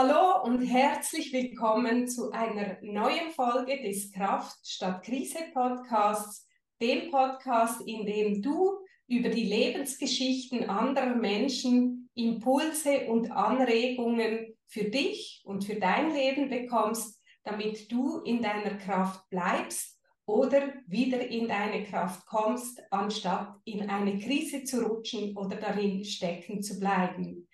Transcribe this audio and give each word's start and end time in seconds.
Hallo 0.00 0.44
und 0.44 0.64
herzlich 0.64 1.32
willkommen 1.32 2.06
zu 2.06 2.30
einer 2.30 2.78
neuen 2.82 3.32
Folge 3.32 3.82
des 3.82 4.12
Kraft 4.12 4.56
statt 4.64 5.02
Krise 5.02 5.40
Podcasts, 5.52 6.46
dem 6.80 7.10
Podcast, 7.10 7.80
in 7.84 8.06
dem 8.06 8.40
du 8.40 8.78
über 9.08 9.28
die 9.28 9.42
Lebensgeschichten 9.42 10.70
anderer 10.70 11.16
Menschen 11.16 12.08
Impulse 12.14 13.08
und 13.08 13.32
Anregungen 13.32 14.56
für 14.68 14.84
dich 14.84 15.42
und 15.44 15.64
für 15.64 15.80
dein 15.80 16.14
Leben 16.14 16.48
bekommst, 16.48 17.20
damit 17.42 17.90
du 17.90 18.20
in 18.20 18.40
deiner 18.40 18.76
Kraft 18.76 19.28
bleibst 19.30 19.98
oder 20.26 20.74
wieder 20.86 21.26
in 21.26 21.48
deine 21.48 21.82
Kraft 21.82 22.24
kommst, 22.26 22.80
anstatt 22.92 23.52
in 23.64 23.90
eine 23.90 24.16
Krise 24.20 24.62
zu 24.62 24.80
rutschen 24.80 25.36
oder 25.36 25.56
darin 25.56 26.04
stecken 26.04 26.62
zu 26.62 26.78
bleiben. 26.78 27.47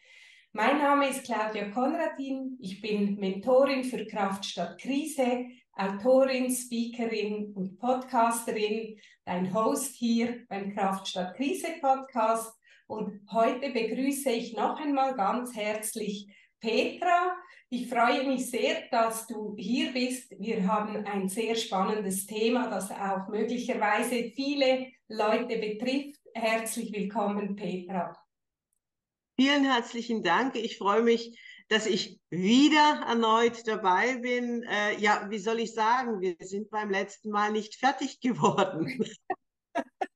Mein 0.56 0.78
Name 0.78 1.08
ist 1.08 1.24
Claudia 1.24 1.68
Konradin. 1.70 2.56
Ich 2.60 2.80
bin 2.80 3.16
Mentorin 3.16 3.82
für 3.82 4.06
Kraft 4.06 4.44
statt 4.44 4.80
Krise, 4.80 5.46
Autorin, 5.72 6.48
Speakerin 6.48 7.52
und 7.56 7.76
Podcasterin, 7.80 8.96
dein 9.24 9.52
Host 9.52 9.96
hier 9.96 10.46
beim 10.48 10.72
Kraft 10.72 11.08
statt 11.08 11.34
Krise 11.34 11.72
Podcast. 11.80 12.54
Und 12.86 13.20
heute 13.32 13.72
begrüße 13.72 14.30
ich 14.30 14.54
noch 14.54 14.80
einmal 14.80 15.16
ganz 15.16 15.56
herzlich 15.56 16.28
Petra. 16.60 17.34
Ich 17.68 17.88
freue 17.88 18.24
mich 18.24 18.48
sehr, 18.48 18.82
dass 18.92 19.26
du 19.26 19.56
hier 19.58 19.92
bist. 19.92 20.36
Wir 20.38 20.68
haben 20.68 21.04
ein 21.04 21.28
sehr 21.28 21.56
spannendes 21.56 22.26
Thema, 22.26 22.70
das 22.70 22.92
auch 22.92 23.26
möglicherweise 23.28 24.30
viele 24.30 24.86
Leute 25.08 25.58
betrifft. 25.58 26.20
Herzlich 26.32 26.92
willkommen, 26.92 27.56
Petra. 27.56 28.23
Vielen 29.36 29.64
herzlichen 29.64 30.22
Dank. 30.22 30.54
Ich 30.54 30.78
freue 30.78 31.02
mich, 31.02 31.38
dass 31.68 31.86
ich 31.86 32.20
wieder 32.30 33.04
erneut 33.08 33.66
dabei 33.66 34.18
bin. 34.18 34.62
Äh, 34.62 34.96
ja, 35.00 35.26
wie 35.28 35.38
soll 35.38 35.58
ich 35.58 35.74
sagen, 35.74 36.20
wir 36.20 36.36
sind 36.38 36.70
beim 36.70 36.90
letzten 36.90 37.30
Mal 37.30 37.50
nicht 37.50 37.74
fertig 37.74 38.20
geworden. 38.20 39.04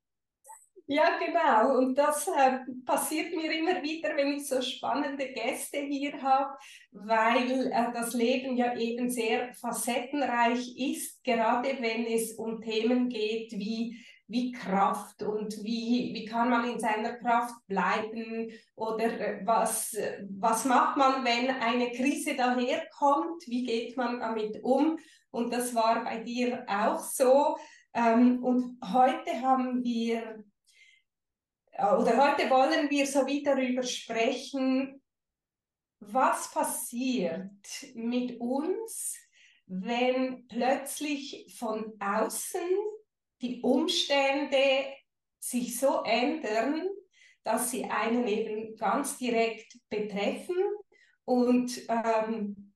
Ja, 0.91 1.19
genau. 1.19 1.77
Und 1.77 1.99
das 1.99 2.27
äh, 2.29 2.61
passiert 2.87 3.35
mir 3.35 3.53
immer 3.53 3.83
wieder, 3.83 4.17
wenn 4.17 4.33
ich 4.33 4.49
so 4.49 4.63
spannende 4.63 5.29
Gäste 5.35 5.81
hier 5.81 6.23
habe, 6.23 6.57
weil 6.93 7.67
äh, 7.67 7.93
das 7.93 8.15
Leben 8.15 8.57
ja 8.57 8.75
eben 8.75 9.11
sehr 9.11 9.53
facettenreich 9.53 10.79
ist, 10.79 11.23
gerade 11.23 11.77
wenn 11.83 12.07
es 12.07 12.33
um 12.37 12.63
Themen 12.63 13.11
geht 13.11 13.53
wie 13.53 14.03
wie 14.29 14.53
Kraft 14.53 15.23
und 15.23 15.65
wie, 15.65 16.13
wie 16.15 16.27
kann 16.27 16.51
man 16.51 16.71
in 16.71 16.79
seiner 16.79 17.15
Kraft 17.15 17.55
bleiben? 17.67 18.53
Oder 18.77 19.19
äh, 19.19 19.41
was, 19.45 19.97
was 20.29 20.67
macht 20.67 20.99
man, 20.99 21.25
wenn 21.25 21.51
eine 21.51 21.91
Krise 21.93 22.37
daherkommt, 22.37 23.47
wie 23.47 23.65
geht 23.65 23.97
man 23.97 24.21
damit 24.21 24.63
um? 24.63 24.99
Und 25.31 25.53
das 25.53 25.75
war 25.75 26.05
bei 26.05 26.19
dir 26.19 26.65
auch 26.69 26.99
so. 26.99 27.57
Ähm, 27.95 28.45
und 28.45 28.79
heute 28.93 29.41
haben 29.41 29.83
wir 29.83 30.45
äh, 31.73 31.95
oder 31.95 32.17
heute 32.17 32.51
wollen 32.51 32.91
wir 32.91 33.07
so 33.07 33.27
wieder 33.27 33.55
darüber 33.55 33.83
sprechen, 33.83 35.01
was 36.01 36.51
passiert 36.51 37.51
mit 37.95 38.39
uns, 38.41 39.17
wenn 39.67 40.47
plötzlich 40.49 41.57
von 41.59 41.95
außen 41.99 42.61
die 43.41 43.61
Umstände 43.63 44.85
sich 45.39 45.79
so 45.79 46.03
ändern, 46.05 46.89
dass 47.45 47.71
sie 47.71 47.85
einen 47.85 48.27
eben 48.27 48.77
ganz 48.77 49.17
direkt 49.19 49.79
betreffen. 49.89 50.57
Und 51.25 51.81
ähm, 51.89 52.75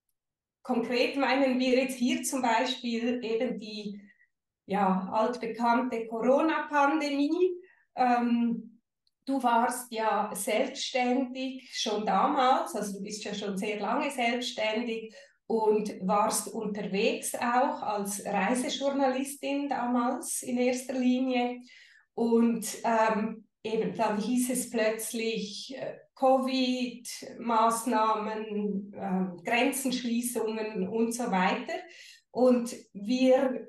konkret 0.63 1.17
meinen 1.17 1.59
wir 1.59 1.83
jetzt 1.83 1.99
hier 1.99 2.23
zum 2.23 2.43
Beispiel 2.43 3.23
eben 3.25 3.59
die 3.59 4.01
ja, 4.67 5.11
altbekannte 5.13 6.07
Corona-Pandemie. 6.07 7.51
Ähm, 7.97 8.81
du 9.27 9.43
warst 9.43 9.93
ja 9.93 10.31
selbstständig 10.35 11.71
schon 11.75 12.07
damals, 12.07 12.75
also 12.75 12.99
du 12.99 13.05
bist 13.05 13.25
ja 13.25 13.35
schon 13.35 13.57
sehr 13.57 13.81
lange 13.81 14.11
selbstständig 14.11 15.15
und 15.47 15.91
warst 16.07 16.49
unterwegs 16.49 17.35
auch 17.35 17.83
als 17.83 18.25
Reisejournalistin 18.25 19.69
damals 19.69 20.43
in 20.43 20.57
erster 20.59 20.95
Linie. 20.95 21.61
Und 22.15 22.67
ähm, 22.85 23.45
eben 23.63 23.95
dann 23.95 24.19
hieß 24.21 24.51
es 24.51 24.69
plötzlich 24.71 25.77
äh, 25.77 25.99
Covid-Maßnahmen, 26.17 28.93
äh, 28.95 29.27
Grenzenschließungen 29.45 30.89
und 30.89 31.13
so 31.13 31.31
weiter. 31.31 31.75
Und 32.31 32.75
wir, 32.93 33.69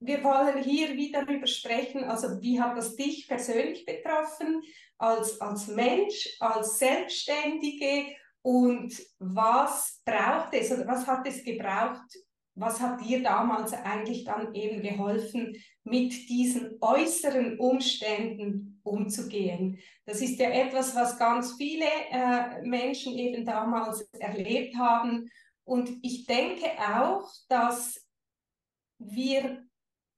wir 0.00 0.24
wollen 0.24 0.62
hier 0.62 0.96
wieder 0.96 1.24
darüber 1.24 1.46
sprechen, 1.46 2.04
also 2.04 2.40
wie 2.40 2.60
hat 2.60 2.76
das 2.76 2.96
dich 2.96 3.28
persönlich 3.28 3.84
betroffen, 3.84 4.62
als, 4.98 5.40
als 5.40 5.68
Mensch, 5.68 6.36
als 6.40 6.78
Selbstständige 6.78 8.16
und 8.42 8.94
was 9.18 10.00
braucht 10.04 10.54
es 10.54 10.72
oder 10.72 10.86
was 10.86 11.06
hat 11.06 11.26
es 11.26 11.44
gebraucht? 11.44 12.16
Was 12.54 12.80
hat 12.80 13.00
dir 13.00 13.22
damals 13.22 13.72
eigentlich 13.72 14.24
dann 14.24 14.54
eben 14.54 14.82
geholfen, 14.82 15.56
mit 15.84 16.12
diesen 16.28 16.76
äußeren 16.80 17.58
Umständen 17.58 18.80
umzugehen? 18.82 19.78
Das 20.04 20.20
ist 20.20 20.38
ja 20.38 20.50
etwas, 20.50 20.94
was 20.94 21.18
ganz 21.18 21.54
viele 21.56 21.86
äh, 22.10 22.62
Menschen 22.62 23.16
eben 23.16 23.44
damals 23.44 24.02
erlebt 24.18 24.76
haben. 24.76 25.30
Und 25.64 25.90
ich 26.02 26.26
denke 26.26 26.66
auch, 26.78 27.30
dass 27.48 28.04
wir 28.98 29.64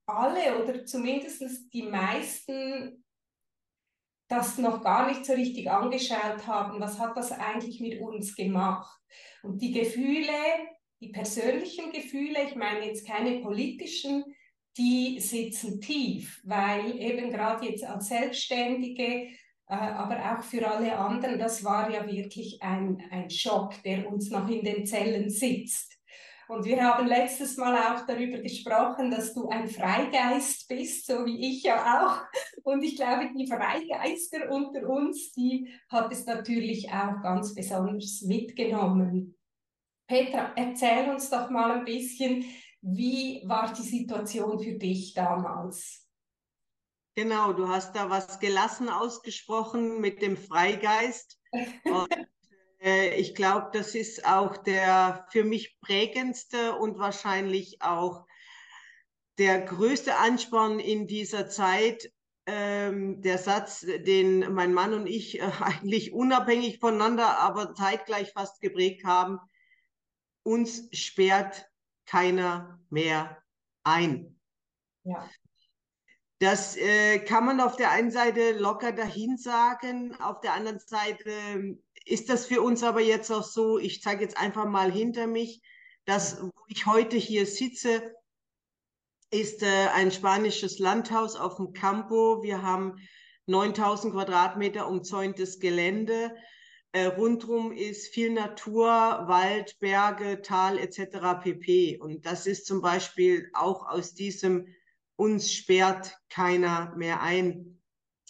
alle 0.05 0.61
oder 0.61 0.85
zumindest 0.85 1.71
die 1.71 1.83
meisten 1.83 3.02
das 4.33 4.57
noch 4.57 4.81
gar 4.81 5.07
nicht 5.07 5.25
so 5.25 5.33
richtig 5.33 5.69
angeschaut 5.69 6.47
haben, 6.47 6.79
was 6.79 6.99
hat 6.99 7.15
das 7.15 7.31
eigentlich 7.31 7.79
mit 7.79 7.99
uns 8.01 8.35
gemacht. 8.35 8.99
Und 9.43 9.61
die 9.61 9.71
Gefühle, 9.71 10.33
die 10.99 11.09
persönlichen 11.09 11.91
Gefühle, 11.91 12.43
ich 12.47 12.55
meine 12.55 12.87
jetzt 12.87 13.05
keine 13.07 13.41
politischen, 13.41 14.23
die 14.77 15.19
sitzen 15.19 15.79
tief, 15.79 16.41
weil 16.43 16.99
eben 16.99 17.29
gerade 17.29 17.67
jetzt 17.67 17.83
als 17.83 18.07
Selbstständige, 18.07 19.27
äh, 19.67 19.75
aber 19.75 20.17
auch 20.33 20.43
für 20.43 20.67
alle 20.67 20.97
anderen, 20.97 21.37
das 21.37 21.63
war 21.63 21.91
ja 21.91 22.07
wirklich 22.07 22.61
ein, 22.61 23.03
ein 23.11 23.29
Schock, 23.29 23.75
der 23.83 24.11
uns 24.11 24.31
noch 24.31 24.49
in 24.49 24.63
den 24.63 24.85
Zellen 24.87 25.29
sitzt. 25.29 25.93
Und 26.47 26.65
wir 26.65 26.83
haben 26.83 27.07
letztes 27.07 27.55
Mal 27.57 27.75
auch 27.75 28.05
darüber 28.05 28.39
gesprochen, 28.39 29.11
dass 29.11 29.33
du 29.33 29.47
ein 29.49 29.67
Freigeist 29.67 30.67
bist, 30.67 31.05
so 31.05 31.25
wie 31.25 31.49
ich 31.49 31.63
ja 31.63 32.01
auch. 32.01 32.21
Und 32.63 32.81
ich 32.83 32.95
glaube, 32.95 33.29
die 33.37 33.47
Freigeister 33.47 34.49
unter 34.49 34.87
uns, 34.87 35.33
die 35.33 35.69
hat 35.89 36.11
es 36.11 36.25
natürlich 36.25 36.89
auch 36.89 37.21
ganz 37.21 37.53
besonders 37.53 38.21
mitgenommen. 38.21 39.37
Petra, 40.07 40.53
erzähl 40.55 41.09
uns 41.09 41.29
doch 41.29 41.49
mal 41.49 41.71
ein 41.71 41.85
bisschen, 41.85 42.45
wie 42.81 43.41
war 43.45 43.73
die 43.73 43.81
Situation 43.81 44.59
für 44.59 44.73
dich 44.73 45.13
damals? 45.13 46.07
Genau, 47.15 47.53
du 47.53 47.67
hast 47.67 47.95
da 47.95 48.09
was 48.09 48.39
gelassen 48.39 48.89
ausgesprochen 48.89 49.99
mit 49.99 50.21
dem 50.21 50.35
Freigeist. 50.35 51.39
Und 51.85 52.27
äh, 52.81 53.15
ich 53.19 53.35
glaube, 53.35 53.69
das 53.73 53.93
ist 53.93 54.25
auch 54.25 54.57
der 54.57 55.27
für 55.31 55.43
mich 55.43 55.79
prägendste 55.79 56.75
und 56.75 56.97
wahrscheinlich 56.97 57.81
auch 57.81 58.25
der 59.37 59.61
größte 59.61 60.15
Ansporn 60.15 60.79
in 60.79 61.07
dieser 61.07 61.49
Zeit. 61.49 62.11
Ähm, 62.45 63.21
der 63.21 63.37
Satz, 63.37 63.85
den 63.85 64.53
mein 64.53 64.73
Mann 64.73 64.93
und 64.93 65.07
ich 65.07 65.39
äh, 65.39 65.43
eigentlich 65.61 66.11
unabhängig 66.13 66.79
voneinander, 66.79 67.39
aber 67.39 67.73
zeitgleich 67.73 68.33
fast 68.33 68.59
geprägt 68.59 69.05
haben, 69.05 69.39
uns 70.43 70.89
sperrt 70.91 71.69
keiner 72.05 72.81
mehr 72.89 73.41
ein. 73.83 74.39
Ja. 75.03 75.29
Das 76.39 76.75
äh, 76.75 77.19
kann 77.19 77.45
man 77.45 77.61
auf 77.61 77.77
der 77.77 77.91
einen 77.91 78.11
Seite 78.11 78.51
locker 78.51 78.91
dahin 78.91 79.37
sagen, 79.37 80.13
auf 80.19 80.41
der 80.41 80.53
anderen 80.53 80.79
Seite 80.79 81.77
ist 82.05 82.27
das 82.27 82.45
für 82.45 82.61
uns 82.61 82.83
aber 82.83 82.99
jetzt 82.99 83.31
auch 83.31 83.43
so, 83.43 83.77
ich 83.77 84.01
zeige 84.01 84.23
jetzt 84.23 84.37
einfach 84.37 84.65
mal 84.65 84.91
hinter 84.91 85.27
mich, 85.27 85.61
dass 86.03 86.41
wo 86.41 86.51
ich 86.67 86.85
heute 86.85 87.15
hier 87.15 87.45
sitze, 87.45 88.13
ist 89.33 89.63
äh, 89.63 89.87
ein 89.93 90.11
spanisches 90.11 90.79
Landhaus 90.79 91.35
auf 91.35 91.55
dem 91.55 91.73
Campo. 91.73 92.43
Wir 92.43 92.61
haben 92.61 92.99
9000 93.47 94.13
Quadratmeter 94.13 94.87
umzäuntes 94.87 95.59
Gelände. 95.59 96.35
Äh, 96.91 97.05
rundrum 97.05 97.71
ist 97.71 98.13
viel 98.13 98.31
Natur, 98.31 98.85
Wald, 98.85 99.79
Berge, 99.79 100.41
Tal 100.43 100.77
etc. 100.77 101.41
pp. 101.41 101.97
Und 101.97 102.25
das 102.27 102.45
ist 102.45 102.67
zum 102.67 102.81
Beispiel 102.81 103.49
auch 103.53 103.87
aus 103.87 104.13
diesem 104.13 104.67
uns 105.15 105.51
sperrt 105.51 106.15
keiner 106.29 106.93
mehr 106.95 107.21
ein 107.21 107.81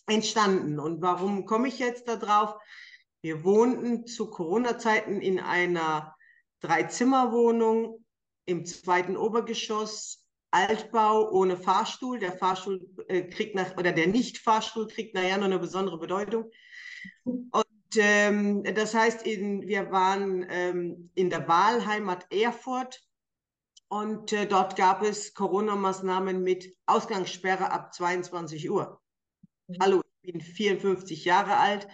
entstanden. 0.08 0.80
Und 0.80 1.02
warum 1.02 1.46
komme 1.46 1.68
ich 1.68 1.80
jetzt 1.80 2.08
darauf? 2.08 2.56
Wir 3.22 3.44
wohnten 3.44 4.06
zu 4.06 4.30
Corona-Zeiten 4.30 5.22
in 5.22 5.40
einer 5.40 6.16
Drei-Zimmer-Wohnung 6.62 8.06
im 8.46 8.66
zweiten 8.66 9.18
Obergeschoss, 9.18 10.23
Altbau 10.54 11.32
ohne 11.32 11.58
Fahrstuhl. 11.58 12.20
Der 12.20 12.34
Fahrstuhl 12.34 12.88
äh, 13.08 13.24
kriegt 13.24 13.56
nach, 13.56 13.76
oder 13.78 13.92
der 13.92 14.08
Nicht-Fahrstuhl 14.08 14.88
kriegt 14.88 15.16
nachher 15.16 15.38
noch 15.38 15.46
eine 15.46 15.60
besondere 15.60 15.98
Bedeutung. 15.98 16.52
Und 17.24 17.66
ähm, 17.98 18.64
das 18.64 18.94
heißt, 18.94 19.26
in, 19.26 19.68
wir 19.68 19.92
waren 19.92 20.46
ähm, 20.50 21.10
in 21.16 21.30
der 21.30 21.48
Wahlheimat 21.48 22.32
Erfurt 22.32 23.02
und 23.88 24.32
äh, 24.32 24.46
dort 24.46 24.76
gab 24.76 25.04
es 25.04 25.34
Corona-Maßnahmen 25.34 26.42
mit 26.42 26.76
Ausgangssperre 26.86 27.72
ab 27.72 27.94
22 27.94 28.70
Uhr. 28.70 29.02
Hallo, 29.80 30.02
ich 30.22 30.32
bin 30.32 30.42
54 30.42 31.26
Jahre 31.26 31.58
alt 31.58 31.88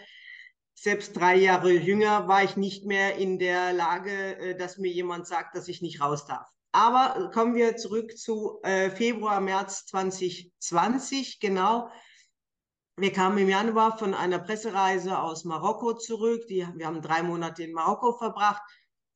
selbst 0.81 1.15
drei 1.15 1.35
Jahre 1.35 1.71
jünger 1.71 2.27
war 2.27 2.43
ich 2.43 2.55
nicht 2.55 2.85
mehr 2.85 3.17
in 3.17 3.37
der 3.37 3.73
Lage, 3.73 4.37
äh, 4.37 4.57
dass 4.57 4.77
mir 4.77 4.91
jemand 4.91 5.27
sagt, 5.27 5.55
dass 5.55 5.67
ich 5.67 5.81
nicht 5.81 6.01
raus 6.01 6.25
darf. 6.25 6.47
Aber 6.71 7.31
kommen 7.33 7.55
wir 7.55 7.75
zurück 7.75 8.17
zu 8.17 8.59
äh, 8.63 8.89
Februar, 8.89 9.41
März 9.41 9.85
2020, 9.87 11.39
genau. 11.39 11.89
Wir 12.95 13.11
kamen 13.11 13.37
im 13.39 13.49
Januar 13.49 13.97
von 13.97 14.13
einer 14.13 14.39
Pressereise 14.39 15.19
aus 15.19 15.45
Marokko 15.45 15.93
zurück. 15.93 16.45
Die, 16.47 16.67
wir 16.75 16.85
haben 16.85 17.01
drei 17.01 17.23
Monate 17.23 17.63
in 17.63 17.73
Marokko 17.73 18.13
verbracht, 18.13 18.61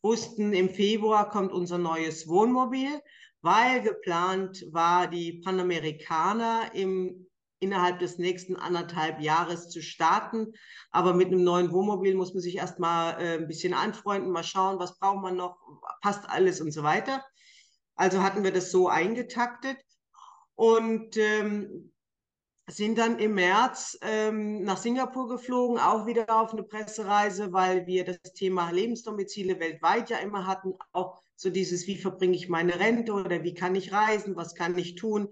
wussten, 0.01 0.53
im 0.53 0.69
Februar 0.69 1.29
kommt 1.29 1.51
unser 1.51 1.77
neues 1.77 2.27
Wohnmobil, 2.27 3.01
weil 3.41 3.81
geplant 3.81 4.65
war, 4.71 5.07
die 5.07 5.41
Panamerikaner 5.43 6.71
im 6.73 7.27
innerhalb 7.63 7.99
des 7.99 8.17
nächsten 8.17 8.55
anderthalb 8.55 9.19
Jahres 9.21 9.69
zu 9.69 9.81
starten. 9.81 10.53
Aber 10.91 11.13
mit 11.13 11.27
einem 11.27 11.43
neuen 11.43 11.71
Wohnmobil 11.71 12.15
muss 12.15 12.33
man 12.33 12.41
sich 12.41 12.57
erstmal 12.57 13.21
äh, 13.21 13.37
ein 13.37 13.47
bisschen 13.47 13.73
anfreunden, 13.73 14.31
mal 14.31 14.43
schauen, 14.43 14.79
was 14.79 14.99
braucht 14.99 15.21
man 15.21 15.35
noch, 15.35 15.57
passt 16.01 16.29
alles 16.29 16.61
und 16.61 16.71
so 16.71 16.83
weiter. 16.83 17.23
Also 17.95 18.21
hatten 18.21 18.43
wir 18.43 18.51
das 18.51 18.71
so 18.71 18.87
eingetaktet 18.87 19.77
und 20.55 21.17
ähm, 21.17 21.93
sind 22.67 22.97
dann 22.97 23.19
im 23.19 23.35
März 23.35 23.97
ähm, 24.01 24.63
nach 24.63 24.77
Singapur 24.77 25.27
geflogen, 25.27 25.79
auch 25.79 26.05
wieder 26.05 26.41
auf 26.41 26.53
eine 26.53 26.63
Pressereise, 26.63 27.51
weil 27.51 27.87
wir 27.87 28.05
das 28.05 28.21
Thema 28.33 28.69
Lebensdomizile 28.71 29.59
weltweit 29.59 30.09
ja 30.09 30.17
immer 30.17 30.47
hatten, 30.47 30.73
auch 30.93 31.21
so 31.35 31.49
dieses, 31.49 31.87
wie 31.87 31.97
verbringe 31.97 32.35
ich 32.35 32.47
meine 32.47 32.79
Rente 32.79 33.11
oder 33.11 33.43
wie 33.43 33.53
kann 33.53 33.75
ich 33.75 33.91
reisen, 33.91 34.35
was 34.35 34.55
kann 34.55 34.77
ich 34.77 34.95
tun. 34.95 35.29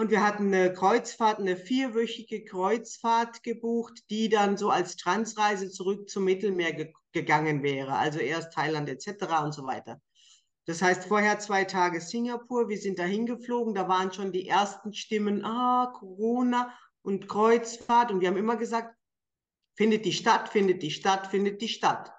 Und 0.00 0.10
wir 0.10 0.24
hatten 0.24 0.46
eine 0.46 0.72
Kreuzfahrt, 0.72 1.40
eine 1.40 1.58
vierwöchige 1.58 2.42
Kreuzfahrt 2.42 3.42
gebucht, 3.42 4.08
die 4.08 4.30
dann 4.30 4.56
so 4.56 4.70
als 4.70 4.96
Transreise 4.96 5.70
zurück 5.70 6.08
zum 6.08 6.24
Mittelmeer 6.24 6.72
ge 6.72 6.94
gegangen 7.12 7.62
wäre. 7.62 7.92
Also 7.92 8.18
erst 8.18 8.54
Thailand 8.54 8.88
etc. 8.88 9.26
und 9.44 9.52
so 9.52 9.66
weiter. 9.66 10.00
Das 10.64 10.80
heißt, 10.80 11.04
vorher 11.04 11.38
zwei 11.38 11.64
Tage 11.64 12.00
Singapur, 12.00 12.70
wir 12.70 12.78
sind 12.78 12.98
dahin 12.98 13.26
geflogen, 13.26 13.74
da 13.74 13.88
waren 13.88 14.10
schon 14.10 14.32
die 14.32 14.48
ersten 14.48 14.94
Stimmen, 14.94 15.44
ah, 15.44 15.92
Corona 15.94 16.74
und 17.02 17.28
Kreuzfahrt. 17.28 18.10
Und 18.10 18.22
wir 18.22 18.28
haben 18.28 18.38
immer 18.38 18.56
gesagt, 18.56 18.96
findet 19.76 20.06
die 20.06 20.14
Stadt, 20.14 20.48
findet 20.48 20.82
die 20.82 20.92
Stadt, 20.92 21.26
findet 21.26 21.60
die 21.60 21.68
Stadt. 21.68 22.10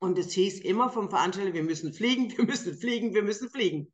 Und 0.00 0.18
es 0.18 0.32
hieß 0.32 0.58
immer 0.58 0.90
vom 0.90 1.08
Veranstalter, 1.08 1.54
wir 1.54 1.62
müssen 1.62 1.92
fliegen, 1.92 2.30
wir 2.36 2.46
müssen 2.46 2.76
fliegen, 2.76 3.14
wir 3.14 3.22
müssen 3.22 3.48
fliegen. 3.48 3.92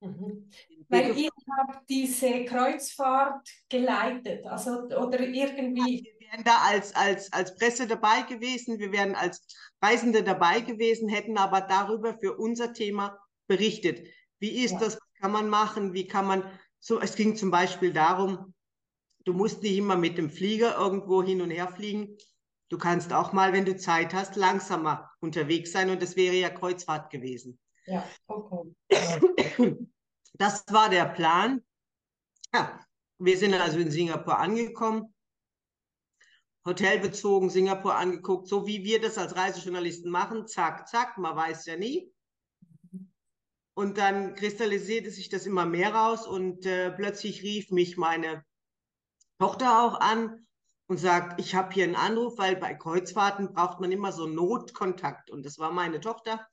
Mhm. 0.00 0.50
Weil 0.88 1.16
ihr 1.16 1.29
habt 1.58 1.88
diese 1.88 2.44
Kreuzfahrt 2.44 3.48
geleitet, 3.68 4.46
also 4.46 4.82
oder 4.82 5.20
irgendwie. 5.20 6.12
Wir 6.18 6.28
wären 6.30 6.44
da 6.44 6.58
als, 6.62 6.94
als, 6.94 7.32
als 7.32 7.54
Presse 7.56 7.86
dabei 7.86 8.22
gewesen, 8.22 8.78
wir 8.78 8.92
wären 8.92 9.14
als 9.14 9.46
Reisende 9.82 10.22
dabei 10.22 10.60
gewesen, 10.60 11.08
hätten 11.08 11.38
aber 11.38 11.60
darüber 11.60 12.18
für 12.18 12.36
unser 12.36 12.72
Thema 12.72 13.18
berichtet. 13.46 14.06
Wie 14.38 14.62
ist 14.64 14.72
ja. 14.72 14.78
das? 14.80 14.94
Was 14.94 15.20
kann 15.20 15.32
man 15.32 15.48
machen? 15.48 15.92
Wie 15.92 16.06
kann 16.06 16.26
man 16.26 16.44
so? 16.78 17.00
Es 17.00 17.14
ging 17.14 17.36
zum 17.36 17.50
Beispiel 17.50 17.92
darum, 17.92 18.54
du 19.24 19.32
musst 19.32 19.62
nicht 19.62 19.76
immer 19.76 19.96
mit 19.96 20.18
dem 20.18 20.30
Flieger 20.30 20.76
irgendwo 20.78 21.22
hin 21.22 21.42
und 21.42 21.50
her 21.50 21.68
fliegen. 21.68 22.16
Du 22.68 22.78
kannst 22.78 23.12
auch 23.12 23.32
mal, 23.32 23.52
wenn 23.52 23.64
du 23.64 23.76
Zeit 23.76 24.14
hast, 24.14 24.36
langsamer 24.36 25.10
unterwegs 25.20 25.72
sein 25.72 25.90
und 25.90 26.00
das 26.00 26.16
wäre 26.16 26.36
ja 26.36 26.50
Kreuzfahrt 26.50 27.10
gewesen. 27.10 27.58
Ja, 27.86 28.08
okay. 28.28 28.72
Das 30.40 30.64
war 30.68 30.88
der 30.88 31.04
Plan. 31.04 31.62
Ja, 32.54 32.80
wir 33.18 33.36
sind 33.36 33.52
also 33.52 33.78
in 33.78 33.90
Singapur 33.90 34.38
angekommen, 34.38 35.14
Hotel 36.64 36.98
bezogen, 36.98 37.50
Singapur 37.50 37.94
angeguckt, 37.94 38.48
so 38.48 38.66
wie 38.66 38.82
wir 38.82 39.02
das 39.02 39.18
als 39.18 39.36
Reisejournalisten 39.36 40.10
machen, 40.10 40.46
zack, 40.46 40.88
zack, 40.88 41.18
man 41.18 41.36
weiß 41.36 41.66
ja 41.66 41.76
nie. 41.76 42.10
Und 43.74 43.98
dann 43.98 44.34
kristallisierte 44.34 45.10
sich 45.10 45.28
das 45.28 45.44
immer 45.44 45.66
mehr 45.66 45.94
raus 45.94 46.26
und 46.26 46.64
äh, 46.64 46.90
plötzlich 46.90 47.42
rief 47.42 47.70
mich 47.70 47.98
meine 47.98 48.42
Tochter 49.38 49.82
auch 49.82 50.00
an 50.00 50.46
und 50.86 50.96
sagt, 50.96 51.38
ich 51.38 51.54
habe 51.54 51.74
hier 51.74 51.84
einen 51.84 51.96
Anruf, 51.96 52.38
weil 52.38 52.56
bei 52.56 52.72
Kreuzfahrten 52.72 53.52
braucht 53.52 53.80
man 53.80 53.92
immer 53.92 54.10
so 54.10 54.26
Notkontakt. 54.26 55.30
Und 55.30 55.44
das 55.44 55.58
war 55.58 55.70
meine 55.70 56.00
Tochter. 56.00 56.48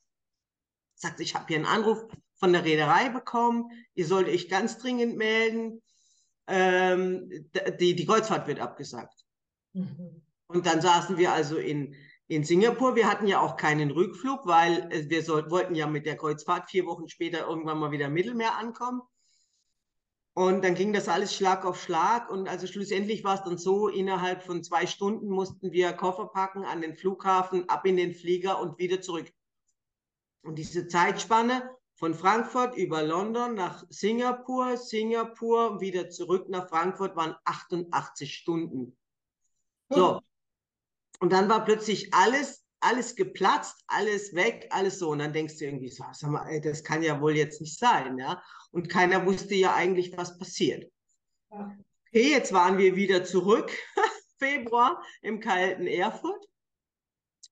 Sagt, 0.95 1.22
ich 1.22 1.36
habe 1.36 1.48
hier 1.48 1.56
einen 1.56 1.66
Anruf 1.66 2.06
von 2.38 2.54
der 2.54 2.63
Reederei 2.63 3.10
bekommen, 3.10 3.72
ihr 3.95 4.06
sollt 4.06 4.28
euch 4.28 4.50
ganz 4.50 4.78
dringend 4.78 5.18
melden, 5.18 5.81
ähm, 6.48 7.30
die, 7.80 7.95
die 7.95 8.06
Kreuzfahrt 8.06 8.48
wird 8.48 8.60
abgesagt. 8.60 9.25
Mhm. 9.74 10.22
Und 10.48 10.66
dann 10.66 10.81
saßen 10.81 11.18
wir 11.18 11.34
also 11.34 11.57
in, 11.57 11.95
in 12.28 12.44
Singapur. 12.44 12.95
Wir 12.95 13.10
hatten 13.10 13.28
ja 13.28 13.42
auch 13.42 13.57
keinen 13.57 13.92
Rückflug, 13.92 14.45
weil 14.45 14.92
äh, 14.92 15.10
wir 15.10 15.24
soll, 15.24 15.50
wollten 15.51 15.75
ja 15.75 15.88
mit 15.88 16.06
der 16.06 16.16
Kreuzfahrt 16.16 16.69
vier 16.69 16.86
Wochen 16.86 17.10
später 17.10 17.48
irgendwann 17.48 17.80
mal 17.80 17.92
wieder 17.92 18.06
im 18.06 18.13
Mittelmeer 18.13 18.57
ankommen. 18.57 19.01
Und 20.33 20.63
dann 20.63 20.75
ging 20.75 20.94
das 20.94 21.10
alles 21.10 21.36
Schlag 21.36 21.66
auf 21.66 21.81
Schlag. 21.81 22.30
Und 22.30 22.48
also 22.48 22.68
schlussendlich 22.68 23.24
war 23.24 23.36
es 23.36 23.44
dann 23.44 23.57
so, 23.57 23.88
innerhalb 23.88 24.44
von 24.44 24.63
zwei 24.63 24.86
Stunden 24.86 25.30
mussten 25.30 25.72
wir 25.72 25.94
Koffer 25.94 26.28
packen 26.28 26.63
an 26.63 26.81
den 26.81 26.95
Flughafen, 26.95 27.68
ab 27.69 27.86
in 27.86 27.98
den 27.98 28.13
Flieger 28.13 28.62
und 28.62 28.78
wieder 28.78 29.01
zurück. 29.01 29.33
Und 30.44 30.56
diese 30.56 30.88
Zeitspanne 30.88 31.77
von 31.98 32.14
Frankfurt 32.14 32.78
über 32.78 33.02
London 33.02 33.56
nach 33.56 33.84
Singapur, 33.90 34.78
Singapur, 34.78 35.82
wieder 35.82 36.10
zurück 36.10 36.48
nach 36.48 36.70
Frankfurt 36.70 37.16
waren 37.16 37.36
88 37.44 38.36
Stunden. 38.36 38.95
So. 39.90 40.21
Und 41.19 41.33
dann 41.33 41.50
war 41.50 41.66
plötzlich 41.66 42.14
alles, 42.14 42.64
alles 42.80 43.16
geplatzt, 43.16 43.83
alles 43.88 44.36
weg, 44.36 44.68
alles 44.69 45.00
so. 45.00 45.10
Und 45.10 45.19
dann 45.19 45.33
denkst 45.33 45.57
du 45.57 45.66
irgendwie 45.66 45.90
so, 45.90 46.04
sag 46.12 46.30
mal, 46.30 46.48
ey, 46.48 46.62
das 46.62 46.83
kann 46.83 47.02
ja 47.02 47.19
wohl 47.19 47.36
jetzt 47.36 47.62
nicht 47.62 47.80
sein, 47.80 48.19
ja. 48.19 48.44
Und 48.69 48.90
keiner 48.90 49.26
wusste 49.26 49.56
ja 49.56 49.74
eigentlich, 49.74 50.16
was 50.16 50.38
passiert. 50.38 50.92
Okay, 51.50 52.30
jetzt 52.30 52.54
waren 52.54 52.78
wir 52.78 52.95
wieder 52.95 53.24
zurück, 53.24 53.71
Februar, 54.38 55.04
im 55.24 55.40
kalten 55.40 55.88
Erfurt. 55.88 56.45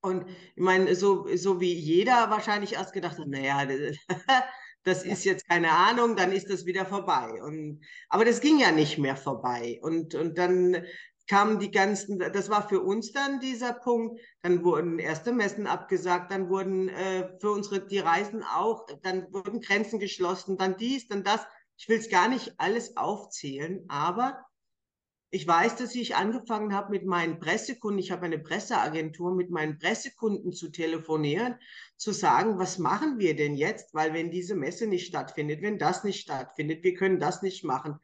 Und 0.05 0.25
ich 0.29 0.63
meine, 0.63 0.95
so, 0.95 1.27
so 1.35 1.59
wie 1.59 1.73
jeder 1.73 2.29
wahrscheinlich 2.29 2.73
erst 2.73 2.93
gedacht 2.93 3.17
hat, 3.17 3.27
naja, 3.27 3.65
das 4.83 5.03
ist 5.03 5.25
jetzt 5.25 5.47
keine 5.47 5.71
Ahnung, 5.71 6.15
dann 6.15 6.31
ist 6.31 6.49
das 6.49 6.65
wieder 6.65 6.85
vorbei. 6.85 7.41
Und, 7.43 7.83
aber 8.09 8.23
das 8.23 8.39
ging 8.39 8.59
ja 8.59 8.71
nicht 8.71 8.97
mehr 8.97 9.15
vorbei. 9.17 9.79
Und, 9.81 10.15
und 10.15 10.37
dann 10.37 10.85
kamen 11.27 11.59
die 11.59 11.71
ganzen, 11.71 12.19
das 12.19 12.49
war 12.49 12.67
für 12.67 12.81
uns 12.81 13.11
dann 13.11 13.39
dieser 13.39 13.73
Punkt, 13.73 14.21
dann 14.43 14.63
wurden 14.63 14.99
erste 14.99 15.31
Messen 15.31 15.67
abgesagt, 15.67 16.31
dann 16.31 16.49
wurden 16.49 16.89
äh, 16.89 17.29
für 17.39 17.51
unsere, 17.51 17.85
die 17.85 17.99
Reisen 17.99 18.43
auch, 18.43 18.85
dann 19.01 19.31
wurden 19.33 19.59
Grenzen 19.59 19.99
geschlossen, 19.99 20.57
dann 20.57 20.77
dies, 20.77 21.07
dann 21.07 21.23
das. 21.23 21.41
Ich 21.77 21.89
will 21.89 21.97
es 21.97 22.09
gar 22.09 22.29
nicht 22.29 22.53
alles 22.57 22.95
aufzählen, 22.95 23.85
aber 23.89 24.45
ich 25.35 25.45
weiß, 25.45 25.75
dass 25.75 25.93
ich 25.95 26.15
angefangen 26.15 26.73
habe 26.73 26.91
mit 26.91 27.05
meinen 27.05 27.41
Pressekunden, 27.41 27.99
ich 27.99 28.11
habe 28.11 28.25
eine 28.25 28.39
Presseagentur, 28.39 29.35
mit 29.35 29.49
meinen 29.49 29.77
Pressekunden 29.77 30.53
zu 30.53 30.69
telefonieren, 30.69 31.55
zu 31.97 32.13
sagen, 32.13 32.57
was 32.57 32.77
machen 32.77 33.19
wir 33.19 33.35
denn 33.35 33.55
jetzt? 33.55 33.93
Weil 33.93 34.13
wenn 34.13 34.31
diese 34.31 34.55
Messe 34.55 34.87
nicht 34.87 35.07
stattfindet, 35.07 35.61
wenn 35.61 35.77
das 35.77 36.05
nicht 36.05 36.21
stattfindet, 36.21 36.85
wir 36.85 36.93
können 36.93 37.19
das 37.19 37.41
nicht 37.41 37.65
machen. 37.65 37.99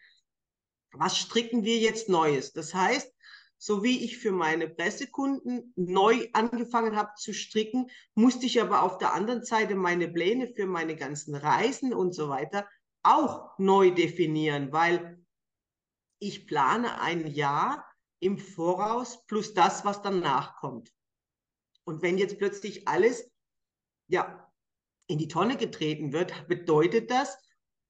Was 0.91 1.17
stricken 1.19 1.63
wir 1.63 1.77
jetzt 1.77 2.09
Neues? 2.09 2.51
Das 2.51 2.73
heißt, 2.73 3.09
so 3.57 3.81
wie 3.81 4.03
ich 4.03 4.17
für 4.17 4.33
meine 4.33 4.67
Pressekunden 4.67 5.71
neu 5.77 6.27
angefangen 6.33 6.97
habe 6.97 7.11
zu 7.15 7.33
stricken, 7.33 7.89
musste 8.13 8.45
ich 8.45 8.59
aber 8.59 8.83
auf 8.83 8.97
der 8.97 9.13
anderen 9.13 9.45
Seite 9.45 9.75
meine 9.75 10.09
Pläne 10.09 10.49
für 10.53 10.65
meine 10.65 10.97
ganzen 10.97 11.35
Reisen 11.35 11.93
und 11.93 12.13
so 12.13 12.27
weiter 12.27 12.67
auch 13.03 13.57
neu 13.57 13.91
definieren, 13.91 14.73
weil 14.73 15.20
ich 16.21 16.47
plane 16.47 17.01
ein 17.01 17.27
Jahr 17.27 17.85
im 18.19 18.37
Voraus 18.37 19.25
plus 19.25 19.53
das, 19.53 19.83
was 19.83 20.01
danach 20.01 20.55
kommt. 20.55 20.93
Und 21.83 22.01
wenn 22.01 22.17
jetzt 22.17 22.37
plötzlich 22.37 22.87
alles 22.87 23.29
ja, 24.07 24.49
in 25.07 25.17
die 25.17 25.27
Tonne 25.27 25.57
getreten 25.57 26.13
wird, 26.13 26.47
bedeutet 26.47 27.11
das, 27.11 27.37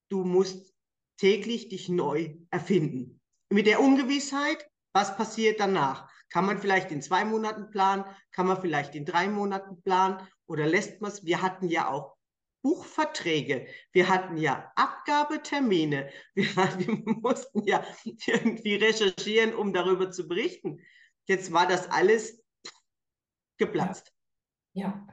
du 0.09 0.23
musst 0.23 0.73
täglich 1.17 1.69
dich 1.69 1.89
neu 1.89 2.35
erfinden. 2.49 3.21
Mit 3.49 3.67
der 3.67 3.81
Ungewissheit, 3.81 4.65
was 4.93 5.15
passiert 5.17 5.59
danach? 5.59 6.09
Kann 6.29 6.45
man 6.45 6.59
vielleicht 6.59 6.91
in 6.91 7.01
zwei 7.01 7.25
Monaten 7.25 7.69
planen? 7.69 8.05
Kann 8.31 8.47
man 8.47 8.59
vielleicht 8.59 8.95
in 8.95 9.05
drei 9.05 9.27
Monaten 9.27 9.81
planen? 9.81 10.25
oder 10.51 10.67
lässt 10.67 10.99
man 10.99 11.09
es, 11.09 11.23
wir 11.25 11.41
hatten 11.41 11.69
ja 11.69 11.89
auch 11.89 12.17
Buchverträge, 12.61 13.67
wir 13.91 14.09
hatten 14.09 14.37
ja 14.37 14.71
Abgabetermine, 14.75 16.09
wir, 16.35 16.45
wir 16.45 17.15
mussten 17.15 17.63
ja 17.63 17.83
irgendwie 18.25 18.75
recherchieren, 18.75 19.53
um 19.55 19.73
darüber 19.73 20.11
zu 20.11 20.27
berichten. 20.27 20.79
Jetzt 21.27 21.51
war 21.51 21.67
das 21.67 21.89
alles 21.89 22.43
geplatzt. 23.57 24.13
Ja, 24.73 25.07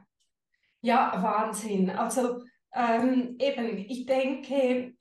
ja, 0.81 1.23
Wahnsinn. 1.23 1.91
Also 1.91 2.43
ähm, 2.73 3.37
eben, 3.39 3.79
ich 3.79 4.07
denke, 4.07 4.95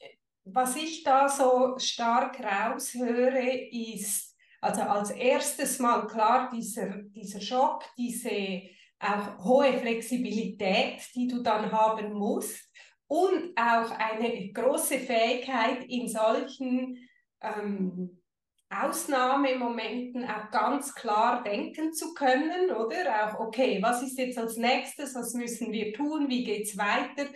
was 0.45 0.75
ich 0.75 1.03
da 1.03 1.29
so 1.29 1.77
stark 1.77 2.39
raushöre, 2.39 3.67
ist, 3.71 4.35
also 4.61 4.81
als 4.81 5.11
erstes 5.11 5.79
mal 5.79 6.07
klar 6.07 6.49
dieser, 6.49 7.03
dieser 7.03 7.41
Schock, 7.41 7.83
diese 7.97 8.61
auch 8.99 9.43
hohe 9.43 9.73
Flexibilität, 9.73 11.01
die 11.15 11.27
du 11.27 11.41
dann 11.41 11.71
haben 11.71 12.13
musst 12.13 12.69
und 13.07 13.55
auch 13.55 13.91
eine 13.91 14.51
große 14.51 14.99
Fähigkeit 14.99 15.83
in 15.85 16.07
solchen 16.07 17.07
ähm, 17.41 18.21
Ausnahmemomenten 18.69 20.25
auch 20.25 20.51
ganz 20.51 20.93
klar 20.93 21.41
denken 21.43 21.93
zu 21.93 22.13
können, 22.13 22.71
oder? 22.71 23.29
Auch, 23.29 23.39
okay, 23.39 23.79
was 23.81 24.03
ist 24.03 24.17
jetzt 24.17 24.37
als 24.37 24.57
nächstes, 24.57 25.15
was 25.15 25.33
müssen 25.33 25.71
wir 25.71 25.93
tun, 25.93 26.27
wie 26.27 26.43
geht 26.43 26.67
es 26.67 26.77
weiter? 26.77 27.29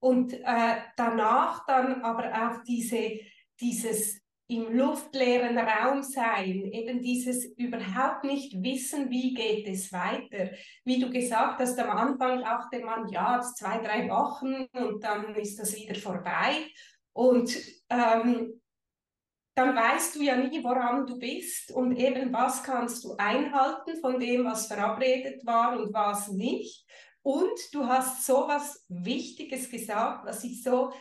Und 0.00 0.32
äh, 0.32 0.76
danach 0.96 1.66
dann 1.66 2.02
aber 2.02 2.32
auch 2.32 2.64
diese, 2.64 3.18
dieses 3.60 4.20
im 4.48 4.74
luftleeren 4.74 5.58
Raum 5.58 6.02
sein, 6.02 6.64
eben 6.72 7.02
dieses 7.02 7.44
überhaupt 7.44 8.24
nicht 8.24 8.62
wissen, 8.62 9.10
wie 9.10 9.34
geht 9.34 9.68
es 9.68 9.92
weiter. 9.92 10.50
Wie 10.84 10.98
du 10.98 11.10
gesagt 11.10 11.60
hast, 11.60 11.78
am 11.78 11.90
Anfang 11.90 12.40
dachte 12.40 12.80
man, 12.80 13.08
ja, 13.08 13.40
zwei, 13.40 13.78
drei 13.78 14.08
Wochen 14.08 14.66
und 14.72 15.04
dann 15.04 15.34
ist 15.34 15.58
das 15.58 15.76
wieder 15.76 15.94
vorbei. 15.94 16.66
Und 17.12 17.54
ähm, 17.90 18.60
dann 19.54 19.76
weißt 19.76 20.14
du 20.14 20.22
ja 20.22 20.36
nie, 20.36 20.64
woran 20.64 21.06
du 21.06 21.18
bist 21.18 21.70
und 21.72 21.96
eben 21.96 22.32
was 22.32 22.62
kannst 22.62 23.04
du 23.04 23.16
einhalten 23.18 24.00
von 24.00 24.18
dem, 24.18 24.44
was 24.46 24.66
verabredet 24.66 25.44
war 25.44 25.78
und 25.78 25.92
was 25.92 26.28
nicht. 26.28 26.86
Und 27.22 27.58
du 27.72 27.86
hast 27.86 28.24
so 28.24 28.46
was 28.48 28.86
Wichtiges 28.88 29.68
gesagt, 29.68 30.24
was 30.24 30.42
ich 30.44 30.62
so 30.62 30.92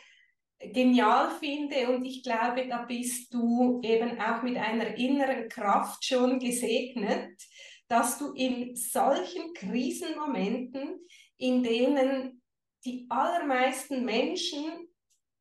genial 0.59 1.31
finde 1.39 1.89
und 1.89 2.05
ich 2.05 2.23
glaube, 2.23 2.67
da 2.67 2.83
bist 2.83 3.33
du 3.33 3.79
eben 3.83 4.19
auch 4.19 4.41
mit 4.41 4.57
einer 4.57 4.95
inneren 4.97 5.49
Kraft 5.49 6.03
schon 6.03 6.39
gesegnet, 6.39 7.41
dass 7.87 8.17
du 8.17 8.33
in 8.33 8.75
solchen 8.75 9.53
Krisenmomenten, 9.53 10.99
in 11.37 11.63
denen 11.63 12.41
die 12.85 13.05
allermeisten 13.09 14.03
Menschen 14.03 14.87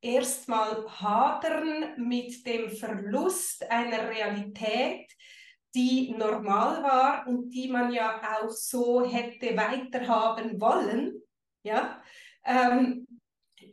erstmal 0.01 0.87
hadern 0.89 1.95
mit 1.97 2.47
dem 2.47 2.71
Verlust 2.71 3.69
einer 3.71 4.09
Realität, 4.09 5.11
die 5.75 6.13
normal 6.13 6.83
war 6.83 7.27
und 7.27 7.51
die 7.51 7.69
man 7.69 7.93
ja 7.93 8.21
auch 8.39 8.51
so 8.51 9.05
hätte 9.05 9.57
weiterhaben 9.57 10.61
wollen. 10.61 11.23
Ja? 11.63 12.03
Ähm, 12.45 13.06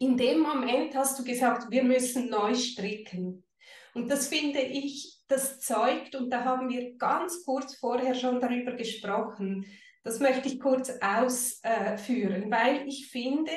in 0.04 0.18
dem 0.18 0.42
Moment 0.42 0.94
hast 0.96 1.18
du 1.18 1.24
gesagt, 1.24 1.72
wir 1.72 1.84
müssen 1.84 2.30
neu 2.30 2.54
stricken. 2.56 3.46
Und 3.94 4.12
das 4.12 4.28
finde 4.28 4.60
ich, 4.60 5.18
das 5.30 5.62
zeugt, 5.62 6.16
und 6.16 6.30
da 6.30 6.44
haben 6.44 6.68
wir 6.70 6.98
ganz 6.98 7.46
kurz 7.46 7.78
vorher 7.78 8.14
schon 8.14 8.42
darüber 8.42 8.74
gesprochen, 8.74 9.66
das 10.04 10.20
möchte 10.20 10.50
ich 10.50 10.60
kurz 10.60 10.92
ausführen, 11.00 12.52
weil 12.52 12.86
ich 12.86 13.08
finde, 13.08 13.54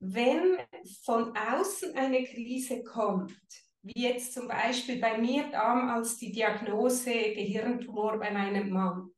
wenn 0.00 0.56
von 1.04 1.36
außen 1.36 1.94
eine 1.94 2.24
Krise 2.24 2.82
kommt, 2.82 3.36
wie 3.82 4.02
jetzt 4.02 4.32
zum 4.32 4.48
Beispiel 4.48 4.98
bei 4.98 5.18
mir 5.18 5.44
damals 5.50 6.16
die 6.16 6.32
Diagnose 6.32 7.10
Gehirntumor 7.10 8.18
bei 8.18 8.30
meinem 8.30 8.70
Mann, 8.70 9.10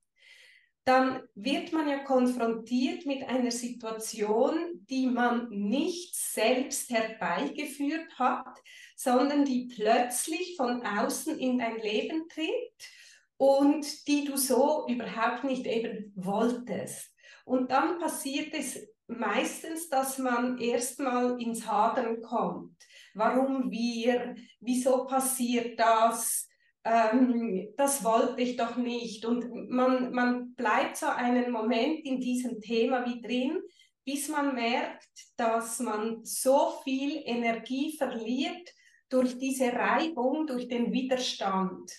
dann 0.89 1.21
wird 1.35 1.75
man 1.75 1.87
ja 1.87 1.99
konfrontiert 1.99 3.05
mit 3.05 3.23
einer 3.29 3.51
Situation, 3.51 4.87
die 4.89 5.07
man 5.07 5.51
nicht 5.51 6.17
selbst 6.17 6.89
herbeigeführt 6.89 8.19
hat, 8.19 8.59
sondern 8.97 9.45
die 9.45 9.67
plötzlich 9.67 10.57
von 10.57 10.83
außen 10.87 11.39
in 11.39 11.59
dein 11.59 11.77
Leben 11.77 12.27
tritt 12.29 12.89
und 13.37 14.09
die 14.09 14.25
du 14.25 14.39
so 14.39 14.87
überhaupt 14.89 15.45
nicht 15.45 15.67
eben 15.67 16.11
wolltest. 16.17 17.13
Und 17.45 17.71
dann 17.71 17.99
passiert 17.99 18.55
es 18.55 18.89
meistens, 19.09 19.91
dass 19.91 20.17
man 20.17 20.57
erstmal 20.57 21.39
ins 21.39 21.67
Hadern 21.67 22.23
kommt. 22.23 22.77
Warum 23.13 23.71
wir? 23.71 24.37
Wieso 24.61 25.05
passiert 25.05 25.79
das? 25.79 26.48
Ähm, 26.89 27.75
das 27.77 28.03
wollte 28.03 28.41
ich 28.41 28.57
doch 28.57 28.77
nicht. 28.77 29.27
Und 29.27 29.69
man, 29.69 30.11
man 30.13 30.55
bleibt 30.55 30.97
so 30.97 31.07
einen 31.07 31.51
Moment 31.51 32.05
in 32.05 32.19
diesem 32.19 32.61
Thema 32.61 33.05
wie 33.05 33.21
drin, 33.21 33.61
bis 34.07 34.29
man 34.29 34.55
merkt, 34.55 35.07
dass 35.37 35.81
man 35.81 36.25
so 36.25 36.81
viel 36.85 37.23
Energie 37.27 37.95
verliert 37.99 38.71
durch 39.11 39.39
diese 39.39 39.71
Reibung, 39.71 40.47
durch 40.47 40.67
den 40.67 40.91
Widerstand. 40.91 41.93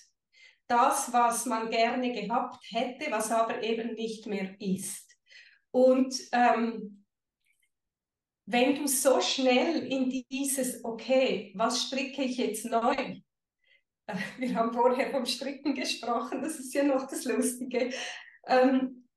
Das, 0.68 1.14
was 1.14 1.46
man 1.46 1.70
gerne 1.70 2.12
gehabt 2.12 2.64
hätte, 2.72 3.12
was 3.12 3.32
aber 3.32 3.62
eben 3.62 3.94
nicht 3.94 4.26
mehr 4.26 4.56
ist. 4.60 5.16
Und 5.72 6.16
ähm, 6.32 7.06
wenn 8.48 8.74
du 8.74 8.88
so 8.88 9.22
schnell 9.22 9.86
in 9.86 10.26
dieses, 10.32 10.84
okay, 10.84 11.54
was 11.56 11.84
stricke 11.84 12.24
ich 12.24 12.38
jetzt 12.38 12.66
neu? 12.66 13.22
Wir 14.38 14.56
haben 14.56 14.74
vorher 14.74 15.12
vom 15.12 15.26
Stricken 15.26 15.76
gesprochen, 15.76 16.42
das 16.42 16.60
ist 16.60 16.74
ja 16.74 16.84
noch 16.84 17.08
das 17.08 17.26
Lustige. 17.26 17.92
Ähm, 18.48 19.08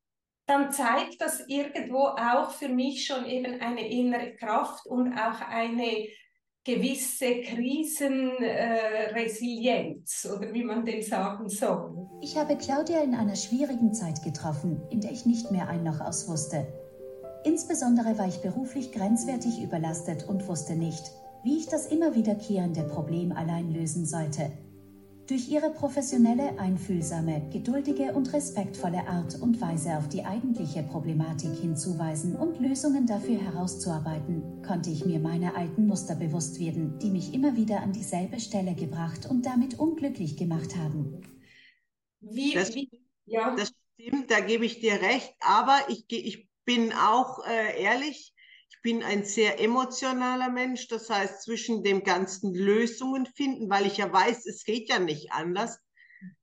dann 0.47 0.73
zeigt 0.73 1.21
das 1.21 1.45
irgendwo 1.47 1.99
auch 1.99 2.51
für 2.51 2.69
mich 2.69 3.07
schon 3.07 3.27
eben 3.27 3.61
eine 3.61 3.89
innere 3.89 4.35
Kraft 4.35 4.87
und 4.87 5.13
auch 5.13 5.41
eine 5.41 6.09
gewisse 6.65 7.43
Krisenresilienz 7.43 10.25
äh, 10.25 10.29
oder 10.29 10.53
wie 10.53 10.65
man 10.65 10.85
dem 10.85 11.01
sagen 11.03 11.49
soll. 11.49 12.09
Ich 12.21 12.37
habe 12.37 12.57
Claudia 12.57 13.01
in 13.03 13.15
einer 13.15 13.35
schwierigen 13.35 13.95
Zeit 13.95 14.23
getroffen, 14.23 14.81
in 14.91 15.01
der 15.01 15.11
ich 15.13 15.25
nicht 15.27 15.51
mehr 15.51 15.69
ein 15.69 15.83
noch 15.83 16.01
aus 16.01 16.29
wusste. 16.29 16.73
Insbesondere 17.45 18.17
war 18.19 18.29
ich 18.29 18.43
beruflich 18.43 18.93
grenzwertig 18.93 19.61
überlastet 19.61 20.29
und 20.29 20.47
wusste 20.47 20.77
nicht, 20.77 21.03
wie 21.43 21.59
ich 21.59 21.67
das 21.67 21.87
immer 21.87 22.15
wiederkehrende 22.15 22.85
Problem 22.85 23.33
allein 23.33 23.73
lösen 23.73 24.07
sollte. 24.07 24.53
Durch 25.29 25.49
ihre 25.49 25.71
professionelle, 25.71 26.59
einfühlsame, 26.59 27.49
geduldige 27.53 28.13
und 28.13 28.33
respektvolle 28.33 29.07
Art 29.07 29.41
und 29.41 29.61
Weise 29.61 29.97
auf 29.97 30.09
die 30.09 30.25
eigentliche 30.25 30.83
Problematik 30.83 31.55
hinzuweisen 31.61 32.35
und 32.35 32.59
Lösungen 32.59 33.07
dafür 33.07 33.39
herauszuarbeiten, 33.39 34.63
konnte 34.67 34.91
ich 34.91 35.05
mir 35.05 35.21
meine 35.21 35.55
alten 35.55 35.87
Muster 35.87 36.17
bewusst 36.17 36.59
werden, 36.59 36.99
die 36.99 37.11
mich 37.11 37.33
immer 37.35 37.55
wieder 37.55 37.81
an 37.81 37.93
dieselbe 37.93 38.41
Stelle 38.41 38.75
gebracht 38.75 39.27
und 39.31 39.47
damit 39.47 39.79
unglücklich 39.79 40.37
gemacht 40.37 40.77
haben. 40.77 41.21
Wie, 42.21 42.55
das, 42.55 42.75
wie, 42.75 42.91
ja. 43.27 43.55
das 43.55 43.73
stimmt, 44.01 44.29
da 44.29 44.41
gebe 44.41 44.67
ich 44.67 44.81
dir 44.81 45.01
recht, 45.01 45.35
aber 45.41 45.79
ich, 45.89 46.05
ich 46.09 46.49
bin 46.65 46.93
auch 46.93 47.47
äh, 47.47 47.81
ehrlich, 47.81 48.32
ich 48.32 48.32
bin 48.83 49.03
ein 49.03 49.25
sehr 49.25 49.61
emotionaler 49.61 50.51
Mensch. 50.51 50.89
Das 50.89 51.09
heißt, 51.09 51.43
zwischen 51.43 51.83
dem 51.83 52.03
ganzen 52.03 52.55
Lösungen 52.55 53.27
finden, 53.27 53.71
weil 53.71 53.87
ich 53.87 53.97
ja 53.97 54.13
weiß, 54.13 54.47
es 54.47 54.65
geht 54.65 54.89
ja 54.89 54.99
nicht 54.99 55.33
anders. 55.33 55.79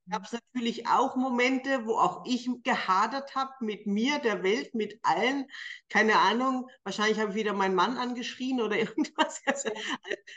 Gab 0.10 0.26
es 0.26 0.32
natürlich 0.32 0.88
auch 0.88 1.16
Momente, 1.16 1.86
wo 1.86 1.98
auch 1.98 2.26
ich 2.26 2.50
gehadert 2.64 3.36
habe 3.36 3.52
mit 3.62 3.86
mir, 3.86 4.18
der 4.20 4.42
Welt, 4.42 4.74
mit 4.74 5.00
allen. 5.04 5.46
Keine 5.88 6.18
Ahnung, 6.18 6.68
wahrscheinlich 6.84 7.20
habe 7.20 7.30
ich 7.32 7.38
wieder 7.38 7.54
meinen 7.54 7.76
Mann 7.76 7.98
angeschrien 7.98 8.60
oder 8.60 8.78
irgendwas. 8.80 9.40
Also, 9.46 9.70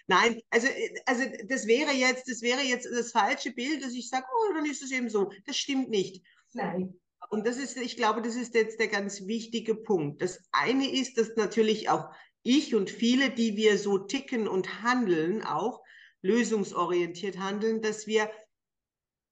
nein, 0.07 0.41
also, 0.51 0.69
also 1.07 1.25
das 1.49 1.67
wäre 1.67 1.93
jetzt, 1.93 2.29
das 2.29 2.43
wäre 2.43 2.61
jetzt 2.61 2.87
das 2.93 3.13
falsche 3.13 3.53
Bild, 3.53 3.83
dass 3.83 3.95
ich 3.95 4.11
sage, 4.11 4.27
oh, 4.31 4.55
dann 4.55 4.67
ist 4.67 4.83
es 4.83 4.93
eben 4.93 5.09
so. 5.09 5.33
Das 5.47 5.57
stimmt 5.57 5.89
nicht. 5.89 6.23
Nein. 6.53 7.01
Und 7.33 7.47
das 7.47 7.57
ist, 7.57 7.79
ich 7.79 7.97
glaube, 7.97 8.21
das 8.21 8.37
ist 8.37 8.55
jetzt 8.55 8.79
der 8.79 8.89
ganz 8.89 9.27
wichtige 9.27 9.75
Punkt. 9.75 10.21
Das 10.21 10.39
eine 10.53 10.93
ist, 10.93 11.17
dass 11.17 11.35
natürlich 11.35 11.89
auch 11.89 12.11
ich 12.43 12.75
und 12.75 12.91
viele, 12.91 13.31
die 13.31 13.57
wir 13.57 13.79
so 13.79 13.97
ticken 13.97 14.47
und 14.47 14.83
handeln, 14.83 15.43
auch 15.43 15.83
lösungsorientiert 16.21 17.39
handeln, 17.39 17.81
dass 17.81 18.07
wir 18.07 18.31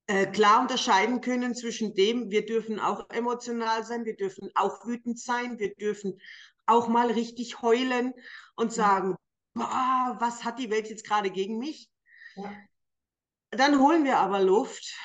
äh, 0.06 0.24
klar 0.24 0.62
unterscheiden 0.62 1.20
können 1.20 1.54
zwischen 1.54 1.92
dem, 1.92 2.30
wir 2.30 2.46
dürfen 2.46 2.80
auch 2.80 3.06
emotional 3.10 3.84
sein, 3.84 4.06
wir 4.06 4.16
dürfen 4.16 4.50
auch 4.54 4.86
wütend 4.86 5.20
sein, 5.20 5.58
wir 5.58 5.74
dürfen 5.74 6.18
auch 6.64 6.88
mal 6.88 7.10
richtig 7.10 7.60
heulen 7.60 8.14
und 8.56 8.72
sagen, 8.72 9.14
boah, 9.52 10.16
was 10.20 10.42
hat 10.42 10.58
die 10.58 10.70
Welt 10.70 10.88
jetzt 10.88 11.06
gerade 11.06 11.30
gegen 11.30 11.58
mich? 11.58 11.90
Ja. 12.34 12.50
Dann 13.50 13.78
holen 13.78 14.04
wir 14.04 14.16
aber 14.16 14.40
Luft 14.40 14.96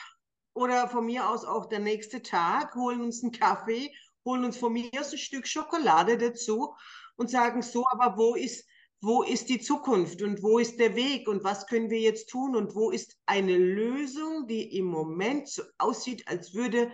oder 0.55 0.87
von 0.87 1.05
mir 1.05 1.29
aus 1.29 1.45
auch 1.45 1.67
der 1.67 1.79
nächste 1.79 2.23
Tag, 2.23 2.73
holen 2.73 3.01
uns 3.01 3.21
einen 3.21 3.31
Kaffee 3.31 3.91
holen 4.25 4.43
uns 4.43 4.57
von 4.57 4.73
mir 4.73 4.89
aus 4.99 5.11
ein 5.11 5.17
Stück 5.17 5.47
Schokolade 5.47 6.17
dazu 6.17 6.75
und 7.15 7.29
sagen 7.29 7.61
so, 7.61 7.85
aber 7.89 8.17
wo 8.17 8.35
ist, 8.35 8.67
wo 9.01 9.23
ist 9.23 9.49
die 9.49 9.59
Zukunft 9.59 10.21
und 10.21 10.41
wo 10.41 10.57
ist 10.57 10.79
der 10.79 10.95
Weg 10.95 11.27
und 11.27 11.43
was 11.43 11.67
können 11.67 11.89
wir 11.89 11.99
jetzt 11.99 12.29
tun 12.29 12.55
und 12.55 12.75
wo 12.75 12.89
ist 12.89 13.17
eine 13.25 13.57
Lösung, 13.57 14.47
die 14.47 14.77
im 14.77 14.85
Moment 14.85 15.47
so 15.47 15.63
aussieht, 15.77 16.27
als 16.27 16.53
würde 16.53 16.91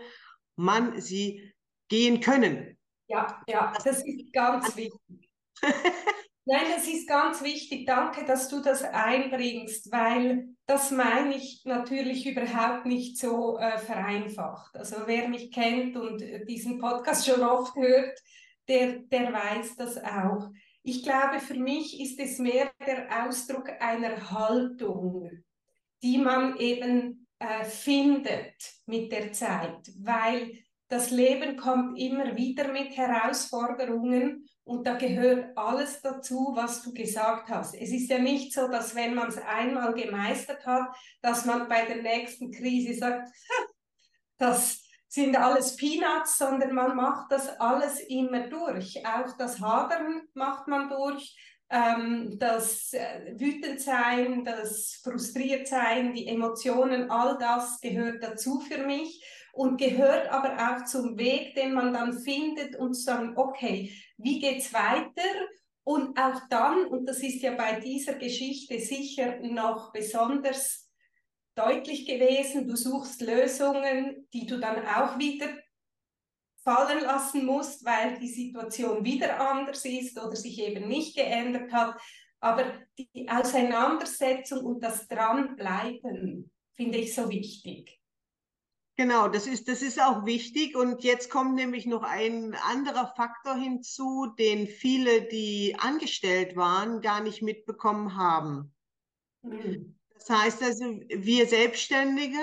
man 0.57 0.99
sie 0.99 1.53
gehen 1.87 2.19
können. 2.19 2.77
Ja, 3.07 3.41
ja, 3.47 3.73
das 3.83 4.03
ist 4.05 4.31
ganz 4.33 4.75
wichtig. 4.75 5.29
Nein, 6.45 6.65
das 6.75 6.87
ist 6.87 7.07
ganz 7.07 7.41
wichtig. 7.43 7.85
Danke, 7.85 8.25
dass 8.25 8.49
du 8.49 8.61
das 8.61 8.83
einbringst, 8.83 9.91
weil 9.91 10.49
das 10.71 10.89
meine 10.89 11.35
ich 11.35 11.65
natürlich 11.65 12.25
überhaupt 12.25 12.85
nicht 12.85 13.17
so 13.17 13.57
äh, 13.57 13.77
vereinfacht. 13.77 14.73
Also 14.77 14.95
wer 15.05 15.27
mich 15.27 15.51
kennt 15.51 15.97
und 15.97 16.23
diesen 16.47 16.79
Podcast 16.79 17.25
schon 17.25 17.43
oft 17.43 17.75
hört, 17.75 18.17
der, 18.69 18.99
der 18.99 19.33
weiß 19.33 19.75
das 19.75 20.01
auch. 20.01 20.49
Ich 20.81 21.03
glaube, 21.03 21.41
für 21.41 21.55
mich 21.55 21.99
ist 21.99 22.17
es 22.21 22.39
mehr 22.39 22.71
der 22.87 23.25
Ausdruck 23.27 23.69
einer 23.81 24.31
Haltung, 24.31 25.29
die 26.01 26.17
man 26.17 26.55
eben 26.55 27.27
äh, 27.39 27.65
findet 27.65 28.55
mit 28.85 29.11
der 29.11 29.33
Zeit, 29.33 29.91
weil 29.99 30.53
das 30.91 31.09
Leben 31.09 31.55
kommt 31.55 31.97
immer 31.97 32.35
wieder 32.35 32.67
mit 32.67 32.97
Herausforderungen 32.97 34.45
und 34.65 34.85
da 34.85 34.95
gehört 34.95 35.57
alles 35.57 36.01
dazu, 36.01 36.51
was 36.53 36.83
du 36.83 36.93
gesagt 36.93 37.49
hast. 37.49 37.75
Es 37.75 37.91
ist 37.91 38.09
ja 38.09 38.19
nicht 38.19 38.53
so, 38.53 38.67
dass 38.67 38.93
wenn 38.93 39.15
man 39.15 39.29
es 39.29 39.37
einmal 39.37 39.93
gemeistert 39.93 40.65
hat, 40.65 40.93
dass 41.21 41.45
man 41.45 41.69
bei 41.69 41.85
der 41.85 42.01
nächsten 42.01 42.51
Krise 42.51 42.93
sagt, 42.93 43.29
das 44.37 44.83
sind 45.07 45.37
alles 45.37 45.77
Peanuts, 45.77 46.37
sondern 46.37 46.75
man 46.75 46.97
macht 46.97 47.31
das 47.31 47.47
alles 47.59 48.01
immer 48.01 48.49
durch. 48.49 49.01
Auch 49.05 49.37
das 49.37 49.61
Hadern 49.61 50.23
macht 50.33 50.67
man 50.67 50.89
durch, 50.89 51.37
ähm, 51.69 52.37
das 52.37 52.91
äh, 52.91 53.33
Wütendsein, 53.37 54.43
das 54.43 54.99
Frustriertsein, 55.01 56.13
die 56.13 56.27
Emotionen, 56.27 57.09
all 57.09 57.37
das 57.37 57.79
gehört 57.79 58.21
dazu 58.21 58.59
für 58.59 58.85
mich 58.85 59.23
und 59.53 59.77
gehört 59.77 60.29
aber 60.29 60.55
auch 60.57 60.85
zum 60.85 61.17
Weg, 61.17 61.55
den 61.55 61.73
man 61.73 61.93
dann 61.93 62.19
findet 62.19 62.75
und 62.75 62.93
sagen, 62.93 63.37
okay, 63.37 63.93
wie 64.17 64.39
geht's 64.39 64.73
weiter? 64.73 65.29
Und 65.83 66.17
auch 66.17 66.47
dann, 66.49 66.85
und 66.85 67.05
das 67.05 67.19
ist 67.19 67.41
ja 67.41 67.55
bei 67.55 67.79
dieser 67.79 68.13
Geschichte 68.13 68.79
sicher 68.79 69.39
noch 69.39 69.91
besonders 69.91 70.89
deutlich 71.55 72.05
gewesen, 72.05 72.67
du 72.67 72.75
suchst 72.75 73.21
Lösungen, 73.21 74.27
die 74.31 74.45
du 74.45 74.59
dann 74.59 74.85
auch 74.85 75.17
wieder 75.17 75.47
fallen 76.63 77.01
lassen 77.01 77.45
musst, 77.45 77.83
weil 77.83 78.19
die 78.19 78.27
Situation 78.27 79.03
wieder 79.03 79.39
anders 79.39 79.83
ist 79.85 80.19
oder 80.19 80.35
sich 80.35 80.59
eben 80.59 80.87
nicht 80.87 81.15
geändert 81.15 81.71
hat. 81.71 81.99
Aber 82.39 82.65
die 82.97 83.27
Auseinandersetzung 83.29 84.65
und 84.65 84.83
das 84.83 85.07
Dranbleiben 85.07 86.51
finde 86.73 86.97
ich 86.99 87.13
so 87.13 87.29
wichtig. 87.29 88.00
Genau, 89.01 89.27
das 89.27 89.47
ist, 89.47 89.67
das 89.67 89.81
ist 89.81 89.99
auch 89.99 90.27
wichtig. 90.27 90.75
Und 90.75 91.03
jetzt 91.03 91.31
kommt 91.31 91.55
nämlich 91.55 91.87
noch 91.87 92.03
ein 92.03 92.53
anderer 92.53 93.11
Faktor 93.17 93.55
hinzu, 93.55 94.27
den 94.37 94.67
viele, 94.67 95.23
die 95.23 95.75
angestellt 95.79 96.55
waren, 96.55 97.01
gar 97.01 97.23
nicht 97.23 97.41
mitbekommen 97.41 98.15
haben. 98.15 98.71
Mhm. 99.41 99.97
Das 100.13 100.29
heißt 100.29 100.61
also, 100.61 100.85
wir 101.09 101.47
Selbstständige, 101.47 102.37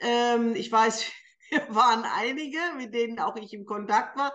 ähm, 0.00 0.54
ich 0.54 0.70
weiß, 0.70 1.06
wir 1.48 1.66
waren 1.74 2.04
einige, 2.04 2.58
mit 2.76 2.92
denen 2.92 3.18
auch 3.18 3.36
ich 3.36 3.54
im 3.54 3.64
Kontakt 3.64 4.18
war, 4.18 4.34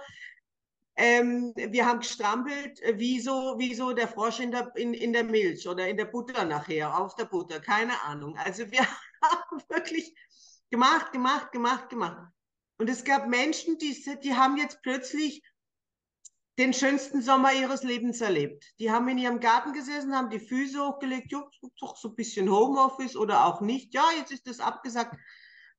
ähm, 0.96 1.54
wir 1.56 1.86
haben 1.86 2.00
gestrampelt, 2.00 2.82
wie 2.96 3.20
so, 3.20 3.54
wie 3.60 3.76
so 3.76 3.94
der 3.94 4.08
Frosch 4.08 4.40
in 4.40 4.50
der, 4.50 4.72
in, 4.78 4.96
in 4.96 5.14
der 5.14 5.26
Milch 5.26 5.68
oder 5.68 5.88
in 5.88 5.98
der 5.98 6.06
Butter 6.06 6.44
nachher, 6.44 7.00
auf 7.00 7.14
der 7.14 7.26
Butter, 7.26 7.60
keine 7.60 8.02
Ahnung. 8.02 8.36
Also 8.36 8.72
wir 8.72 8.80
haben 9.22 9.62
wirklich 9.70 10.16
Gemacht, 10.72 11.12
gemacht, 11.12 11.52
gemacht, 11.52 11.90
gemacht. 11.90 12.32
Und 12.80 12.90
es 12.90 13.04
gab 13.04 13.28
Menschen, 13.28 13.78
die, 13.78 13.94
die 14.24 14.34
haben 14.34 14.58
jetzt 14.58 14.82
plötzlich 14.82 15.44
den 16.58 16.74
schönsten 16.74 17.22
Sommer 17.22 17.54
ihres 17.54 17.84
Lebens 17.84 18.22
erlebt. 18.22 18.66
Die 18.80 18.90
haben 18.90 19.08
in 19.08 19.18
ihrem 19.18 19.40
Garten 19.40 19.74
gesessen, 19.74 20.16
haben 20.16 20.30
die 20.30 20.40
Füße 20.40 20.80
hochgelegt, 20.80 21.32
jo, 21.32 21.50
doch 21.80 21.98
so 21.98 22.10
ein 22.10 22.16
bisschen 22.16 22.50
Homeoffice 22.50 23.16
oder 23.16 23.46
auch 23.46 23.62
nicht. 23.62 23.94
Ja, 23.94 24.06
jetzt 24.18 24.32
ist 24.32 24.48
das 24.48 24.60
abgesagt. 24.60 25.16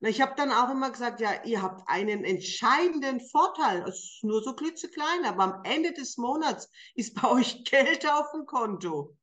Ich 0.00 0.20
habe 0.20 0.34
dann 0.36 0.50
auch 0.50 0.70
immer 0.70 0.90
gesagt, 0.90 1.20
ja, 1.20 1.44
ihr 1.44 1.62
habt 1.62 1.88
einen 1.88 2.24
entscheidenden 2.24 3.20
Vorteil. 3.20 3.82
Es 3.88 3.96
ist 3.96 4.24
nur 4.24 4.42
so 4.42 4.54
klitzeklein, 4.54 5.24
aber 5.24 5.42
am 5.44 5.64
Ende 5.64 5.92
des 5.92 6.18
Monats 6.18 6.68
ist 6.94 7.14
bei 7.20 7.28
euch 7.30 7.64
Geld 7.64 8.10
auf 8.10 8.32
dem 8.32 8.44
Konto. 8.44 9.16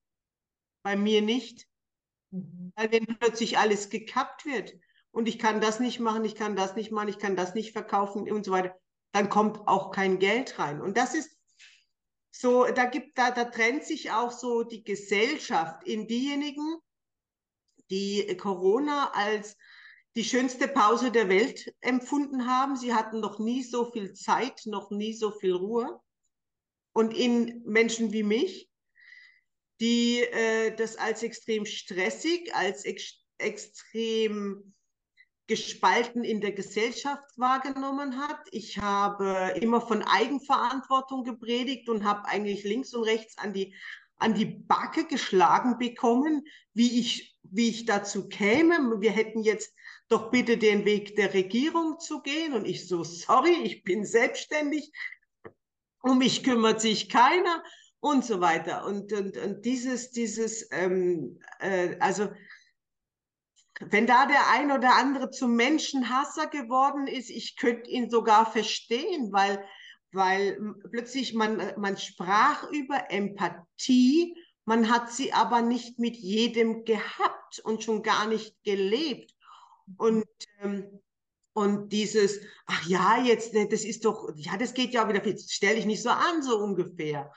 Bei 0.84 0.96
mir 0.96 1.22
nicht. 1.22 1.68
Mhm. 2.32 2.72
Weil 2.76 2.92
wenn 2.92 3.06
plötzlich 3.06 3.58
alles 3.58 3.90
gekappt 3.90 4.46
wird, 4.46 4.74
und 5.12 5.28
ich 5.28 5.40
kann 5.40 5.62
das 5.62 5.80
nicht 5.80 6.00
machen, 6.00 6.26
ich 6.26 6.36
kann 6.36 6.56
das 6.56 6.76
nicht 6.76 6.92
machen, 6.92 7.10
ich 7.10 7.20
kann 7.20 7.36
das 7.36 7.56
nicht 7.56 7.72
verkaufen 7.72 8.32
und 8.32 8.46
so 8.46 8.52
weiter, 8.52 8.76
dann 9.12 9.30
kommt 9.30 9.68
auch 9.68 9.92
kein 9.92 10.20
Geld 10.20 10.60
rein. 10.60 10.82
Und 10.82 10.98
das 10.98 11.16
ist 11.16 11.36
so, 12.32 12.66
da 12.66 12.86
gibt, 12.86 13.18
da, 13.18 13.32
da 13.32 13.46
trennt 13.46 13.84
sich 13.84 14.12
auch 14.12 14.32
so 14.32 14.64
die 14.64 14.84
Gesellschaft 14.84 15.84
in 15.84 16.08
diejenigen, 16.08 16.78
die 17.90 18.38
Corona 18.38 19.12
als 19.14 19.58
die 20.16 20.24
schönste 20.24 20.68
Pause 20.68 21.12
der 21.12 21.30
Welt 21.30 21.74
empfunden 21.82 22.48
haben. 22.48 22.76
Sie 22.76 22.94
hatten 22.94 23.20
noch 23.20 23.40
nie 23.40 23.64
so 23.64 23.92
viel 23.92 24.14
Zeit, 24.14 24.62
noch 24.66 24.92
nie 24.92 25.14
so 25.14 25.32
viel 25.32 25.54
Ruhe. 25.54 26.00
Und 26.94 27.14
in 27.14 27.62
Menschen 27.66 28.12
wie 28.14 28.24
mich, 28.24 28.70
die 29.80 30.20
äh, 30.22 30.76
das 30.76 30.98
als 30.98 31.24
extrem 31.24 31.66
stressig, 31.66 32.54
als 32.54 32.86
ex 32.86 33.16
extrem 33.38 34.74
gespalten 35.50 36.24
in 36.24 36.42
der 36.42 36.52
Gesellschaft 36.52 37.26
wahrgenommen 37.36 38.20
hat. 38.20 38.40
Ich 38.52 38.78
habe 38.78 39.54
immer 39.60 39.82
von 39.82 40.04
Eigenverantwortung 40.04 41.24
gepredigt 41.24 41.90
und 41.90 42.06
habe 42.06 42.26
eigentlich 42.26 42.64
links 42.64 42.94
und 42.94 43.04
rechts 43.04 43.38
an 43.40 43.52
die, 43.52 43.76
an 44.18 44.36
die 44.36 44.46
Backe 44.46 45.06
geschlagen 45.06 45.80
bekommen, 45.80 46.46
wie 46.74 47.00
ich, 47.00 47.36
wie 47.42 47.70
ich 47.70 47.86
dazu 47.86 48.30
käme. 48.30 49.02
Wir 49.02 49.12
hätten 49.12 49.42
jetzt 49.42 49.74
doch 50.08 50.30
bitte 50.30 50.58
den 50.58 50.86
Weg 50.86 51.16
der 51.16 51.34
Regierung 51.34 52.00
zu 52.00 52.22
gehen. 52.22 52.54
Und 52.54 52.66
ich 52.66 52.88
so, 52.88 53.04
sorry, 53.04 53.56
ich 53.64 53.84
bin 53.84 54.06
selbstständig. 54.06 54.92
Um 56.02 56.20
mich 56.20 56.44
kümmert 56.44 56.80
sich 56.80 57.10
keiner 57.10 57.64
und 58.00 58.24
so 58.24 58.40
weiter. 58.40 58.86
Und, 58.86 59.12
und, 59.14 59.36
und 59.36 59.66
dieses, 59.66 60.12
dieses, 60.12 60.70
ähm, 60.72 61.40
äh, 61.60 61.98
also 62.00 62.30
wenn 63.80 64.08
da 64.08 64.26
der 64.26 64.50
ein 64.50 64.72
oder 64.72 64.96
andere 64.96 65.32
zum 65.32 65.56
Menschenhasser 65.56 66.48
geworden 66.48 67.08
ist, 67.08 67.30
ich 67.30 67.56
könnte 67.56 67.90
ihn 67.90 68.10
sogar 68.10 68.52
verstehen, 68.52 69.32
weil, 69.32 69.64
weil 70.12 70.60
plötzlich 70.92 71.34
man, 71.34 71.62
man 71.78 71.98
sprach 71.98 72.70
über 72.72 73.10
Empathie, 73.10 74.36
man 74.66 74.90
hat 74.90 75.12
sie 75.12 75.34
aber 75.34 75.62
nicht 75.62 75.98
mit 75.98 76.18
jedem 76.18 76.84
gehabt 76.84 77.60
und 77.64 77.84
schon 77.84 78.04
gar 78.04 78.28
nicht 78.28 78.56
gelebt. 78.64 79.34
Und, 79.98 80.26
ähm, 80.62 81.02
und 81.54 81.92
dieses, 81.92 82.42
ach 82.68 82.86
ja, 82.86 83.24
jetzt, 83.24 83.56
das 83.56 83.84
ist 83.84 84.06
doch, 84.06 84.30
ja, 84.36 84.58
das 84.58 84.74
geht 84.74 84.92
ja 84.92 85.08
wieder, 85.10 85.24
stell 85.38 85.76
dich 85.76 85.86
nicht 85.86 86.04
so 86.04 86.10
an, 86.10 86.44
so 86.44 86.60
ungefähr. 86.60 87.32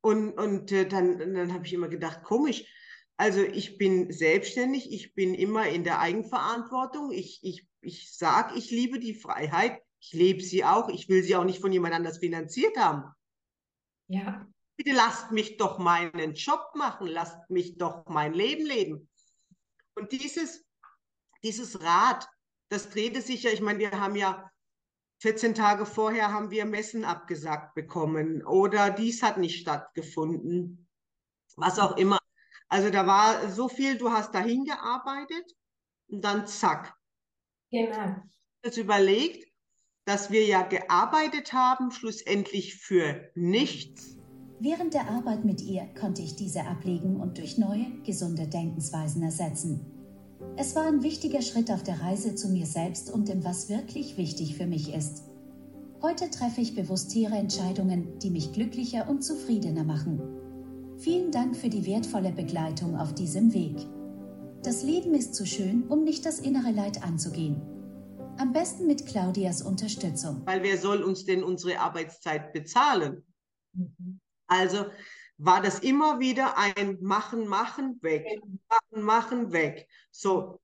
Und, 0.00 0.32
und 0.32 0.72
äh, 0.72 0.86
dann, 0.86 1.18
dann 1.34 1.52
habe 1.52 1.66
ich 1.66 1.72
immer 1.72 1.88
gedacht, 1.88 2.22
komisch, 2.22 2.64
also 3.18 3.40
ich 3.42 3.78
bin 3.78 4.12
selbstständig, 4.12 4.92
ich 4.92 5.12
bin 5.12 5.34
immer 5.34 5.68
in 5.68 5.82
der 5.82 5.98
Eigenverantwortung. 5.98 7.10
Ich, 7.10 7.40
ich, 7.42 7.66
ich 7.80 8.16
sage, 8.16 8.56
ich 8.56 8.70
liebe 8.70 9.00
die 9.00 9.14
Freiheit. 9.14 9.82
Ich 10.00 10.12
lebe 10.12 10.40
sie 10.40 10.64
auch. 10.64 10.88
Ich 10.88 11.08
will 11.08 11.24
sie 11.24 11.34
auch 11.34 11.44
nicht 11.44 11.60
von 11.60 11.72
jemand 11.72 11.94
anders 11.94 12.18
finanziert 12.18 12.76
haben. 12.76 13.12
Ja. 14.06 14.46
Bitte 14.76 14.92
lasst 14.92 15.32
mich 15.32 15.56
doch 15.56 15.78
meinen 15.78 16.34
Job 16.34 16.70
machen, 16.76 17.08
lasst 17.08 17.50
mich 17.50 17.76
doch 17.76 18.06
mein 18.06 18.32
Leben 18.32 18.64
leben. 18.64 19.10
Und 19.96 20.12
dieses, 20.12 20.64
dieses 21.42 21.82
Rad, 21.82 22.28
das 22.68 22.88
drehte 22.88 23.20
sich 23.20 23.42
ja, 23.42 23.50
ich 23.50 23.60
meine, 23.60 23.80
wir 23.80 23.90
haben 23.90 24.14
ja 24.14 24.48
14 25.22 25.56
Tage 25.56 25.84
vorher 25.86 26.32
haben 26.32 26.52
wir 26.52 26.64
Messen 26.64 27.04
abgesagt 27.04 27.74
bekommen 27.74 28.46
oder 28.46 28.90
dies 28.90 29.24
hat 29.24 29.38
nicht 29.38 29.60
stattgefunden, 29.60 30.88
was 31.56 31.80
auch 31.80 31.96
immer. 31.96 32.20
Also 32.68 32.90
da 32.90 33.06
war 33.06 33.50
so 33.50 33.68
viel, 33.68 33.96
du 33.96 34.10
hast 34.10 34.34
dahin 34.34 34.64
gearbeitet 34.64 35.56
und 36.08 36.22
dann 36.22 36.46
zack. 36.46 36.94
Genau. 37.70 38.16
Das 38.62 38.76
überlegt, 38.76 39.46
dass 40.04 40.30
wir 40.30 40.44
ja 40.46 40.62
gearbeitet 40.62 41.52
haben, 41.52 41.90
schlussendlich 41.90 42.76
für 42.76 43.30
nichts. 43.34 44.16
Während 44.60 44.94
der 44.94 45.08
Arbeit 45.08 45.44
mit 45.44 45.60
ihr 45.60 45.86
konnte 45.98 46.22
ich 46.22 46.34
diese 46.34 46.62
ablegen 46.62 47.20
und 47.20 47.38
durch 47.38 47.58
neue, 47.58 47.86
gesunde 48.04 48.48
Denkensweisen 48.48 49.22
ersetzen. 49.22 49.86
Es 50.56 50.74
war 50.74 50.86
ein 50.86 51.02
wichtiger 51.02 51.42
Schritt 51.42 51.70
auf 51.70 51.82
der 51.82 52.00
Reise 52.00 52.34
zu 52.34 52.48
mir 52.48 52.66
selbst 52.66 53.10
und 53.10 53.28
dem, 53.28 53.44
was 53.44 53.68
wirklich 53.68 54.16
wichtig 54.16 54.56
für 54.56 54.66
mich 54.66 54.92
ist. 54.92 55.24
Heute 56.02 56.30
treffe 56.30 56.60
ich 56.60 56.74
bewusstere 56.74 57.34
Entscheidungen, 57.34 58.18
die 58.18 58.30
mich 58.30 58.52
glücklicher 58.52 59.08
und 59.08 59.22
zufriedener 59.22 59.84
machen. 59.84 60.37
Vielen 60.98 61.30
Dank 61.30 61.56
für 61.56 61.68
die 61.68 61.86
wertvolle 61.86 62.32
Begleitung 62.32 62.96
auf 62.96 63.14
diesem 63.14 63.54
Weg. 63.54 63.76
Das 64.64 64.82
Leben 64.82 65.14
ist 65.14 65.32
zu 65.32 65.46
schön, 65.46 65.84
um 65.86 66.02
nicht 66.02 66.26
das 66.26 66.40
innere 66.40 66.72
Leid 66.72 67.04
anzugehen. 67.04 67.62
Am 68.36 68.52
besten 68.52 68.88
mit 68.88 69.06
Claudias 69.06 69.62
Unterstützung. 69.62 70.42
Weil 70.44 70.64
wer 70.64 70.76
soll 70.76 71.04
uns 71.04 71.24
denn 71.24 71.44
unsere 71.44 71.78
Arbeitszeit 71.78 72.52
bezahlen? 72.52 73.24
Mhm. 73.74 74.18
Also 74.48 74.86
war 75.36 75.62
das 75.62 75.78
immer 75.78 76.18
wieder 76.18 76.58
ein 76.58 76.98
Machen, 77.00 77.46
Machen, 77.46 78.02
weg, 78.02 78.26
Machen, 78.68 79.04
Machen, 79.04 79.52
weg. 79.52 79.88
So, 80.10 80.58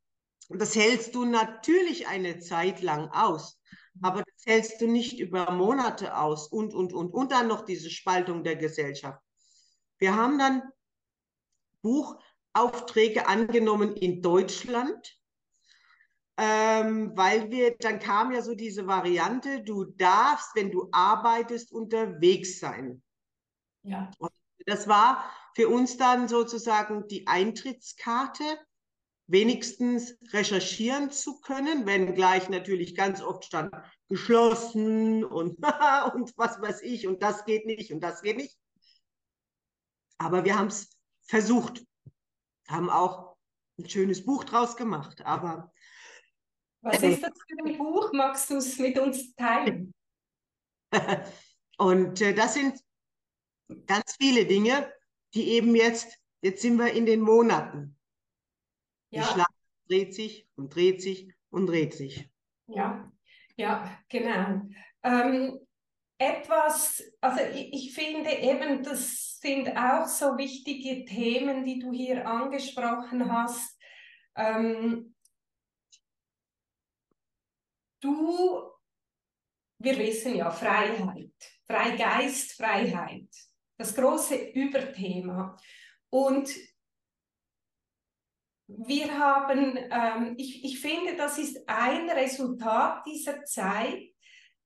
das 0.49 0.75
hältst 0.75 1.15
du 1.15 1.27
natürlich 1.27 2.09
eine 2.09 2.41
Zeit 2.41 2.83
lang 2.83 3.09
aus, 3.13 3.61
aber 4.03 4.25
das 4.25 4.47
hältst 4.47 4.81
du 4.81 4.89
nicht 4.89 5.21
über 5.21 5.53
Monate 5.53 6.19
aus 6.19 6.49
und, 6.49 6.75
und, 6.75 6.93
und. 6.93 7.15
Und 7.15 7.31
dann 7.31 7.47
noch 7.47 7.65
diese 7.65 7.89
Spaltung 7.89 8.43
der 8.43 8.57
Gesellschaft. 8.57 9.24
Wir 9.99 10.17
haben 10.17 10.39
dann 10.39 10.63
Buchaufträge 11.83 13.27
angenommen 13.27 13.97
in 13.97 14.23
Deutschland, 14.23 15.19
ähm, 16.37 17.13
weil 17.15 17.51
wir, 17.51 17.77
dann 17.79 18.01
kam 18.01 18.33
ja 18.33 18.43
so 18.43 18.55
diese 18.55 18.87
Variante, 18.87 19.63
du 19.63 19.85
darfst, 19.85 20.55
wenn 20.55 20.71
du 20.71 20.89
arbeitest, 20.91 21.73
unterwegs 21.73 22.59
sein. 22.59 23.03
Ja. 23.83 24.11
Und 24.19 24.33
das 24.67 24.89
war 24.89 25.31
für 25.55 25.69
uns 25.69 25.97
dann 25.97 26.27
sozusagen 26.27 27.07
die 27.07 27.27
Eintrittskarte, 27.27 28.43
wenigstens 29.27 30.19
recherchieren 30.33 31.11
zu 31.11 31.41
können, 31.41 31.87
wenn 31.87 32.15
gleich 32.15 32.49
natürlich 32.49 32.95
ganz 32.95 33.23
oft 33.23 33.45
stand 33.45 33.75
geschlossen 34.09 35.25
und, 35.25 35.59
und 36.15 36.37
was 36.37 36.61
weiß 36.61 36.83
ich 36.83 37.07
und 37.07 37.23
das 37.23 37.45
geht 37.45 37.67
nicht 37.67 37.93
und 37.93 38.01
das 38.01 38.23
geht 38.23 38.37
nicht. 38.37 38.59
Aber 40.19 40.45
wir 40.45 40.59
haben 40.59 40.69
es 40.69 40.91
versucht, 41.27 41.85
haben 42.69 42.91
auch 42.91 43.37
ein 43.79 43.89
schönes 43.89 44.25
Buch 44.25 44.45
draus 44.45 44.77
gemacht. 44.77 45.21
Aber 45.25 45.73
was 46.83 47.03
ist 47.03 47.23
das 47.23 47.33
für 47.33 47.65
ein 47.65 47.79
Buch? 47.79 48.13
Magst 48.13 48.51
du 48.51 48.57
es 48.57 48.79
mit 48.79 48.99
uns 48.99 49.35
teilen? 49.35 49.95
und 51.79 52.21
äh, 52.21 52.35
das 52.35 52.55
sind 52.55 52.79
ganz 53.87 54.17
viele 54.21 54.47
Dinge, 54.47 54.93
die 55.35 55.49
eben 55.51 55.75
jetzt, 55.75 56.19
jetzt 56.43 56.63
sind 56.63 56.79
wir 56.79 56.93
in 56.93 57.07
den 57.07 57.21
Monaten. 57.21 57.99
Ja. 59.11 59.23
Die 59.23 59.29
Schlange 59.29 59.47
dreht 59.89 60.15
sich 60.15 60.49
und 60.57 60.75
dreht 60.75 61.01
sich 61.01 61.33
und 61.51 61.67
dreht 61.67 61.95
sich. 61.95 62.31
Ja, 62.67 63.11
ja, 63.57 63.99
genau. 64.09 64.69
Ähm, 65.03 65.64
etwas, 66.19 67.03
also 67.21 67.41
ich, 67.55 67.73
ich, 67.73 67.95
finde 67.95 68.31
eben, 68.31 68.83
das 68.83 69.39
sind 69.41 69.77
auch 69.77 70.07
so 70.07 70.37
wichtige 70.39 71.05
Themen, 71.05 71.65
die 71.65 71.81
du 71.81 71.93
hier 71.93 72.27
angesprochen 72.27 73.31
hast. 73.33 73.79
Ähm, 74.37 75.15
du, 78.01 78.71
wir 79.79 79.99
wissen 79.99 80.37
ja, 80.37 80.51
Freiheit, 80.51 81.33
Freigeist, 81.67 82.53
Freiheit 82.53 83.29
das 83.77 83.95
große 83.95 84.37
Überthema. 84.53 85.57
Und 86.11 86.51
wir 88.67 89.19
haben, 89.19 89.77
ähm, 89.77 90.35
ich, 90.39 90.65
ich 90.65 90.81
finde, 90.81 91.17
das 91.17 91.39
ist 91.39 91.69
ein 91.69 92.09
Resultat 92.09 93.05
dieser 93.07 93.45
Zeit, 93.45 94.03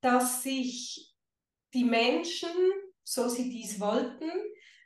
dass 0.00 0.42
sich 0.42 1.07
die 1.74 1.84
Menschen, 1.84 2.50
so 3.04 3.28
sie 3.28 3.48
dies 3.48 3.80
wollten, 3.80 4.30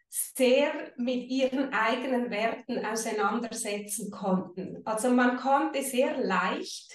sehr 0.09 0.93
mit 0.97 1.29
ihren 1.31 1.73
eigenen 1.73 2.31
Werten 2.31 2.85
auseinandersetzen 2.85 4.11
konnten. 4.11 4.83
Also 4.85 5.11
man 5.11 5.39
konnte 5.39 5.83
sehr 5.83 6.19
leicht 6.19 6.93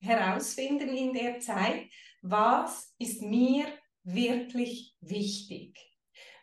herausfinden 0.00 0.94
in 0.94 1.12
der 1.12 1.40
Zeit, 1.40 1.86
was 2.22 2.94
ist 2.98 3.22
mir 3.22 3.66
wirklich 4.04 4.94
wichtig. 5.00 5.78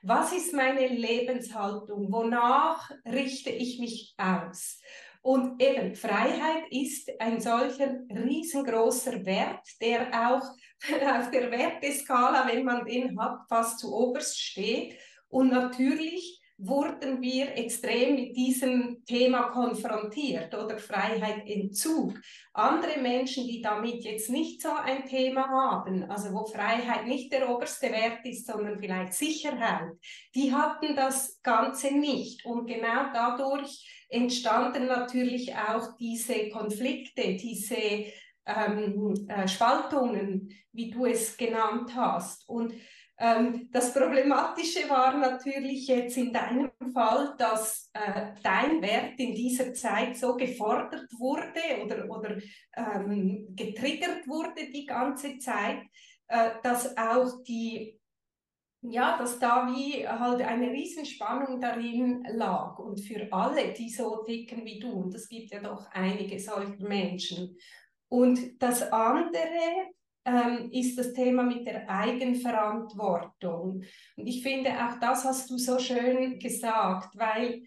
Was 0.01 0.33
ist 0.33 0.53
meine 0.53 0.87
Lebenshaltung? 0.87 2.11
Wonach 2.11 2.91
richte 3.05 3.49
ich 3.49 3.79
mich 3.79 4.13
aus? 4.17 4.79
Und 5.21 5.59
eben 5.59 5.95
Freiheit 5.95 6.65
ist 6.69 7.09
ein 7.19 7.41
solcher 7.41 7.99
riesengroßer 8.09 9.25
Wert, 9.25 9.67
der 9.81 10.29
auch 10.29 10.43
auf 11.19 11.31
der 11.31 11.51
Werteskala, 11.51 12.47
wenn 12.47 12.63
man 12.63 12.85
den 12.85 13.19
hat, 13.19 13.47
fast 13.49 13.79
zu 13.79 13.93
oberst 13.93 14.39
steht. 14.39 14.97
Und 15.29 15.51
natürlich 15.51 16.41
wurden 16.57 17.21
wir 17.21 17.57
extrem 17.57 18.15
mit 18.15 18.35
diesem 18.35 19.03
Thema 19.05 19.49
konfrontiert 19.49 20.53
oder 20.53 20.77
Freiheit 20.77 21.45
Entzug. 21.45 22.13
Andere 22.53 23.01
Menschen, 23.01 23.45
die 23.45 23.61
damit 23.61 24.05
jetzt 24.05 24.29
nicht 24.29 24.61
so 24.61 24.69
ein 24.69 25.05
Thema 25.05 25.49
haben, 25.49 26.09
also 26.09 26.31
wo 26.31 26.45
Freiheit 26.45 27.07
nicht 27.07 27.33
der 27.33 27.49
oberste 27.49 27.91
Wert 27.91 28.25
ist, 28.25 28.47
sondern 28.47 28.79
vielleicht 28.79 29.13
Sicherheit, 29.13 29.91
die 30.33 30.53
hatten 30.53 30.95
das 30.95 31.41
Ganze 31.41 31.93
nicht. 31.93 32.45
Und 32.45 32.67
genau 32.67 33.11
dadurch 33.13 34.05
entstanden 34.07 34.85
natürlich 34.85 35.53
auch 35.55 35.97
diese 35.97 36.49
Konflikte, 36.49 37.35
diese 37.35 38.05
ähm, 38.45 39.13
äh, 39.27 39.47
Spaltungen, 39.47 40.49
wie 40.71 40.91
du 40.91 41.05
es 41.05 41.35
genannt 41.37 41.91
hast. 41.95 42.47
Und 42.47 42.73
ähm, 43.17 43.69
das 43.71 43.93
Problematische 43.93 44.89
war 44.89 45.17
natürlich 45.17 45.87
jetzt 45.87 46.17
in 46.17 46.33
deinem 46.33 46.71
Fall, 46.93 47.33
dass 47.37 47.89
äh, 47.93 48.33
dein 48.43 48.81
Wert 48.81 49.17
in 49.19 49.33
dieser 49.33 49.73
Zeit 49.73 50.17
so 50.17 50.35
gefordert 50.35 51.07
wurde 51.17 51.83
oder, 51.83 52.09
oder 52.09 52.37
ähm, 52.75 53.47
getriggert 53.55 54.27
wurde 54.27 54.69
die 54.71 54.85
ganze 54.85 55.37
Zeit, 55.37 55.79
äh, 56.27 56.51
dass 56.61 56.97
auch 56.97 57.41
die 57.43 57.99
ja, 58.91 59.17
dass 59.17 59.39
da 59.39 59.67
wie 59.67 60.07
halt 60.07 60.41
eine 60.41 60.69
Riesenspannung 60.69 61.59
darin 61.59 62.23
lag 62.31 62.77
und 62.77 62.99
für 62.99 63.27
alle, 63.31 63.73
die 63.73 63.89
so 63.89 64.23
ticken 64.23 64.63
wie 64.65 64.79
du, 64.79 64.91
und 64.91 65.15
es 65.15 65.27
gibt 65.27 65.51
ja 65.51 65.59
doch 65.59 65.87
einige 65.91 66.39
solcher 66.39 66.83
Menschen. 66.83 67.57
Und 68.15 68.61
das 68.63 68.81
andere, 68.93 69.91
ähm, 70.25 70.69
ist 70.71 70.97
das 70.97 71.13
Thema 71.13 71.43
mit 71.43 71.67
der 71.67 71.89
Eigenverantwortung. 71.89 73.83
Und 74.15 74.27
ich 74.27 74.41
finde, 74.41 74.71
auch 74.71 74.99
das 74.99 75.23
hast 75.23 75.49
du 75.49 75.57
so 75.57 75.77
schön 75.79 76.39
gesagt, 76.39 77.17
weil 77.17 77.63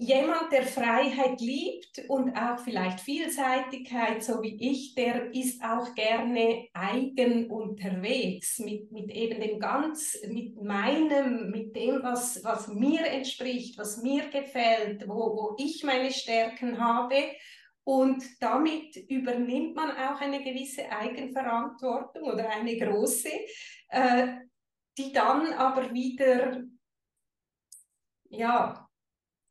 jemand, 0.00 0.52
der 0.52 0.62
Freiheit 0.62 1.40
liebt 1.40 2.04
und 2.08 2.34
auch 2.36 2.60
vielleicht 2.60 3.00
Vielseitigkeit, 3.00 4.22
so 4.22 4.42
wie 4.42 4.56
ich, 4.60 4.94
der 4.94 5.34
ist 5.34 5.62
auch 5.62 5.94
gerne 5.94 6.68
eigen 6.72 7.50
unterwegs 7.50 8.58
mit, 8.58 8.90
mit 8.90 9.10
eben 9.10 9.40
dem 9.40 9.58
ganz, 9.60 10.18
mit 10.28 10.60
meinem, 10.62 11.50
mit 11.50 11.76
dem, 11.76 12.02
was, 12.02 12.42
was 12.42 12.68
mir 12.68 13.06
entspricht, 13.06 13.76
was 13.76 14.02
mir 14.02 14.28
gefällt, 14.30 15.06
wo, 15.06 15.14
wo 15.14 15.56
ich 15.58 15.84
meine 15.84 16.10
Stärken 16.10 16.80
habe 16.80 17.16
und 17.88 18.22
damit 18.42 18.96
übernimmt 19.08 19.74
man 19.74 19.92
auch 19.92 20.20
eine 20.20 20.42
gewisse 20.42 20.92
Eigenverantwortung 20.92 22.22
oder 22.22 22.50
eine 22.50 22.76
große, 22.76 23.30
äh, 23.88 24.26
die 24.98 25.10
dann 25.10 25.54
aber 25.54 25.90
wieder 25.94 26.64
ja, 28.28 28.86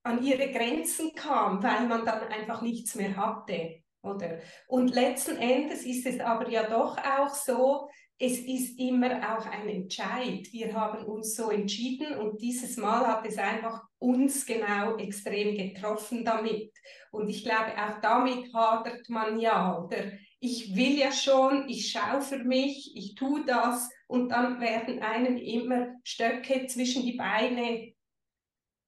an 0.03 0.23
ihre 0.23 0.51
Grenzen 0.51 1.15
kam, 1.15 1.63
weil 1.63 1.87
man 1.87 2.05
dann 2.05 2.27
einfach 2.27 2.61
nichts 2.61 2.93
mehr 2.93 3.17
hatte. 3.17 3.81
Oder? 4.03 4.37
Und 4.67 4.93
letzten 4.93 5.37
Endes 5.37 5.83
ist 5.83 6.05
es 6.05 6.19
aber 6.19 6.47
ja 6.47 6.69
doch 6.69 6.95
auch 6.95 7.33
so, 7.33 7.89
es 8.19 8.39
ist 8.39 8.79
immer 8.79 9.37
auch 9.37 9.45
ein 9.45 9.69
Entscheid. 9.69 10.51
Wir 10.51 10.73
haben 10.73 11.05
uns 11.05 11.35
so 11.35 11.51
entschieden 11.51 12.17
und 12.17 12.41
dieses 12.41 12.75
Mal 12.77 13.05
hat 13.05 13.25
es 13.27 13.37
einfach 13.37 13.83
uns 13.99 14.45
genau 14.45 14.97
extrem 14.97 15.55
getroffen 15.55 16.25
damit. 16.25 16.73
Und 17.11 17.29
ich 17.29 17.43
glaube, 17.43 17.73
auch 17.77 18.01
damit 18.01 18.51
hadert 18.53 19.07
man 19.09 19.39
ja, 19.39 19.77
oder? 19.77 20.11
Ich 20.39 20.75
will 20.75 20.97
ja 20.97 21.11
schon, 21.11 21.69
ich 21.69 21.91
schaue 21.91 22.21
für 22.21 22.43
mich, 22.43 22.95
ich 22.95 23.15
tue 23.15 23.45
das 23.45 23.89
und 24.07 24.29
dann 24.29 24.59
werden 24.61 24.99
einem 24.99 25.37
immer 25.37 25.95
Stöcke 26.03 26.65
zwischen 26.67 27.03
die 27.03 27.17
Beine 27.17 27.93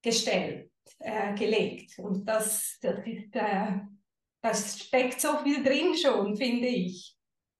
gestellt, 0.01 0.71
äh, 0.99 1.35
gelegt. 1.35 1.99
Und 1.99 2.25
das, 2.25 2.77
das, 2.81 3.05
ist, 3.05 3.35
äh, 3.35 3.79
das 4.41 4.79
steckt 4.79 5.21
so 5.21 5.37
viel 5.39 5.63
drin 5.63 5.95
schon, 5.95 6.35
finde 6.35 6.67
ich. 6.67 7.18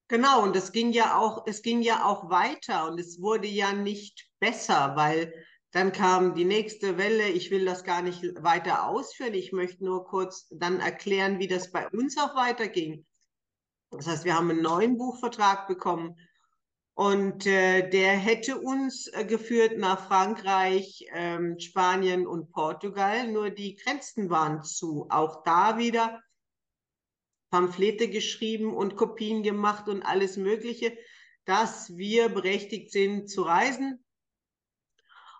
Genau, 0.10 0.43
und 0.43 0.56
es 0.58 0.72
ging 0.74 0.91
ja 0.91 1.17
auch, 1.17 1.45
es 1.48 1.62
ging 1.62 1.82
ja 1.82 2.04
auch 2.06 2.30
weiter 2.30 2.88
und 2.89 3.00
es 3.00 3.22
wurde 3.22 3.48
ja 3.48 3.72
nicht 3.74 4.28
besser, 4.39 4.93
weil 4.95 5.34
dann 5.72 5.91
kam 5.91 6.34
die 6.36 6.45
nächste 6.45 6.98
Welle. 6.98 7.28
Ich 7.30 7.52
will 7.52 7.63
das 7.65 7.84
gar 7.84 8.02
nicht 8.02 8.24
weiter 8.43 8.88
ausführen. 8.88 9.36
Ich 9.36 9.52
möchte 9.54 9.86
nur 9.86 10.06
kurz 10.06 10.48
dann 10.52 10.80
erklären, 10.80 11.39
wie 11.39 11.48
das 11.48 11.72
bei 11.72 11.88
uns 11.89 12.17
auch 12.17 12.36
weiterging. 12.36 13.06
Das 13.91 14.08
heißt, 14.08 14.26
wir 14.26 14.36
haben 14.36 14.50
einen 14.52 14.62
neuen 14.63 14.98
Buchvertrag 14.98 15.67
bekommen 15.67 16.15
Und 16.95 17.45
äh, 17.48 17.89
der 17.89 18.13
hätte 18.17 18.60
uns 18.60 19.08
äh, 19.08 19.26
geführt 19.26 19.78
nach 19.78 20.08
Frankreich, 20.08 21.06
ähm, 21.13 21.58
Spanien 21.60 22.28
und 22.28 22.52
Portugal. 22.52 23.32
Nur 23.32 23.50
die 23.52 23.76
Grenzen 23.76 24.30
waren 24.30 24.63
zu. 24.63 25.08
Auch 25.10 25.43
da 25.43 25.78
wieder 25.78 26.22
Pamphlete 27.49 28.09
geschrieben 28.09 28.73
und 28.73 28.95
Kopien 28.95 29.43
gemacht 29.43 29.88
und 29.88 30.03
alles 30.03 30.38
Mögliche, 30.38 30.97
dass 31.45 31.95
wir 31.97 32.29
berechtigt 32.29 32.91
sind 32.91 33.29
zu 33.29 33.41
reisen. 33.41 34.03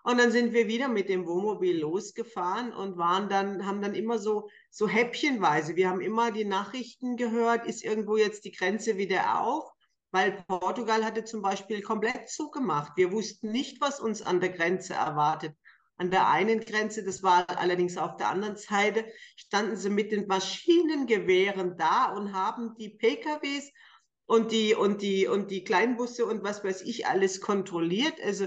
Und 0.02 0.18
dann 0.18 0.32
sind 0.32 0.52
wir 0.54 0.66
wieder 0.66 0.88
mit 0.88 1.08
dem 1.08 1.26
Wohnmobil 1.26 1.78
losgefahren 1.78 2.72
und 2.72 2.96
waren 2.96 3.28
dann, 3.28 3.66
haben 3.66 3.82
dann 3.82 3.94
immer 3.94 4.18
so, 4.18 4.48
so 4.70 4.88
häppchenweise. 4.88 5.76
Wir 5.76 5.90
haben 5.90 6.00
immer 6.00 6.30
die 6.30 6.46
Nachrichten 6.46 7.16
gehört, 7.16 7.66
ist 7.66 7.84
irgendwo 7.84 8.16
jetzt 8.16 8.44
die 8.44 8.52
Grenze 8.52 8.96
wieder 8.96 9.42
auf? 9.42 9.70
weil 10.10 10.44
Portugal 10.48 11.04
hatte 11.04 11.24
zum 11.24 11.42
Beispiel 11.42 11.82
komplett 11.82 12.28
zugemacht. 12.28 12.96
Wir 12.96 13.12
wussten 13.12 13.52
nicht, 13.52 13.80
was 13.80 14.00
uns 14.00 14.22
an 14.22 14.40
der 14.40 14.50
Grenze 14.50 14.94
erwartet. 14.94 15.56
An 16.00 16.10
der 16.10 16.28
einen 16.28 16.60
Grenze, 16.60 17.04
das 17.04 17.22
war 17.22 17.44
allerdings 17.58 17.98
auf 17.98 18.16
der 18.16 18.30
anderen 18.30 18.56
Seite, 18.56 19.04
standen 19.36 19.76
sie 19.76 19.90
mit 19.90 20.12
den 20.12 20.26
Maschinengewehren 20.26 21.76
da 21.76 22.14
und 22.14 22.32
haben 22.32 22.74
die 22.78 22.88
PKWs 22.88 23.70
und 24.24 24.50
die, 24.50 24.74
und 24.74 25.02
die, 25.02 25.26
und 25.26 25.50
die 25.50 25.62
Kleinbusse 25.62 26.24
und 26.24 26.42
was 26.42 26.64
weiß 26.64 26.80
ich 26.86 27.06
alles 27.06 27.42
kontrolliert. 27.42 28.14
Also 28.24 28.46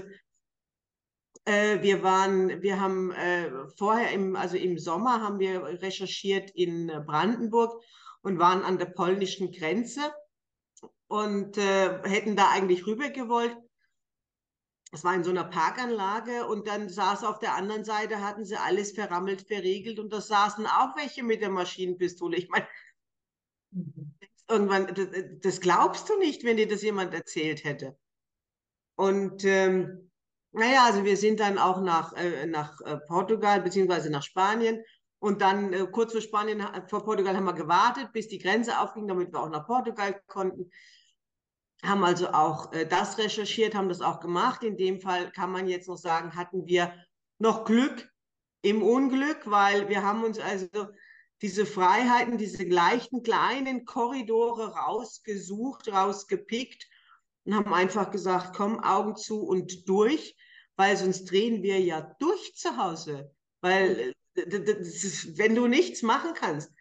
äh, 1.44 1.80
wir 1.80 2.02
waren, 2.02 2.60
wir 2.60 2.80
haben 2.80 3.12
äh, 3.12 3.52
vorher 3.76 4.10
im, 4.10 4.34
also 4.34 4.56
im 4.56 4.76
Sommer 4.76 5.20
haben 5.20 5.38
wir 5.38 5.62
recherchiert 5.80 6.50
in 6.56 6.88
Brandenburg 7.06 7.84
und 8.22 8.40
waren 8.40 8.64
an 8.64 8.78
der 8.78 8.86
polnischen 8.86 9.52
Grenze 9.52 10.12
und 11.06 11.56
äh, 11.56 12.02
hätten 12.02 12.34
da 12.34 12.50
eigentlich 12.50 12.84
rüber 12.84 13.10
gewollt. 13.10 13.56
Es 14.94 15.02
war 15.02 15.14
in 15.14 15.24
so 15.24 15.30
einer 15.30 15.44
Parkanlage 15.44 16.46
und 16.46 16.68
dann 16.68 16.88
saß 16.88 17.24
auf 17.24 17.40
der 17.40 17.54
anderen 17.54 17.84
Seite, 17.84 18.20
hatten 18.20 18.44
sie 18.44 18.56
alles 18.56 18.92
verrammelt, 18.92 19.42
verriegelt 19.42 19.98
und 19.98 20.12
da 20.12 20.20
saßen 20.20 20.66
auch 20.66 20.96
welche 20.96 21.24
mit 21.24 21.42
der 21.42 21.50
Maschinenpistole. 21.50 22.36
Ich 22.36 22.48
meine, 22.48 22.66
mhm. 23.72 24.14
irgendwann, 24.48 24.94
das, 24.94 25.08
das, 25.40 25.60
glaubst 25.60 26.08
du 26.08 26.18
nicht, 26.18 26.44
wenn 26.44 26.56
dir 26.56 26.68
das 26.68 26.82
jemand 26.82 27.12
erzählt 27.12 27.64
hätte. 27.64 27.98
Und 28.94 29.44
ähm, 29.44 30.10
naja, 30.52 30.84
also 30.84 31.04
wir 31.04 31.16
sind 31.16 31.40
dann 31.40 31.58
auch 31.58 31.80
nach, 31.80 32.12
äh, 32.12 32.46
nach 32.46 32.80
äh, 32.82 32.98
Portugal 33.08 33.60
beziehungsweise 33.60 34.10
nach 34.10 34.22
Spanien 34.22 34.84
und 35.18 35.42
dann 35.42 35.72
äh, 35.72 35.88
kurz 35.90 36.12
vor 36.12 36.20
Spanien, 36.20 36.64
vor 36.86 37.04
Portugal 37.04 37.36
haben 37.36 37.46
wir 37.46 37.54
gewartet, 37.54 38.12
bis 38.12 38.28
die 38.28 38.38
Grenze 38.38 38.78
aufging, 38.78 39.08
damit 39.08 39.32
wir 39.32 39.40
auch 39.40 39.50
nach 39.50 39.66
Portugal 39.66 40.22
konnten 40.28 40.70
haben 41.86 42.04
also 42.04 42.28
auch 42.28 42.72
äh, 42.72 42.86
das 42.86 43.18
recherchiert, 43.18 43.74
haben 43.74 43.88
das 43.88 44.00
auch 44.00 44.20
gemacht. 44.20 44.62
In 44.62 44.76
dem 44.76 45.00
Fall 45.00 45.30
kann 45.30 45.52
man 45.52 45.68
jetzt 45.68 45.88
noch 45.88 45.96
sagen, 45.96 46.34
hatten 46.34 46.66
wir 46.66 46.92
noch 47.38 47.64
Glück 47.64 48.08
im 48.62 48.82
Unglück, 48.82 49.42
weil 49.44 49.88
wir 49.88 50.02
haben 50.02 50.24
uns 50.24 50.38
also 50.38 50.88
diese 51.42 51.66
Freiheiten, 51.66 52.38
diese 52.38 52.64
leichten 52.64 53.22
kleinen 53.22 53.84
Korridore 53.84 54.74
rausgesucht, 54.74 55.92
rausgepickt 55.92 56.88
und 57.44 57.54
haben 57.54 57.74
einfach 57.74 58.10
gesagt, 58.10 58.56
komm, 58.56 58.80
Augen 58.80 59.16
zu 59.16 59.42
und 59.42 59.88
durch, 59.88 60.36
weil 60.76 60.96
sonst 60.96 61.30
drehen 61.30 61.62
wir 61.62 61.80
ja 61.80 62.14
durch 62.18 62.54
zu 62.54 62.76
Hause. 62.78 63.30
Weil 63.60 64.14
äh, 64.36 64.44
wenn 65.36 65.54
du 65.54 65.66
nichts 65.66 66.02
machen 66.02 66.32
kannst, 66.34 66.72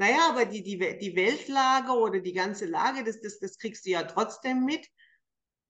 naja, 0.00 0.30
aber 0.30 0.46
die, 0.46 0.62
die, 0.62 0.78
die 0.78 1.14
Weltlage 1.14 1.92
oder 1.92 2.20
die 2.20 2.32
ganze 2.32 2.64
Lage, 2.64 3.04
das, 3.04 3.20
das, 3.20 3.38
das 3.38 3.58
kriegst 3.58 3.84
du 3.84 3.90
ja 3.90 4.02
trotzdem 4.02 4.64
mit. 4.64 4.88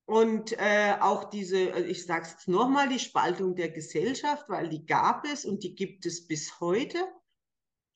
Und 0.04 0.52
äh, 0.52 0.94
auch 1.00 1.30
diese, 1.30 1.72
äh, 1.72 1.82
ich 1.86 2.06
sage 2.06 2.28
es 2.28 2.46
nochmal, 2.46 2.88
die 2.88 3.00
Spaltung 3.00 3.56
der 3.56 3.70
Gesellschaft, 3.70 4.48
weil 4.48 4.68
die 4.68 4.86
gab 4.86 5.26
es 5.26 5.44
und 5.44 5.64
die 5.64 5.74
gibt 5.74 6.06
es 6.06 6.28
bis 6.28 6.60
heute. 6.60 6.98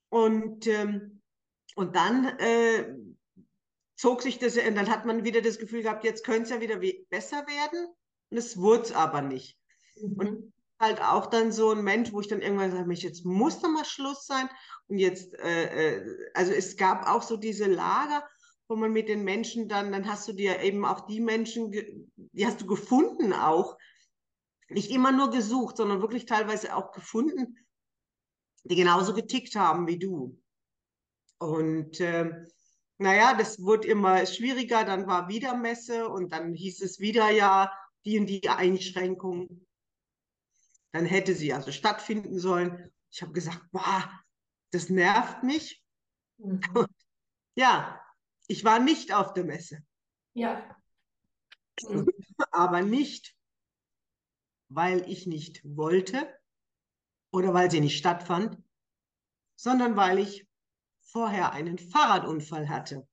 Und, 0.09 0.67
ähm, 0.67 1.23
und 1.77 1.95
dann 1.95 2.37
äh, 2.41 2.97
zog 3.95 4.21
sich 4.21 4.41
das, 4.41 4.57
und 4.57 4.75
dann 4.75 4.91
hat 4.91 5.07
man 5.07 5.23
wieder 5.23 5.41
das 5.41 5.61
Gefühl 5.61 5.83
gehabt, 5.83 6.03
jetzt 6.03 6.25
könnte 6.25 6.43
es 6.43 6.51
ja 6.51 6.61
wieder 6.61 6.81
besser 7.11 7.47
werden. 7.47 7.87
Und 8.31 8.39
es 8.39 8.57
wurde 8.57 8.83
es 8.83 8.93
aber 8.93 9.23
nicht. 9.23 9.57
Mhm. 10.01 10.15
Und 10.15 10.54
halt 10.85 11.01
auch 11.01 11.27
dann 11.27 11.53
so 11.53 11.71
ein 11.71 11.83
Mensch, 11.83 12.13
wo 12.13 12.21
ich 12.21 12.29
dann 12.29 12.43
irgendwann 12.43 12.71
sage, 12.71 12.93
jetzt 12.93 13.25
muss 13.25 13.61
doch 13.61 13.71
mal 13.71 13.85
Schluss 13.85 14.27
sein. 14.27 14.49
Und 14.87 14.99
jetzt, 14.99 15.35
äh, 15.35 15.97
äh, 15.97 16.31
also 16.35 16.53
es 16.53 16.77
gab 16.77 17.09
auch 17.09 17.23
so 17.23 17.37
diese 17.37 17.67
Lager, 17.67 18.25
wo 18.69 18.77
man 18.77 18.93
mit 18.93 19.09
den 19.09 19.25
Menschen 19.25 19.69
dann, 19.69 19.93
dann 19.93 20.09
hast 20.09 20.29
du 20.29 20.33
dir 20.33 20.61
eben 20.61 20.85
auch 20.85 21.07
die 21.07 21.21
Menschen, 21.21 21.71
die 21.71 22.47
hast 22.47 22.61
du 22.61 22.67
gefunden 22.67 23.33
auch, 23.33 23.77
nicht 24.69 24.91
immer 24.91 25.13
nur 25.13 25.31
gesucht, 25.31 25.77
sondern 25.77 26.01
wirklich 26.01 26.27
teilweise 26.27 26.75
auch 26.75 26.93
gefunden, 26.93 27.59
die 28.65 28.77
genauso 28.77 29.15
getickt 29.15 29.57
haben 29.57 29.87
wie 29.87 29.99
du. 29.99 30.41
Und 31.39 32.01
äh, 32.01 32.31
naja, 32.99 33.35
das 33.35 33.61
wurde 33.61 33.89
immer 33.89 34.25
schwieriger, 34.25 34.85
dann 34.85 35.07
war 35.07 35.29
wieder 35.29 35.57
Messe 35.57 36.09
und 36.09 36.33
dann 36.33 36.55
hieß 36.55 36.81
es 36.81 37.01
wieder 37.01 37.31
ja, 37.31 37.73
die 38.05 38.19
und 38.19 38.27
die 38.27 38.49
Einschränkungen. 38.49 39.67
Dann 40.95 41.07
hätte 41.07 41.35
sie 41.35 41.53
also 41.53 41.73
stattfinden 41.73 42.39
sollen. 42.39 42.93
Ich 43.11 43.21
habe 43.21 43.33
gesagt, 43.33 43.69
boah, 43.73 44.09
das 44.71 44.91
nervt 44.91 45.43
mich. 45.43 45.83
Mhm. 46.39 46.61
ja, 47.57 48.01
ich 48.47 48.65
war 48.65 48.79
nicht 48.79 49.13
auf 49.13 49.33
der 49.33 49.43
Messe. 49.43 49.85
Ja. 50.35 50.77
Mhm. 51.83 52.07
Aber 52.53 52.83
nicht, 52.83 53.35
weil 54.69 55.11
ich 55.11 55.27
nicht 55.27 55.63
wollte 55.65 56.33
oder 57.33 57.53
weil 57.53 57.73
sie 57.73 57.81
nicht 57.81 57.99
stattfand, 57.99 58.57
sondern 59.57 59.97
weil 59.97 60.21
ich 60.21 60.47
vorher 61.01 61.51
einen 61.51 61.77
Fahrradunfall 61.77 62.69
hatte. 62.69 63.05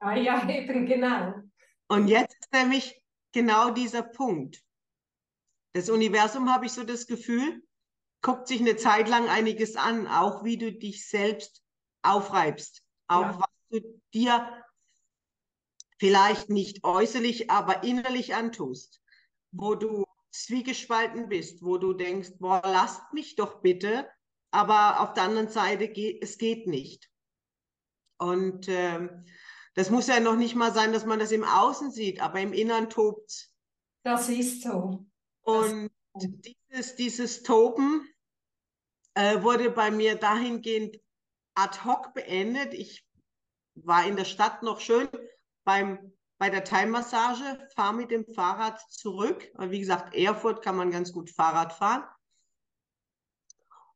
Ah 0.00 0.14
ja, 0.14 0.46
eben 0.50 0.84
genau. 0.84 1.42
Und 1.88 2.08
jetzt 2.08 2.36
ist 2.38 2.52
nämlich 2.52 3.02
genau 3.32 3.70
dieser 3.70 4.02
Punkt. 4.02 4.62
Das 5.72 5.88
Universum 5.88 6.52
habe 6.52 6.66
ich 6.66 6.72
so 6.72 6.84
das 6.84 7.06
Gefühl, 7.06 7.62
guckt 8.22 8.48
sich 8.48 8.60
eine 8.60 8.76
Zeit 8.76 9.08
lang 9.08 9.28
einiges 9.28 9.76
an, 9.76 10.06
auch 10.06 10.44
wie 10.44 10.58
du 10.58 10.72
dich 10.72 11.08
selbst 11.08 11.62
aufreibst, 12.02 12.82
auch 13.08 13.22
ja. 13.22 13.38
was 13.38 13.50
du 13.70 14.00
dir 14.12 14.64
vielleicht 15.98 16.48
nicht 16.48 16.84
äußerlich, 16.84 17.50
aber 17.50 17.84
innerlich 17.84 18.34
antust, 18.34 19.00
wo 19.52 19.74
du 19.74 20.04
zwiegespalten 20.32 21.28
bist, 21.28 21.62
wo 21.62 21.78
du 21.78 21.92
denkst, 21.92 22.32
boah, 22.38 22.62
lasst 22.64 23.12
mich 23.12 23.36
doch 23.36 23.60
bitte, 23.60 24.08
aber 24.50 25.00
auf 25.00 25.12
der 25.14 25.24
anderen 25.24 25.48
Seite 25.48 25.88
geht 25.88 26.22
es 26.22 26.38
geht 26.38 26.66
nicht. 26.66 27.10
Und 28.18 28.68
ähm, 28.68 29.24
das 29.74 29.90
muss 29.90 30.08
ja 30.08 30.20
noch 30.20 30.36
nicht 30.36 30.54
mal 30.54 30.72
sein, 30.72 30.92
dass 30.92 31.06
man 31.06 31.18
das 31.18 31.32
im 31.32 31.44
Außen 31.44 31.90
sieht, 31.90 32.20
aber 32.20 32.40
im 32.40 32.52
Innern 32.52 32.90
tobt 32.90 33.50
Das 34.02 34.28
ist 34.28 34.62
so. 34.62 35.06
Und 35.50 35.90
dieses, 36.14 36.96
dieses 36.96 37.42
Toben 37.42 38.08
äh, 39.14 39.42
wurde 39.42 39.70
bei 39.70 39.90
mir 39.90 40.16
dahingehend 40.16 41.00
ad 41.54 41.84
hoc 41.84 42.14
beendet. 42.14 42.74
Ich 42.74 43.06
war 43.74 44.06
in 44.06 44.16
der 44.16 44.24
Stadt 44.24 44.62
noch 44.62 44.80
schön 44.80 45.08
beim, 45.64 46.12
bei 46.38 46.50
der 46.50 46.64
Thai-Massage, 46.64 47.68
fahre 47.74 47.94
mit 47.94 48.10
dem 48.10 48.26
Fahrrad 48.26 48.80
zurück. 48.90 49.50
Wie 49.58 49.80
gesagt, 49.80 50.14
Erfurt 50.14 50.62
kann 50.62 50.76
man 50.76 50.90
ganz 50.90 51.12
gut 51.12 51.30
Fahrrad 51.30 51.72
fahren. 51.72 52.04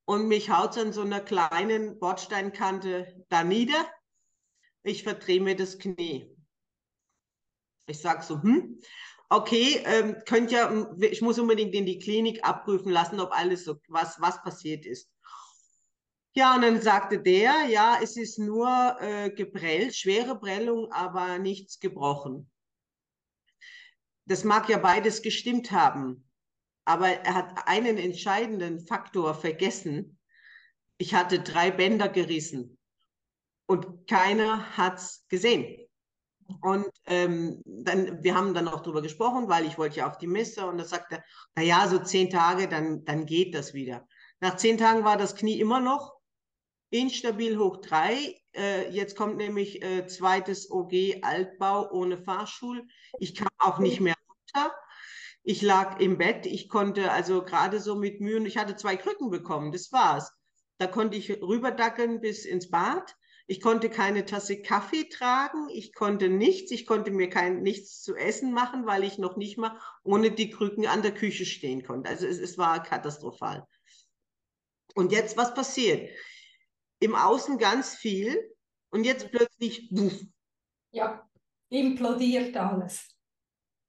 Und 0.06 0.28
mich 0.28 0.50
haut 0.50 0.76
an 0.76 0.92
so 0.92 1.00
einer 1.00 1.20
kleinen 1.20 1.98
Bordsteinkante 1.98 3.24
da 3.30 3.42
nieder. 3.42 3.90
Ich 4.82 5.02
verdrehe 5.02 5.40
mir 5.40 5.56
das 5.56 5.78
Knie. 5.78 6.30
Ich 7.86 8.00
sage 8.00 8.22
so, 8.22 8.42
hm, 8.42 8.80
okay, 9.34 9.82
ähm, 9.84 10.16
könnt 10.26 10.50
ja, 10.50 10.70
ich 11.00 11.20
muss 11.20 11.38
unbedingt 11.38 11.74
in 11.74 11.86
die 11.86 11.98
Klinik 11.98 12.44
abprüfen 12.44 12.92
lassen, 12.92 13.20
ob 13.20 13.32
alles 13.32 13.64
so, 13.64 13.80
was, 13.88 14.20
was 14.20 14.42
passiert 14.42 14.86
ist. 14.86 15.10
Ja, 16.36 16.54
und 16.56 16.62
dann 16.62 16.80
sagte 16.80 17.20
der, 17.20 17.66
ja, 17.68 17.98
es 18.02 18.16
ist 18.16 18.38
nur 18.38 18.96
äh, 19.00 19.30
geprellt, 19.30 19.94
schwere 19.94 20.38
Prellung, 20.38 20.90
aber 20.90 21.38
nichts 21.38 21.78
gebrochen. 21.78 22.50
Das 24.26 24.42
mag 24.42 24.68
ja 24.68 24.78
beides 24.78 25.22
gestimmt 25.22 25.70
haben, 25.70 26.28
aber 26.84 27.08
er 27.08 27.34
hat 27.34 27.68
einen 27.68 27.98
entscheidenden 27.98 28.80
Faktor 28.86 29.34
vergessen. 29.34 30.18
Ich 30.98 31.14
hatte 31.14 31.40
drei 31.40 31.70
Bänder 31.70 32.08
gerissen 32.08 32.78
und 33.66 34.08
keiner 34.08 34.76
hat's 34.76 35.26
gesehen. 35.28 35.83
Und 36.60 36.86
ähm, 37.06 37.62
dann, 37.64 38.22
wir 38.22 38.34
haben 38.34 38.54
dann 38.54 38.68
auch 38.68 38.82
drüber 38.82 39.02
gesprochen, 39.02 39.48
weil 39.48 39.66
ich 39.66 39.78
wollte 39.78 39.96
ja 39.96 40.10
auf 40.10 40.18
die 40.18 40.26
Messe 40.26 40.66
und 40.66 40.78
da 40.78 40.84
sagte 40.84 41.16
er, 41.16 41.24
na 41.56 41.62
ja, 41.62 41.88
so 41.88 41.98
zehn 41.98 42.30
Tage, 42.30 42.68
dann, 42.68 43.04
dann 43.04 43.26
geht 43.26 43.54
das 43.54 43.74
wieder. 43.74 44.06
Nach 44.40 44.56
zehn 44.56 44.78
Tagen 44.78 45.04
war 45.04 45.16
das 45.16 45.36
Knie 45.36 45.60
immer 45.60 45.80
noch 45.80 46.14
instabil 46.90 47.58
hoch 47.58 47.78
drei. 47.78 48.40
Äh, 48.54 48.90
jetzt 48.90 49.16
kommt 49.16 49.36
nämlich 49.36 49.82
äh, 49.82 50.06
zweites 50.06 50.70
OG 50.70 51.22
Altbau 51.22 51.90
ohne 51.90 52.18
Fahrschul. 52.18 52.86
Ich 53.18 53.34
kam 53.34 53.48
auch 53.58 53.78
nicht 53.78 54.00
mehr 54.00 54.14
runter. 54.28 54.72
Ich 55.42 55.60
lag 55.60 56.00
im 56.00 56.16
Bett, 56.16 56.46
ich 56.46 56.68
konnte 56.68 57.10
also 57.10 57.44
gerade 57.44 57.80
so 57.80 57.96
mit 57.96 58.20
Mühen, 58.20 58.46
ich 58.46 58.56
hatte 58.56 58.76
zwei 58.76 58.96
Krücken 58.96 59.30
bekommen, 59.30 59.72
das 59.72 59.92
war's. 59.92 60.32
Da 60.78 60.86
konnte 60.86 61.18
ich 61.18 61.30
rüberdackeln 61.42 62.20
bis 62.20 62.46
ins 62.46 62.70
Bad. 62.70 63.14
Ich 63.46 63.60
konnte 63.60 63.90
keine 63.90 64.24
Tasse 64.24 64.62
Kaffee 64.62 65.04
tragen, 65.04 65.68
ich 65.68 65.94
konnte 65.94 66.28
nichts, 66.28 66.70
ich 66.70 66.86
konnte 66.86 67.10
mir 67.10 67.28
kein 67.28 67.62
nichts 67.62 68.00
zu 68.00 68.16
essen 68.16 68.52
machen, 68.52 68.86
weil 68.86 69.04
ich 69.04 69.18
noch 69.18 69.36
nicht 69.36 69.58
mal 69.58 69.78
ohne 70.02 70.30
die 70.30 70.48
Krücken 70.48 70.86
an 70.86 71.02
der 71.02 71.12
Küche 71.12 71.44
stehen 71.44 71.84
konnte. 71.84 72.08
Also 72.08 72.26
es, 72.26 72.38
es 72.38 72.56
war 72.56 72.82
katastrophal. 72.82 73.66
Und 74.94 75.12
jetzt 75.12 75.36
was 75.36 75.52
passiert? 75.52 76.10
Im 77.00 77.14
Außen 77.14 77.58
ganz 77.58 77.94
viel 77.94 78.54
und 78.90 79.04
jetzt 79.04 79.30
plötzlich 79.30 79.88
wuff. 79.90 80.18
Ja, 80.92 81.28
implodiert 81.68 82.56
alles. 82.56 83.14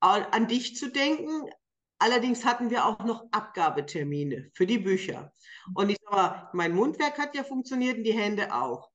An 0.01 0.47
dich 0.47 0.75
zu 0.75 0.91
denken, 0.91 1.49
Allerdings 1.97 2.43
hatten 2.43 2.69
wir 2.69 2.85
auch 2.85 2.99
noch 2.99 3.25
Abgabetermine 3.31 4.51
für 4.53 4.65
die 4.65 4.79
Bücher. 4.79 5.31
Und 5.73 5.89
ich 5.89 5.97
sage, 6.09 6.49
mein 6.53 6.75
Mundwerk 6.75 7.17
hat 7.17 7.35
ja 7.35 7.43
funktioniert 7.43 7.97
und 7.97 8.03
die 8.03 8.13
Hände 8.13 8.53
auch. 8.53 8.91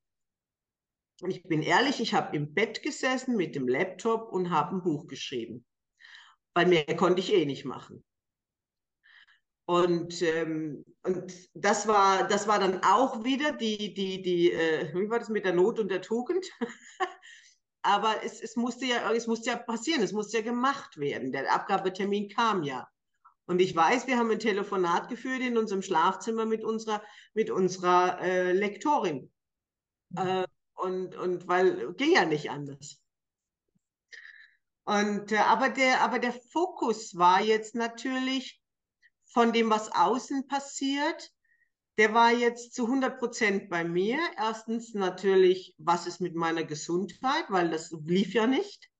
Ich 1.26 1.42
bin 1.42 1.62
ehrlich, 1.62 2.00
ich 2.00 2.14
habe 2.14 2.36
im 2.36 2.54
Bett 2.54 2.82
gesessen 2.82 3.36
mit 3.36 3.54
dem 3.54 3.68
Laptop 3.68 4.32
und 4.32 4.50
habe 4.50 4.76
ein 4.76 4.82
Buch 4.82 5.06
geschrieben. 5.06 5.64
Weil 6.54 6.66
mehr 6.66 6.96
konnte 6.96 7.20
ich 7.20 7.32
eh 7.32 7.44
nicht 7.44 7.64
machen. 7.64 8.04
Und, 9.66 10.20
ähm, 10.22 10.84
und 11.04 11.32
das, 11.54 11.86
war, 11.86 12.26
das 12.26 12.48
war 12.48 12.58
dann 12.58 12.82
auch 12.82 13.22
wieder 13.22 13.52
die, 13.52 13.94
die, 13.94 14.20
die 14.20 14.50
äh, 14.50 14.92
wie 14.94 15.08
war 15.08 15.20
das 15.20 15.28
mit 15.28 15.44
der 15.44 15.52
Not 15.52 15.78
und 15.78 15.90
der 15.90 16.02
Tugend? 16.02 16.44
Aber 17.82 18.24
es, 18.24 18.40
es, 18.40 18.56
musste 18.56 18.86
ja, 18.86 19.12
es 19.12 19.26
musste 19.26 19.50
ja 19.50 19.56
passieren, 19.56 20.02
es 20.02 20.12
musste 20.12 20.38
ja 20.38 20.42
gemacht 20.42 20.98
werden. 20.98 21.30
Der 21.30 21.54
Abgabetermin 21.54 22.28
kam 22.28 22.64
ja. 22.64 22.88
Und 23.46 23.60
ich 23.60 23.74
weiß, 23.74 24.06
wir 24.06 24.18
haben 24.18 24.30
ein 24.30 24.38
Telefonat 24.38 25.08
geführt 25.08 25.40
in 25.40 25.56
unserem 25.56 25.82
Schlafzimmer 25.82 26.46
mit 26.46 26.64
unserer, 26.64 27.02
mit 27.34 27.50
unserer 27.50 28.20
äh, 28.20 28.52
Lektorin. 28.52 29.30
Mhm. 30.10 30.18
Äh, 30.18 30.46
und, 30.80 31.16
und 31.16 31.48
weil 31.48 31.92
ging 31.94 32.12
ja 32.12 32.24
nicht 32.24 32.50
anders. 32.50 33.00
Und, 34.84 35.32
äh, 35.32 35.36
aber, 35.36 35.68
der, 35.68 36.00
aber 36.00 36.18
der 36.18 36.32
Fokus 36.32 37.16
war 37.16 37.40
jetzt 37.40 37.74
natürlich 37.74 38.60
von 39.32 39.52
dem, 39.52 39.70
was 39.70 39.92
außen 39.92 40.48
passiert, 40.48 41.30
der 41.98 42.14
war 42.14 42.32
jetzt 42.32 42.74
zu 42.74 42.86
100 42.86 43.18
Prozent 43.18 43.68
bei 43.68 43.84
mir. 43.84 44.18
Erstens 44.36 44.94
natürlich, 44.94 45.74
was 45.78 46.06
ist 46.06 46.20
mit 46.20 46.34
meiner 46.34 46.64
Gesundheit, 46.64 47.44
weil 47.48 47.70
das 47.70 47.94
lief 48.04 48.32
ja 48.32 48.46
nicht. 48.46 48.90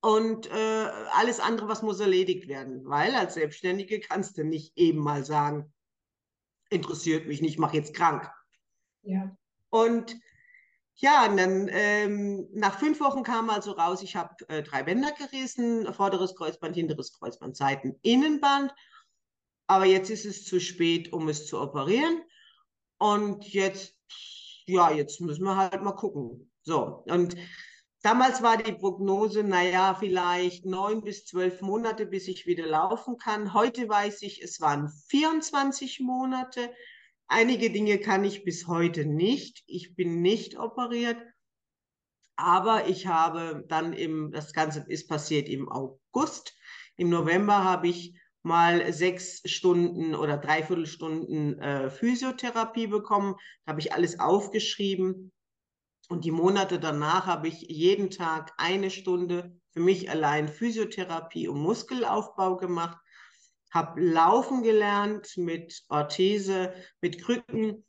Und 0.00 0.46
äh, 0.46 0.90
alles 1.12 1.40
andere, 1.40 1.68
was 1.68 1.82
muss 1.82 2.00
erledigt 2.00 2.48
werden, 2.48 2.86
weil 2.86 3.14
als 3.14 3.34
Selbstständige 3.34 4.00
kannst 4.00 4.38
du 4.38 4.44
nicht 4.44 4.76
eben 4.78 4.98
mal 4.98 5.26
sagen, 5.26 5.74
interessiert 6.70 7.26
mich 7.26 7.42
nicht, 7.42 7.58
mach 7.58 7.74
jetzt 7.74 7.92
krank. 7.92 8.30
Ja. 9.02 9.36
Und 9.68 10.16
ja, 11.00 11.26
und 11.26 11.38
dann 11.38 11.68
ähm, 11.72 12.46
nach 12.52 12.78
fünf 12.78 13.00
Wochen 13.00 13.22
kam 13.22 13.48
also 13.48 13.72
raus, 13.72 14.02
ich 14.02 14.16
habe 14.16 14.34
äh, 14.48 14.62
drei 14.62 14.82
Bänder 14.82 15.12
gerissen, 15.12 15.92
vorderes 15.94 16.34
Kreuzband, 16.34 16.76
hinteres 16.76 17.18
Kreuzband, 17.18 17.56
Seiten, 17.56 17.98
Innenband. 18.02 18.74
Aber 19.66 19.86
jetzt 19.86 20.10
ist 20.10 20.26
es 20.26 20.44
zu 20.44 20.60
spät, 20.60 21.12
um 21.12 21.28
es 21.28 21.46
zu 21.46 21.58
operieren. 21.58 22.20
Und 22.98 23.48
jetzt, 23.48 23.94
ja, 24.66 24.90
jetzt 24.90 25.22
müssen 25.22 25.44
wir 25.44 25.56
halt 25.56 25.82
mal 25.82 25.92
gucken. 25.92 26.52
So, 26.62 27.02
und 27.06 27.34
damals 28.02 28.42
war 28.42 28.58
die 28.58 28.72
Prognose, 28.72 29.42
naja, 29.42 29.94
vielleicht 29.94 30.66
neun 30.66 31.02
bis 31.02 31.24
zwölf 31.24 31.62
Monate, 31.62 32.04
bis 32.04 32.28
ich 32.28 32.44
wieder 32.44 32.66
laufen 32.66 33.16
kann. 33.16 33.54
Heute 33.54 33.88
weiß 33.88 34.20
ich, 34.20 34.42
es 34.42 34.60
waren 34.60 34.90
24 35.08 36.00
Monate. 36.00 36.74
Einige 37.32 37.70
Dinge 37.70 37.98
kann 37.98 38.24
ich 38.24 38.42
bis 38.42 38.66
heute 38.66 39.04
nicht. 39.06 39.62
Ich 39.68 39.94
bin 39.94 40.20
nicht 40.20 40.58
operiert. 40.58 41.16
Aber 42.34 42.88
ich 42.88 43.06
habe 43.06 43.64
dann 43.68 43.92
im, 43.92 44.32
das 44.32 44.52
Ganze 44.52 44.84
ist 44.88 45.06
passiert 45.06 45.48
im 45.48 45.68
August. 45.68 46.56
Im 46.96 47.08
November 47.08 47.62
habe 47.62 47.86
ich 47.86 48.18
mal 48.42 48.92
sechs 48.92 49.42
Stunden 49.48 50.16
oder 50.16 50.38
dreiviertel 50.38 50.86
Stunden 50.86 51.56
äh, 51.60 51.88
Physiotherapie 51.88 52.88
bekommen. 52.88 53.36
Da 53.64 53.70
habe 53.70 53.80
ich 53.80 53.92
alles 53.92 54.18
aufgeschrieben. 54.18 55.30
Und 56.08 56.24
die 56.24 56.32
Monate 56.32 56.80
danach 56.80 57.26
habe 57.26 57.46
ich 57.46 57.60
jeden 57.60 58.10
Tag 58.10 58.52
eine 58.56 58.90
Stunde 58.90 59.56
für 59.70 59.80
mich 59.80 60.10
allein 60.10 60.48
Physiotherapie 60.48 61.46
und 61.46 61.60
Muskelaufbau 61.60 62.56
gemacht 62.56 62.98
habe 63.70 64.00
laufen 64.00 64.62
gelernt 64.62 65.36
mit 65.36 65.84
Orthese, 65.88 66.74
mit 67.00 67.22
Krücken, 67.22 67.84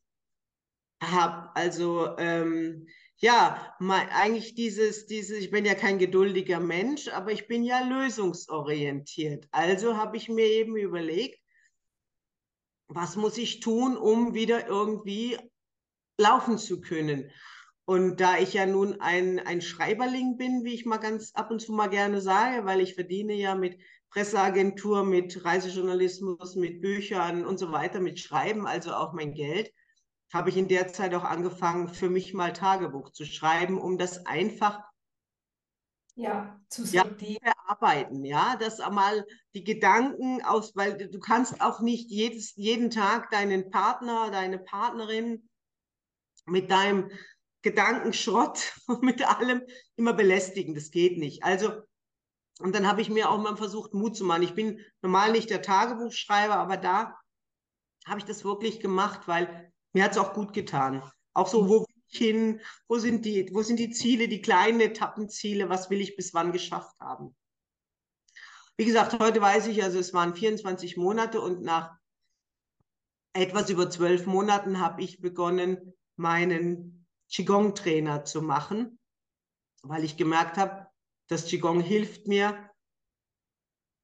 habe 1.02 1.50
also 1.56 2.16
ähm, 2.18 2.88
ja 3.18 3.76
mein, 3.80 4.08
eigentlich 4.10 4.56
dieses, 4.56 5.08
dieses, 5.08 5.38
ich 5.40 5.52
bin 5.52 5.66
ja 5.66 5.74
kein 5.76 5.98
geduldiger 6.00 6.60
Mensch, 6.60 7.08
aber 7.08 7.32
ich 7.32 7.48
bin 7.48 7.64
ja 7.64 7.82
lösungsorientiert. 7.82 9.48
Also 9.52 9.98
habe 9.98 10.18
ich 10.18 10.30
mir 10.30 10.46
eben 10.46 10.76
überlegt, 10.78 11.40
was 12.88 13.16
muss 13.16 13.38
ich 13.38 13.62
tun, 13.62 13.98
um 13.98 14.34
wieder 14.34 14.68
irgendwie 14.68 15.38
laufen 16.18 16.58
zu 16.58 16.82
können. 16.82 17.32
Und 17.86 18.22
da 18.22 18.38
ich 18.38 18.54
ja 18.54 18.66
nun 18.66 19.02
ein, 19.02 19.40
ein 19.40 19.62
Schreiberling 19.62 20.38
bin, 20.38 20.64
wie 20.64 20.74
ich 20.74 20.86
mal 20.86 20.98
ganz 20.98 21.34
ab 21.34 21.52
und 21.52 21.60
zu 21.62 21.74
mal 21.74 21.88
gerne 21.88 22.22
sage, 22.22 22.66
weil 22.66 22.80
ich 22.80 22.94
verdiene 22.94 23.34
ja 23.34 23.56
mit 23.56 23.80
Presseagentur, 24.12 25.04
mit 25.04 25.44
Reisejournalismus, 25.44 26.56
mit 26.56 26.82
Büchern 26.82 27.46
und 27.46 27.58
so 27.58 27.72
weiter, 27.72 28.00
mit 28.00 28.20
Schreiben, 28.20 28.68
also 28.68 28.94
auch 28.94 29.14
mein 29.14 29.34
Geld, 29.34 29.74
habe 30.34 30.50
ich 30.50 30.58
in 30.58 30.68
der 30.68 30.90
Zeit 30.90 31.14
auch 31.14 31.24
angefangen, 31.24 31.90
für 31.90 32.10
mich 32.10 32.34
mal 32.34 32.54
Tagebuch 32.54 33.12
zu 33.12 33.26
schreiben, 33.26 33.80
um 33.80 33.98
das 33.98 34.26
einfach 34.26 34.82
ja, 36.16 36.60
zu 36.68 36.84
ja, 36.84 37.06
verarbeiten, 37.06 38.26
ja, 38.26 38.58
dass 38.58 38.82
einmal 38.82 39.26
die 39.56 39.64
Gedanken 39.64 40.44
aus, 40.44 40.76
weil 40.76 40.98
du 40.98 41.20
kannst 41.20 41.62
auch 41.62 41.80
nicht 41.80 42.10
jedes, 42.10 42.56
jeden 42.56 42.92
Tag 42.92 43.30
deinen 43.30 43.70
Partner, 43.70 44.30
deine 44.30 44.60
Partnerin 44.60 45.50
mit 46.46 46.70
deinem 46.70 47.10
Gedankenschrott, 47.62 48.74
mit 49.02 49.24
allem 49.24 49.62
immer 49.96 50.14
belästigen. 50.14 50.76
Das 50.76 50.92
geht 50.92 51.18
nicht. 51.18 51.44
Also 51.44 51.82
und 52.62 52.74
dann 52.74 52.88
habe 52.88 53.02
ich 53.02 53.10
mir 53.10 53.30
auch 53.30 53.40
mal 53.40 53.56
versucht, 53.58 53.94
Mut 53.94 54.16
zu 54.16 54.24
machen. 54.24 54.44
Ich 54.44 54.54
bin 54.54 54.80
normal 55.02 55.32
nicht 55.32 55.50
der 55.50 55.62
Tagebuchschreiber, 55.62 56.56
aber 56.56 56.78
da 56.78 57.18
habe 58.06 58.20
ich 58.20 58.26
das 58.26 58.44
wirklich 58.44 58.80
gemacht, 58.80 59.28
weil 59.28 59.72
mir 59.94 60.04
hat 60.04 60.12
es 60.12 60.18
auch 60.18 60.34
gut 60.34 60.54
getan. 60.54 61.04
Auch 61.34 61.48
so, 61.48 61.68
wo 61.68 61.82
will 61.82 62.04
ich 62.08 62.18
hin? 62.18 62.62
Wo 62.88 62.98
sind 62.98 63.26
die, 63.26 63.50
wo 63.54 63.62
sind 63.62 63.78
die 63.78 63.92
Ziele, 63.92 64.28
die 64.28 64.42
kleinen 64.42 64.80
Etappenziele? 64.82 65.70
Was 65.70 65.90
will 65.90 66.02
ich 66.02 66.16
bis 66.16 66.34
wann 66.34 66.52
geschafft 66.52 67.00
haben? 67.00 67.36
Wie 68.78 68.86
gesagt, 68.86 69.20
heute 69.20 69.42
weiß 69.42 69.68
ich, 69.68 69.84
also 69.84 70.00
es 70.00 70.14
waren 70.14 70.36
24 70.36 70.98
Monate 70.98 71.42
und 71.42 71.62
nach 71.62 71.96
etwas 73.34 73.70
über 73.70 73.90
zwölf 73.90 74.26
Monaten 74.26 74.80
habe 74.80 75.02
ich 75.02 75.22
begonnen, 75.22 75.94
meinen 76.16 77.06
Qigong-Trainer 77.30 78.26
zu 78.26 78.42
machen, 78.42 79.00
weil 79.84 80.04
ich 80.04 80.18
gemerkt 80.18 80.58
habe, 80.58 80.88
das 81.28 81.46
Qigong 81.46 81.82
hilft 81.82 82.28
mir, 82.28 82.70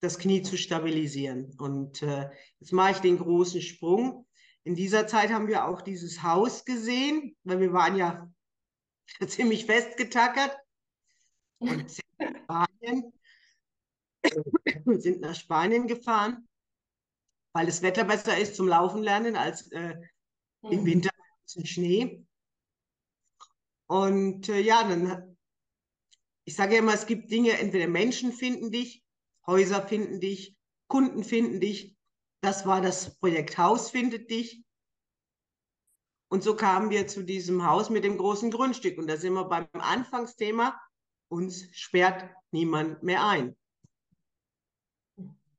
das 0.01 0.19
Knie 0.19 0.41
zu 0.41 0.57
stabilisieren. 0.57 1.55
Und 1.57 2.01
äh, 2.03 2.29
jetzt 2.59 2.71
mache 2.71 2.91
ich 2.91 2.97
den 2.99 3.17
großen 3.17 3.61
Sprung. 3.61 4.27
In 4.63 4.75
dieser 4.75 5.07
Zeit 5.07 5.31
haben 5.31 5.47
wir 5.47 5.65
auch 5.65 5.81
dieses 5.81 6.23
Haus 6.23 6.65
gesehen, 6.65 7.35
weil 7.43 7.59
wir 7.59 7.73
waren 7.73 7.95
ja 7.95 8.31
ziemlich 9.27 9.65
festgetackert 9.65 10.57
und 11.59 11.89
sind 11.89 12.05
nach 12.19 12.35
Spanien, 12.43 13.13
sind 14.99 15.21
nach 15.21 15.35
Spanien 15.35 15.87
gefahren, 15.87 16.47
weil 17.53 17.65
das 17.65 17.81
Wetter 17.81 18.03
besser 18.03 18.37
ist 18.37 18.55
zum 18.55 18.67
Laufen 18.67 19.01
lernen 19.01 19.35
als 19.35 19.71
äh, 19.71 19.95
im 20.63 20.81
mhm. 20.81 20.85
Winter 20.85 21.09
ein 21.55 21.65
Schnee. 21.65 22.25
Und 23.87 24.49
äh, 24.49 24.59
ja, 24.59 24.83
dann 24.83 25.36
ich 26.47 26.55
sage 26.55 26.75
ja 26.75 26.79
immer, 26.79 26.93
es 26.93 27.05
gibt 27.05 27.29
Dinge, 27.29 27.59
entweder 27.59 27.89
Menschen 27.89 28.31
finden 28.31 28.71
dich, 28.71 29.03
Häuser 29.45 29.85
finden 29.85 30.21
dich, 30.21 30.55
Kunden 30.87 31.25
finden 31.25 31.59
dich. 31.59 31.97
Das 32.41 32.65
war 32.65 32.79
das 32.79 33.17
Projekt 33.19 33.57
Haus 33.57 33.91
findet 33.91 34.31
dich. 34.31 34.63
Und 36.29 36.43
so 36.43 36.55
kamen 36.55 36.89
wir 36.89 37.05
zu 37.05 37.23
diesem 37.23 37.65
Haus 37.65 37.89
mit 37.89 38.05
dem 38.05 38.17
großen 38.17 38.49
Grundstück. 38.49 38.97
Und 38.97 39.07
da 39.07 39.17
sind 39.17 39.33
wir 39.33 39.43
beim 39.43 39.67
Anfangsthema, 39.73 40.79
uns 41.27 41.67
sperrt 41.73 42.33
niemand 42.51 43.03
mehr 43.03 43.25
ein. 43.25 43.57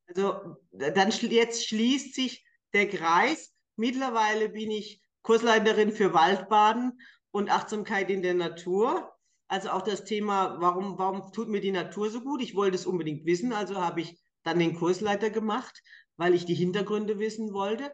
Also 0.07 0.57
dann 0.73 1.11
jetzt 1.11 1.67
schließt 1.67 2.15
sich 2.15 2.47
der 2.73 2.89
Kreis. 2.89 3.55
Mittlerweile 3.77 4.49
bin 4.49 4.71
ich 4.71 5.03
Kursleiterin 5.21 5.93
für 5.93 6.15
Waldbaden 6.15 6.99
und 7.31 7.51
Achtsamkeit 7.51 8.09
in 8.09 8.23
der 8.23 8.33
Natur 8.33 9.15
Also 9.49 9.71
auch 9.71 9.83
das 9.83 10.05
Thema, 10.05 10.61
warum, 10.61 10.99
warum 10.99 11.33
tut 11.33 11.49
mir 11.49 11.61
die 11.61 11.73
Natur 11.73 12.11
so 12.11 12.21
gut? 12.21 12.43
Ich 12.43 12.55
wollte 12.55 12.77
es 12.77 12.87
unbedingt 12.87 13.25
wissen, 13.25 13.53
also 13.53 13.77
habe 13.77 14.03
ich 14.03 14.21
dann 14.43 14.59
den 14.59 14.75
Kursleiter 14.75 15.31
gemacht, 15.31 15.83
weil 16.17 16.35
ich 16.35 16.45
die 16.45 16.55
Hintergründe 16.55 17.19
wissen 17.19 17.55
wollte. 17.55 17.91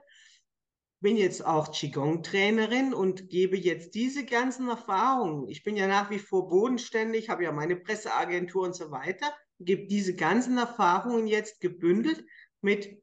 Bin 1.01 1.17
jetzt 1.17 1.45
auch 1.47 1.71
Qigong-Trainerin 1.71 2.93
und 2.93 3.29
gebe 3.29 3.57
jetzt 3.57 3.95
diese 3.95 4.25
ganzen 4.25 4.69
Erfahrungen. 4.69 5.49
Ich 5.49 5.63
bin 5.63 5.77
ja 5.77 5.87
nach 5.87 6.11
wie 6.11 6.19
vor 6.19 6.49
bodenständig, 6.49 7.29
habe 7.29 7.45
ja 7.45 7.53
meine 7.53 7.77
Presseagentur 7.77 8.65
und 8.65 8.75
so 8.75 8.91
weiter, 8.91 9.33
gebe 9.61 9.87
diese 9.87 10.15
ganzen 10.17 10.59
Erfahrungen 10.59 11.29
jetzt 11.29 11.61
gebündelt 11.61 12.25
mit 12.63 13.01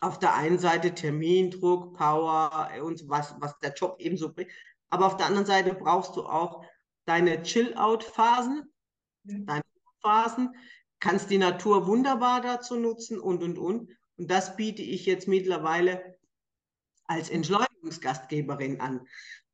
auf 0.00 0.18
der 0.18 0.34
einen 0.34 0.58
Seite 0.58 0.94
Termindruck, 0.94 1.96
Power 1.96 2.70
und 2.82 3.08
was, 3.08 3.34
was 3.40 3.58
der 3.58 3.74
Job 3.74 3.96
eben 3.98 4.16
so 4.16 4.32
bringt. 4.32 4.50
Aber 4.88 5.06
auf 5.06 5.16
der 5.16 5.26
anderen 5.26 5.46
Seite 5.46 5.74
brauchst 5.74 6.16
du 6.16 6.24
auch 6.24 6.64
deine 7.06 7.42
Chill-Out-Phasen, 7.42 8.72
mhm. 9.24 9.46
deine 9.46 9.64
Phasen, 10.00 10.54
kannst 11.00 11.30
die 11.30 11.38
Natur 11.38 11.86
wunderbar 11.86 12.40
dazu 12.40 12.76
nutzen 12.76 13.18
und, 13.18 13.42
und, 13.42 13.58
und. 13.58 13.90
Und 14.16 14.30
das 14.30 14.56
biete 14.56 14.82
ich 14.82 15.06
jetzt 15.06 15.28
mittlerweile 15.28 16.16
als 17.06 17.30
Entschleunigungsgastgeberin 17.30 18.80
an. 18.80 19.06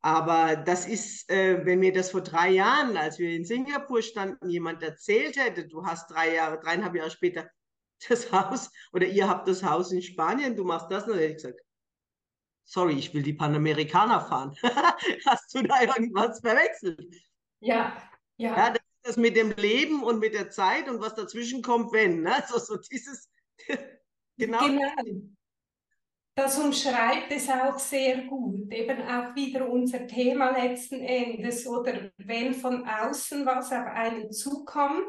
Aber 0.02 0.56
das 0.56 0.86
ist, 0.86 1.28
äh, 1.30 1.64
wenn 1.66 1.80
mir 1.80 1.92
das 1.92 2.10
vor 2.10 2.22
drei 2.22 2.50
Jahren, 2.50 2.96
als 2.96 3.18
wir 3.18 3.30
in 3.30 3.44
Singapur 3.44 4.02
standen, 4.02 4.48
jemand 4.48 4.82
erzählt 4.82 5.36
hätte, 5.36 5.66
du 5.66 5.84
hast 5.84 6.10
drei 6.10 6.34
Jahre, 6.34 6.58
dreieinhalb 6.58 6.94
Jahre 6.94 7.10
später 7.10 7.50
das 8.08 8.32
Haus 8.32 8.70
oder 8.92 9.06
ihr 9.06 9.28
habt 9.28 9.46
das 9.46 9.62
Haus 9.62 9.92
in 9.92 10.00
Spanien, 10.00 10.56
du 10.56 10.64
machst 10.64 10.90
das, 10.90 11.04
dann 11.04 11.18
hätte 11.18 11.26
ich 11.26 11.34
gesagt, 11.34 11.60
sorry, 12.64 12.94
ich 12.94 13.12
will 13.12 13.22
die 13.22 13.34
Panamerikaner 13.34 14.20
fahren. 14.20 14.56
hast 15.26 15.54
du 15.54 15.62
da 15.62 15.82
irgendwas 15.82 16.40
verwechselt? 16.40 17.14
Ja, 17.60 17.96
ja. 18.36 18.56
ja 18.56 18.70
das 18.70 18.82
ist 18.82 19.06
das 19.06 19.16
mit 19.16 19.36
dem 19.36 19.52
Leben 19.52 20.02
und 20.02 20.18
mit 20.18 20.34
der 20.34 20.50
Zeit 20.50 20.88
und 20.88 21.00
was 21.00 21.14
dazwischen 21.14 21.62
kommt, 21.62 21.92
wenn. 21.92 22.22
Ne? 22.22 22.34
Also 22.34 22.58
so 22.58 22.76
dieses, 22.90 23.30
genau. 24.36 24.66
genau. 24.66 24.90
Das 26.34 26.58
umschreibt 26.58 27.30
es 27.30 27.50
auch 27.50 27.78
sehr 27.78 28.22
gut, 28.22 28.72
eben 28.72 29.02
auch 29.02 29.34
wieder 29.34 29.68
unser 29.68 30.06
Thema 30.06 30.50
letzten 30.52 31.00
Endes 31.00 31.66
oder 31.66 32.10
wenn 32.16 32.54
von 32.54 32.88
außen 32.88 33.44
was 33.44 33.70
auf 33.72 33.86
einen 33.86 34.32
zukommt, 34.32 35.04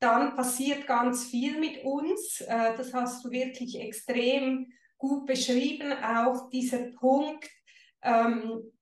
dann 0.00 0.34
passiert 0.34 0.86
ganz 0.86 1.26
viel 1.26 1.58
mit 1.58 1.84
uns. 1.84 2.40
Äh, 2.42 2.76
das 2.76 2.92
hast 2.92 3.24
du 3.24 3.30
wirklich 3.30 3.78
extrem 3.80 4.70
gut 4.98 5.24
beschrieben, 5.26 5.92
auch 5.92 6.50
dieser 6.50 6.90
Punkt. 6.98 7.48
Ähm, 8.02 8.72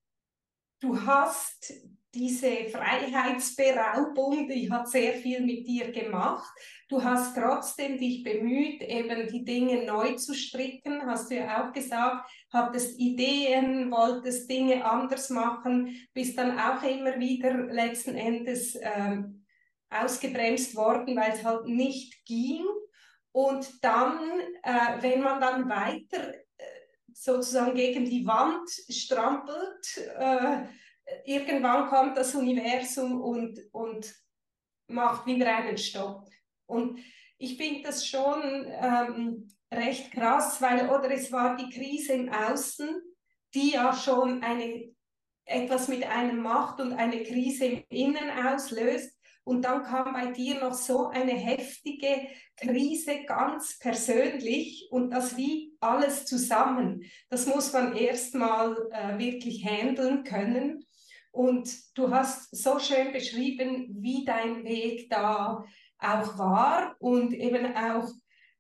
du 0.80 1.01
hast 1.03 1.72
diese 2.18 2.64
Freiheitsberaubung, 2.68 4.48
die 4.48 4.70
hat 4.70 4.88
sehr 4.88 5.14
viel 5.14 5.40
mit 5.40 5.66
dir 5.66 5.92
gemacht. 5.92 6.52
Du 6.88 7.02
hast 7.02 7.36
trotzdem 7.36 7.96
dich 7.98 8.24
bemüht, 8.24 8.82
eben 8.82 9.28
die 9.28 9.44
Dinge 9.44 9.84
neu 9.84 10.14
zu 10.14 10.34
stricken, 10.34 11.06
hast 11.06 11.30
du 11.30 11.36
ja 11.36 11.68
auch 11.68 11.72
gesagt, 11.72 12.28
hattest 12.52 12.98
Ideen, 12.98 13.90
wolltest 13.90 14.50
Dinge 14.50 14.84
anders 14.84 15.30
machen, 15.30 15.94
bist 16.12 16.36
dann 16.36 16.58
auch 16.58 16.82
immer 16.82 17.18
wieder 17.18 17.54
letzten 17.66 18.16
Endes 18.16 18.76
ähm, 18.80 19.44
ausgebremst 19.90 20.74
worden, 20.74 21.16
weil 21.16 21.32
es 21.32 21.44
halt 21.44 21.66
nicht 21.66 22.24
ging. 22.24 22.64
Und 23.32 23.84
dann, 23.84 24.18
äh, 24.62 25.00
wenn 25.02 25.22
man 25.22 25.40
dann 25.40 25.68
weiter 25.68 26.34
äh, 26.34 26.64
sozusagen 27.12 27.74
gegen 27.74 28.04
die 28.04 28.26
Wand 28.26 28.68
strampelt, 28.88 29.96
äh, 30.18 30.64
irgendwann 31.24 31.88
kommt 31.88 32.16
das 32.16 32.34
Universum 32.34 33.20
und, 33.20 33.61
und 33.72 34.14
macht 34.88 35.26
wieder 35.26 35.56
einen 35.56 35.78
Stopp. 35.78 36.28
Und 36.66 36.98
ich 37.38 37.56
finde 37.56 37.82
das 37.82 38.06
schon 38.06 38.42
ähm, 38.66 39.48
recht 39.72 40.12
krass, 40.12 40.61
weil, 40.61 40.88
oder 40.88 41.11
es 41.11 41.30
war 41.30 41.56
die 41.56 41.70
Krise 41.70 42.14
im 42.14 42.28
Außen, 42.28 42.88
die 43.54 43.72
ja 43.72 43.94
schon 43.94 44.42
eine, 44.42 44.92
etwas 45.44 45.88
mit 45.88 46.04
einem 46.04 46.42
macht 46.42 46.80
und 46.80 46.92
eine 46.92 47.22
Krise 47.22 47.66
im 47.66 47.84
Innen 47.88 48.30
auslöst. 48.46 49.14
Und 49.44 49.62
dann 49.62 49.82
kam 49.82 50.12
bei 50.12 50.30
dir 50.30 50.61
noch 50.61 50.74
so 50.74 51.06
eine 51.06 51.32
heftige 51.32 52.28
Krise 52.56 53.24
ganz 53.24 53.78
persönlich 53.78 54.88
und 54.90 55.11
das 55.11 55.38
wie 55.38 55.74
alles 55.80 56.26
zusammen. 56.26 57.02
Das 57.30 57.46
muss 57.46 57.72
man 57.72 57.96
erstmal 57.96 58.76
äh, 58.90 59.18
wirklich 59.18 59.64
handeln 59.64 60.22
können. 60.24 60.84
Und 61.39 61.70
du 61.97 62.11
hast 62.11 62.51
so 62.51 62.80
schön 62.80 63.12
beschrieben, 63.12 63.86
wie 64.01 64.24
dein 64.24 64.64
Weg 64.64 65.09
da 65.09 65.64
auch 66.01 66.36
war. 66.36 66.97
Und 66.99 67.32
eben 67.32 67.76
auch, 67.76 68.09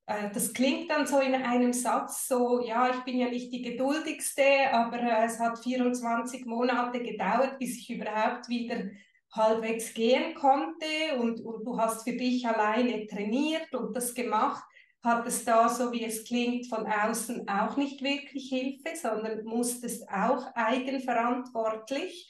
äh, 0.06 0.30
das 0.32 0.52
klingt 0.52 0.88
dann 0.88 1.04
so 1.04 1.18
in 1.18 1.34
einem 1.34 1.72
Satz 1.72 2.28
so, 2.28 2.64
ja, 2.64 2.88
ich 2.90 3.00
bin 3.00 3.18
ja 3.18 3.28
nicht 3.30 3.52
die 3.52 3.62
geduldigste, 3.62 4.70
aber 4.70 4.98
äh, 4.98 5.24
es 5.24 5.40
hat 5.40 5.58
24 5.58 6.46
Monate 6.46 7.02
gedauert, 7.02 7.58
bis 7.58 7.78
ich 7.78 7.90
überhaupt 7.90 8.48
wieder 8.48 8.84
halbwegs 9.32 9.92
gehen 9.92 10.36
konnte. 10.36 11.18
Und, 11.18 11.40
und 11.40 11.66
du 11.66 11.76
hast 11.80 12.08
für 12.08 12.16
dich 12.16 12.46
alleine 12.46 13.08
trainiert 13.08 13.74
und 13.74 13.96
das 13.96 14.14
gemacht, 14.14 14.62
hat 15.02 15.26
es 15.26 15.44
da, 15.44 15.68
so 15.68 15.90
wie 15.90 16.04
es 16.04 16.24
klingt, 16.24 16.68
von 16.68 16.86
außen 16.86 17.48
auch 17.48 17.76
nicht 17.76 18.04
wirklich 18.04 18.50
Hilfe, 18.50 18.94
sondern 18.94 19.44
musstest 19.44 20.08
auch 20.08 20.46
eigenverantwortlich 20.54 22.28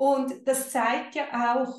und 0.00 0.48
das 0.48 0.70
zeigt 0.70 1.14
ja 1.14 1.26
auch, 1.54 1.78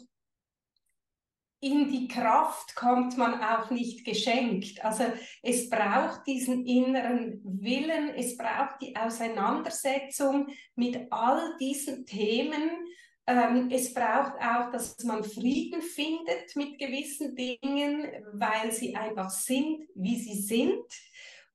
in 1.59 1.89
die 1.89 2.07
Kraft 2.07 2.75
kommt 2.75 3.17
man 3.17 3.41
auch 3.41 3.71
nicht 3.71 4.05
geschenkt. 4.05 4.85
Also 4.85 5.05
es 5.41 5.71
braucht 5.71 6.27
diesen 6.27 6.63
inneren 6.67 7.41
Willen, 7.43 8.09
es 8.09 8.37
braucht 8.37 8.79
die 8.79 8.95
Auseinandersetzung 8.95 10.49
mit 10.75 11.11
all 11.11 11.57
diesen 11.59 12.05
Themen. 12.05 12.85
Ähm, 13.25 13.69
es 13.71 13.91
braucht 13.91 14.35
auch, 14.35 14.71
dass 14.71 15.03
man 15.03 15.23
Frieden 15.23 15.81
findet 15.81 16.55
mit 16.55 16.77
gewissen 16.77 17.35
Dingen, 17.35 18.07
weil 18.33 18.71
sie 18.71 18.95
einfach 18.95 19.31
sind, 19.31 19.87
wie 19.95 20.19
sie 20.19 20.39
sind 20.39 20.85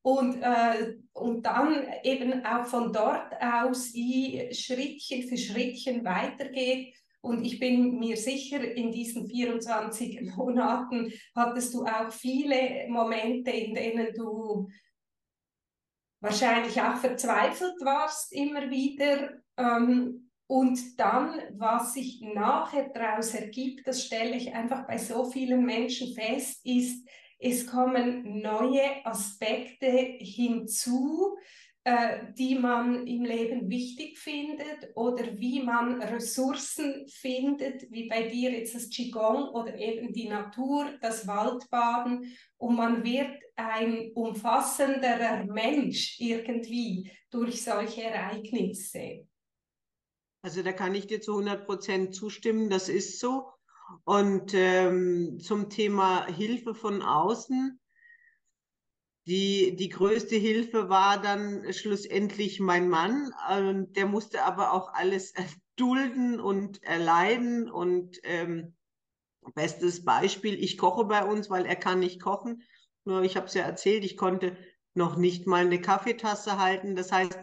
und, 0.06 0.40
äh, 0.40 0.94
und 1.14 1.44
dann 1.44 1.84
eben 2.04 2.46
auch 2.46 2.64
von 2.64 2.92
dort 2.92 3.32
aus 3.42 3.92
wie 3.92 4.54
Schrittchen 4.54 5.24
für 5.24 5.36
Schrittchen 5.36 6.04
weitergeht. 6.04 6.94
Und 7.22 7.44
ich 7.44 7.58
bin 7.58 7.98
mir 7.98 8.16
sicher, 8.16 8.62
in 8.62 8.92
diesen 8.92 9.26
24 9.26 10.20
Monaten 10.36 11.12
hattest 11.34 11.74
du 11.74 11.84
auch 11.84 12.12
viele 12.12 12.86
Momente, 12.88 13.50
in 13.50 13.74
denen 13.74 14.14
du 14.14 14.68
wahrscheinlich 16.20 16.80
auch 16.80 16.98
verzweifelt 16.98 17.74
warst 17.80 18.32
immer 18.32 18.70
wieder. 18.70 19.40
Ähm, 19.56 20.30
und 20.46 21.00
dann, 21.00 21.40
was 21.58 21.94
sich 21.94 22.20
nachher 22.20 22.90
daraus 22.90 23.34
ergibt, 23.34 23.84
das 23.88 24.04
stelle 24.04 24.36
ich 24.36 24.54
einfach 24.54 24.86
bei 24.86 24.98
so 24.98 25.28
vielen 25.28 25.64
Menschen 25.64 26.14
fest, 26.14 26.64
ist, 26.64 27.04
es 27.38 27.66
kommen 27.66 28.40
neue 28.40 29.04
Aspekte 29.04 29.86
hinzu, 30.18 31.36
äh, 31.84 32.32
die 32.36 32.56
man 32.56 33.06
im 33.06 33.24
Leben 33.24 33.70
wichtig 33.70 34.18
findet 34.18 34.90
oder 34.96 35.38
wie 35.38 35.62
man 35.62 36.02
Ressourcen 36.02 37.06
findet, 37.06 37.88
wie 37.92 38.08
bei 38.08 38.24
dir 38.28 38.50
jetzt 38.50 38.74
das 38.74 38.88
Qigong 38.88 39.50
oder 39.50 39.76
eben 39.76 40.12
die 40.12 40.28
Natur, 40.28 40.86
das 41.00 41.28
Waldbaden. 41.28 42.36
Und 42.56 42.74
man 42.74 43.04
wird 43.04 43.40
ein 43.54 44.10
umfassenderer 44.14 45.44
Mensch 45.44 46.18
irgendwie 46.18 47.08
durch 47.30 47.62
solche 47.62 48.02
Ereignisse. 48.02 49.28
Also 50.42 50.62
da 50.62 50.72
kann 50.72 50.94
ich 50.94 51.06
dir 51.06 51.20
zu 51.20 51.32
100 51.32 51.66
Prozent 51.66 52.14
zustimmen, 52.16 52.68
das 52.68 52.88
ist 52.88 53.20
so. 53.20 53.52
Und 54.04 54.52
ähm, 54.54 55.38
zum 55.40 55.70
Thema 55.70 56.26
Hilfe 56.26 56.74
von 56.74 57.02
außen. 57.02 57.80
Die, 59.26 59.74
die 59.74 59.88
größte 59.88 60.36
Hilfe 60.36 60.88
war 60.88 61.20
dann 61.20 61.72
schlussendlich 61.72 62.60
mein 62.60 62.88
Mann. 62.88 63.32
Und 63.60 63.96
der 63.96 64.06
musste 64.06 64.44
aber 64.44 64.72
auch 64.72 64.92
alles 64.92 65.32
erdulden 65.78 66.40
und 66.40 66.82
erleiden. 66.82 67.70
Und 67.70 68.18
ähm, 68.22 68.76
bestes 69.54 70.04
Beispiel, 70.04 70.54
ich 70.62 70.78
koche 70.78 71.04
bei 71.04 71.24
uns, 71.24 71.50
weil 71.50 71.66
er 71.66 71.76
kann 71.76 72.00
nicht 72.00 72.20
kochen. 72.20 72.62
Nur 73.04 73.22
ich 73.22 73.36
habe 73.36 73.46
es 73.46 73.54
ja 73.54 73.62
erzählt, 73.62 74.04
ich 74.04 74.16
konnte 74.16 74.56
noch 74.94 75.16
nicht 75.16 75.46
mal 75.46 75.64
eine 75.64 75.80
Kaffeetasse 75.80 76.58
halten. 76.58 76.96
Das 76.96 77.12
heißt, 77.12 77.38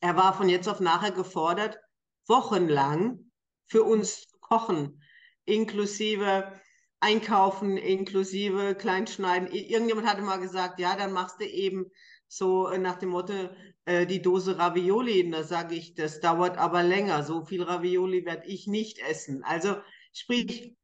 er 0.00 0.16
war 0.16 0.34
von 0.34 0.48
jetzt 0.48 0.68
auf 0.68 0.80
nachher 0.80 1.12
gefordert, 1.12 1.78
wochenlang 2.26 3.30
für 3.66 3.82
uns 3.82 4.26
zu 4.26 4.38
kochen 4.40 5.02
inklusive 5.48 6.52
Einkaufen, 7.00 7.76
inklusive 7.76 8.74
Kleinschneiden. 8.74 9.50
Irgendjemand 9.52 10.06
hatte 10.06 10.22
mal 10.22 10.40
gesagt, 10.40 10.80
ja, 10.80 10.96
dann 10.96 11.12
machst 11.12 11.40
du 11.40 11.44
eben 11.44 11.86
so 12.26 12.68
äh, 12.68 12.78
nach 12.78 12.96
dem 12.96 13.10
Motto 13.10 13.50
äh, 13.84 14.06
die 14.06 14.22
Dose 14.22 14.58
Ravioli. 14.58 15.24
Und 15.24 15.32
da 15.32 15.44
sage 15.44 15.74
ich, 15.74 15.94
das 15.94 16.20
dauert 16.20 16.58
aber 16.58 16.82
länger. 16.82 17.22
So 17.22 17.44
viel 17.44 17.62
Ravioli 17.62 18.24
werde 18.24 18.46
ich 18.46 18.66
nicht 18.66 18.98
essen. 18.98 19.42
Also 19.44 19.76
Sprich, 20.12 20.76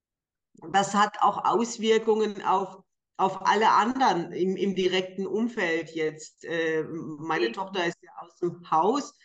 das 0.72 0.94
hat 0.94 1.20
auch 1.20 1.44
Auswirkungen 1.44 2.42
auf, 2.42 2.78
auf 3.16 3.46
alle 3.46 3.70
anderen 3.70 4.32
im, 4.32 4.56
im 4.56 4.74
direkten 4.76 5.26
Umfeld 5.26 5.90
jetzt. 5.90 6.44
Äh, 6.44 6.84
meine 6.84 7.50
Tochter 7.50 7.84
ist 7.84 7.98
ja 8.02 8.10
aus 8.20 8.36
dem 8.36 8.70
Haus. 8.70 9.18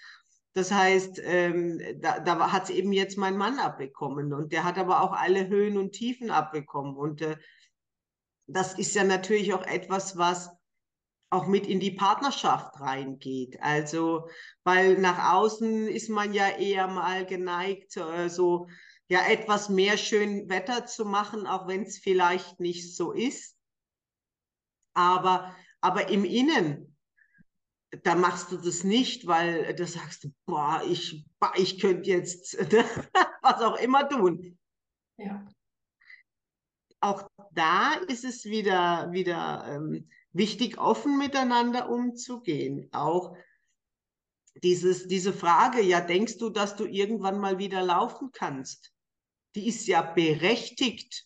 Das 0.53 0.71
heißt, 0.71 1.21
ähm, 1.23 1.79
da, 2.01 2.19
da 2.19 2.51
hat 2.51 2.65
es 2.65 2.69
eben 2.71 2.91
jetzt 2.91 3.17
mein 3.17 3.37
Mann 3.37 3.59
abbekommen 3.59 4.33
und 4.33 4.51
der 4.51 4.63
hat 4.63 4.77
aber 4.77 5.01
auch 5.01 5.13
alle 5.13 5.47
Höhen 5.47 5.77
und 5.77 5.91
Tiefen 5.91 6.31
abbekommen. 6.31 6.95
Und 6.95 7.21
äh, 7.21 7.37
das 8.47 8.77
ist 8.77 8.95
ja 8.95 9.03
natürlich 9.03 9.53
auch 9.53 9.63
etwas, 9.63 10.17
was 10.17 10.49
auch 11.29 11.45
mit 11.45 11.67
in 11.67 11.79
die 11.79 11.91
Partnerschaft 11.91 12.79
reingeht. 12.79 13.61
Also, 13.61 14.27
weil 14.63 14.97
nach 14.97 15.33
außen 15.33 15.87
ist 15.87 16.09
man 16.09 16.33
ja 16.33 16.49
eher 16.49 16.87
mal 16.87 17.25
geneigt, 17.25 17.95
äh, 17.97 18.29
so 18.29 18.67
ja 19.07 19.27
etwas 19.27 19.69
mehr 19.69 19.97
schön 19.97 20.49
Wetter 20.49 20.85
zu 20.85 21.05
machen, 21.05 21.45
auch 21.47 21.67
wenn 21.67 21.83
es 21.83 21.99
vielleicht 21.99 22.59
nicht 22.59 22.95
so 22.95 23.11
ist. 23.11 23.55
Aber, 24.95 25.55
aber 25.81 26.09
im 26.09 26.25
Innen, 26.25 26.88
da 28.03 28.15
machst 28.15 28.51
du 28.51 28.57
das 28.57 28.83
nicht, 28.83 29.25
weil 29.27 29.73
da 29.73 29.85
sagst 29.85 30.23
du, 30.23 30.33
boah, 30.45 30.83
ich, 30.87 31.25
ich 31.55 31.79
könnte 31.79 32.09
jetzt 32.09 32.57
was 33.41 33.61
auch 33.61 33.77
immer 33.77 34.07
tun. 34.07 34.57
Ja. 35.17 35.47
Auch 37.01 37.29
da 37.51 37.93
ist 38.07 38.25
es 38.25 38.45
wieder, 38.45 39.11
wieder 39.11 39.65
ähm, 39.67 40.09
wichtig, 40.33 40.77
offen 40.77 41.17
miteinander 41.17 41.89
umzugehen. 41.89 42.89
Auch 42.91 43.35
dieses, 44.63 45.07
diese 45.07 45.33
Frage, 45.33 45.81
ja, 45.81 46.01
denkst 46.01 46.37
du, 46.37 46.49
dass 46.49 46.75
du 46.75 46.85
irgendwann 46.85 47.39
mal 47.39 47.57
wieder 47.57 47.81
laufen 47.81 48.31
kannst? 48.31 48.93
Die 49.55 49.67
ist 49.67 49.87
ja 49.87 50.01
berechtigt. 50.01 51.25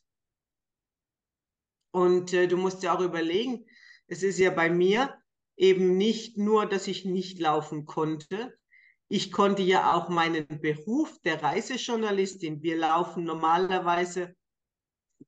Und 1.92 2.34
äh, 2.34 2.48
du 2.48 2.58
musst 2.58 2.84
ja 2.84 2.96
auch 2.96 3.02
überlegen, 3.02 3.66
es 4.08 4.24
ist 4.24 4.40
ja 4.40 4.52
bei 4.52 4.70
mir 4.70 5.23
eben 5.56 5.98
nicht 5.98 6.38
nur, 6.38 6.66
dass 6.66 6.88
ich 6.88 7.06
nicht 7.06 7.40
laufen 7.40 7.86
konnte. 7.86 8.58
Ich 9.08 9.32
konnte 9.32 9.62
ja 9.62 9.94
auch 9.94 10.10
meinen 10.10 10.48
Beruf 10.48 11.20
der 11.22 11.44
Reisejournalistin, 11.44 12.64
wir 12.64 12.78
laufen 12.78 13.24
normalerweise 13.24 14.36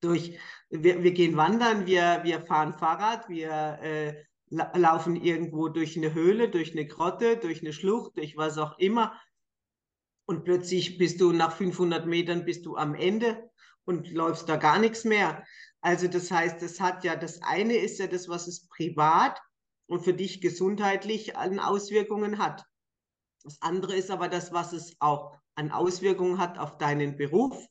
durch, 0.02 0.40
wir, 0.70 1.04
wir 1.04 1.12
gehen 1.12 1.38
wandern, 1.38 1.86
wir, 1.86 2.22
wir 2.24 2.42
fahren 2.42 2.74
Fahrrad, 2.74 3.30
wir 3.30 3.80
äh, 3.82 4.24
la 4.50 4.72
laufen 4.76 5.16
irgendwo 5.16 5.70
durch 5.70 5.98
eine 5.98 6.14
Höhle, 6.14 6.50
durch 6.50 6.72
eine 6.72 6.88
Grotte, 6.88 7.38
durch 7.38 7.62
eine 7.62 7.74
Schlucht, 7.74 8.18
durch 8.18 8.38
was 8.38 8.58
auch 8.58 8.78
immer. 8.80 9.20
Und 10.28 10.44
plötzlich 10.44 10.98
bist 10.98 11.22
du 11.22 11.32
nach 11.32 11.56
500 11.56 12.06
Metern 12.08 12.46
bist 12.46 12.66
du 12.66 12.76
am 12.76 12.96
Ende 12.96 13.50
und 13.86 14.12
läufst 14.12 14.50
da 14.50 14.56
gar 14.56 14.80
nichts 14.80 15.04
mehr. 15.04 15.46
Also 15.82 16.08
das 16.08 16.32
heißt, 16.32 16.62
das 16.62 16.80
hat 16.80 17.04
ja, 17.04 17.16
das 17.16 17.42
eine 17.44 17.76
ist 17.76 18.00
ja 18.00 18.08
das, 18.08 18.28
was 18.28 18.48
es 18.48 18.68
privat 18.68 19.40
und 19.88 20.04
für 20.04 20.14
dich 20.14 20.42
gesundheitlich 20.42 21.38
an 21.38 21.60
Auswirkungen 21.60 22.38
hat. 22.38 22.64
Das 23.44 23.62
andere 23.62 23.96
ist 23.96 24.12
aber 24.12 24.28
das, 24.28 24.52
was 24.52 24.74
es 24.74 24.96
auch 25.00 25.38
an 25.56 25.72
Auswirkungen 25.72 26.40
hat 26.40 26.58
auf 26.58 26.78
deinen 26.78 27.16
Beruf, 27.18 27.68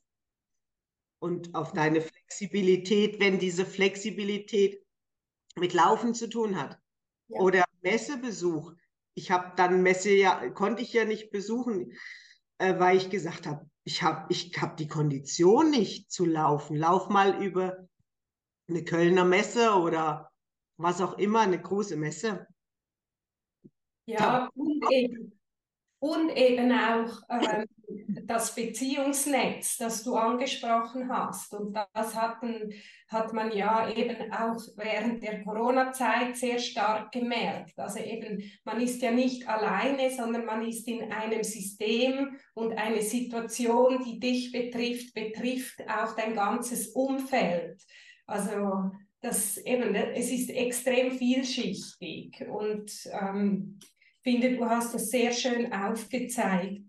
und 1.25 1.55
auf 1.55 1.73
deine 1.73 2.01
Flexibilität, 2.01 3.19
wenn 3.19 3.39
diese 3.39 3.65
Flexibilität 3.65 4.79
mit 5.55 5.73
Laufen 5.73 6.13
zu 6.13 6.29
tun 6.29 6.55
hat. 6.55 6.77
Ja. 7.29 7.39
Oder 7.39 7.65
Messebesuch. 7.81 8.73
Ich 9.15 9.31
habe 9.31 9.53
dann 9.55 9.81
Messe 9.81 10.11
ja, 10.11 10.49
konnte 10.51 10.83
ich 10.83 10.93
ja 10.93 11.05
nicht 11.05 11.31
besuchen, 11.31 11.93
äh, 12.59 12.77
weil 12.79 12.97
ich 12.97 13.09
gesagt 13.09 13.47
habe, 13.47 13.67
ich 13.85 14.03
habe 14.03 14.31
ich 14.31 14.51
hab 14.61 14.77
die 14.77 14.87
Kondition 14.87 15.71
nicht 15.71 16.11
zu 16.11 16.25
laufen. 16.25 16.75
Lauf 16.75 17.09
mal 17.09 17.41
über 17.43 17.87
eine 18.67 18.83
Kölner 18.83 19.25
Messe 19.25 19.71
oder 19.73 20.29
was 20.77 21.01
auch 21.01 21.17
immer, 21.17 21.41
eine 21.41 21.61
große 21.61 21.95
Messe. 21.95 22.47
Ja, 24.07 24.49
und 24.55 24.83
eben, 24.91 25.39
und 25.99 26.29
eben 26.29 26.71
auch 26.71 27.21
ähm, 27.29 27.65
das 28.27 28.53
Beziehungsnetz, 28.53 29.77
das 29.77 30.03
du 30.03 30.15
angesprochen 30.15 31.09
hast. 31.09 31.53
Und 31.53 31.75
das 31.93 32.15
hatten, 32.15 32.71
hat 33.07 33.33
man 33.33 33.51
ja 33.51 33.89
eben 33.89 34.31
auch 34.31 34.61
während 34.75 35.23
der 35.23 35.43
Corona-Zeit 35.43 36.35
sehr 36.35 36.59
stark 36.59 37.11
gemerkt. 37.11 37.79
Also 37.79 37.99
eben, 37.99 38.43
man 38.63 38.81
ist 38.81 39.01
ja 39.01 39.11
nicht 39.11 39.47
alleine, 39.47 40.11
sondern 40.11 40.45
man 40.45 40.63
ist 40.63 40.87
in 40.87 41.11
einem 41.11 41.43
System 41.43 42.37
und 42.53 42.73
eine 42.77 43.01
Situation, 43.01 44.03
die 44.03 44.19
dich 44.19 44.51
betrifft, 44.51 45.13
betrifft 45.13 45.81
auch 45.89 46.15
dein 46.15 46.35
ganzes 46.35 46.89
Umfeld. 46.89 47.81
Also 48.27 48.91
das 49.25 49.57
eben, 49.57 49.95
es 49.95 50.29
ist 50.29 50.49
extrem 50.49 51.17
vielschichtig 51.17 52.45
und 52.47 52.91
ähm, 53.11 53.79
finde, 54.23 54.55
du 54.55 54.69
hast 54.69 54.93
das 54.93 55.09
sehr 55.09 55.31
schön 55.31 55.73
aufgezeigt. 55.73 56.83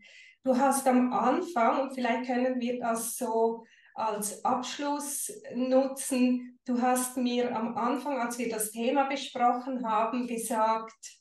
Du 0.45 0.57
hast 0.57 0.87
am 0.87 1.12
Anfang, 1.12 1.82
und 1.82 1.95
vielleicht 1.95 2.26
können 2.26 2.61
wir 2.61 2.78
das 2.78 3.16
so 3.16 3.64
als 3.95 4.45
Abschluss 4.45 5.32
nutzen, 5.55 6.59
du 6.66 6.80
hast 6.80 7.16
mir 7.16 7.57
am 7.57 7.76
Anfang, 7.76 8.20
als 8.20 8.39
wir 8.39 8.51
das 8.51 8.70
Thema 8.70 9.09
besprochen 9.09 9.89
haben, 9.89 10.26
gesagt, 10.26 11.18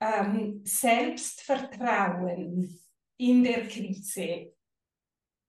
ähm, 0.00 0.60
Selbstvertrauen 0.64 2.78
in 3.16 3.42
der 3.42 3.66
Krise. 3.66 4.52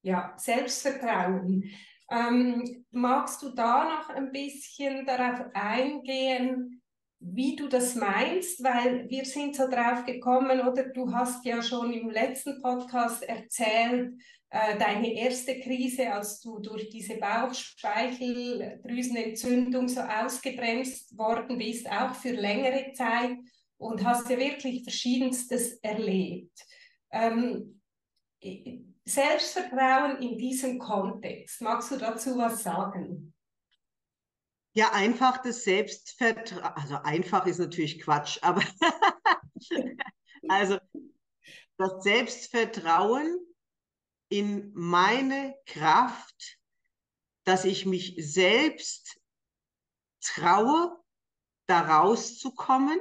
Ja, 0.02 0.34
Selbstvertrauen. 0.38 1.70
Ähm, 2.12 2.86
magst 2.92 3.42
du 3.42 3.50
da 3.50 3.84
noch 3.84 4.10
ein 4.10 4.32
bisschen 4.32 5.06
darauf 5.06 5.42
eingehen, 5.54 6.82
wie 7.20 7.56
du 7.56 7.68
das 7.68 7.96
meinst, 7.96 8.64
weil 8.64 9.10
wir 9.10 9.26
sind 9.26 9.56
so 9.56 9.70
drauf 9.70 10.06
gekommen, 10.06 10.62
oder 10.62 10.90
du 10.90 11.14
hast 11.14 11.46
ja 11.46 11.62
schon 11.62 11.94
im 11.94 12.10
letzten 12.10 12.62
Podcast 12.62 13.24
erzählt, 13.24 14.14
äh, 14.52 14.80
deine 14.80 15.14
erste 15.14 15.60
Krise, 15.60 16.12
als 16.12 16.40
du 16.40 16.58
durch 16.60 16.90
diese 16.90 17.18
Bauchspeicheldrüsenentzündung 17.18 19.88
so 19.88 20.02
ausgebremst 20.02 21.16
worden 21.18 21.60
bist, 21.60 21.88
auch 21.92 22.16
für 22.16 22.32
längere 22.32 22.92
Zeit 22.94 23.38
und 23.78 24.04
hast 24.04 24.28
ja 24.30 24.40
wirklich 24.40 24.84
verschiedenstes 24.84 25.74
erlebt. 25.82 26.66
Ähm, 27.12 27.80
Selbstvertrauen 29.10 30.22
in 30.22 30.38
diesem 30.38 30.80
Kontext, 30.80 31.62
magst 31.62 31.92
du 31.92 31.98
dazu 31.98 32.38
was 32.38 32.64
sagen? 32.64 33.34
Ja, 34.74 34.92
einfach 34.92 35.42
das 35.42 35.64
Selbstvertrauen, 35.64 36.64
also 36.76 36.96
einfach 37.04 37.46
ist 37.46 37.58
natürlich 37.58 38.00
Quatsch, 38.00 38.38
aber 38.42 38.62
also 40.48 40.78
das 41.78 42.04
Selbstvertrauen 42.04 43.40
in 44.30 44.72
meine 44.74 45.56
Kraft, 45.66 46.60
dass 47.46 47.66
ich 47.66 47.86
mich 47.86 48.16
selbst 48.20 49.20
traue, 50.22 50.96
da 51.66 51.82
rauszukommen 51.82 53.00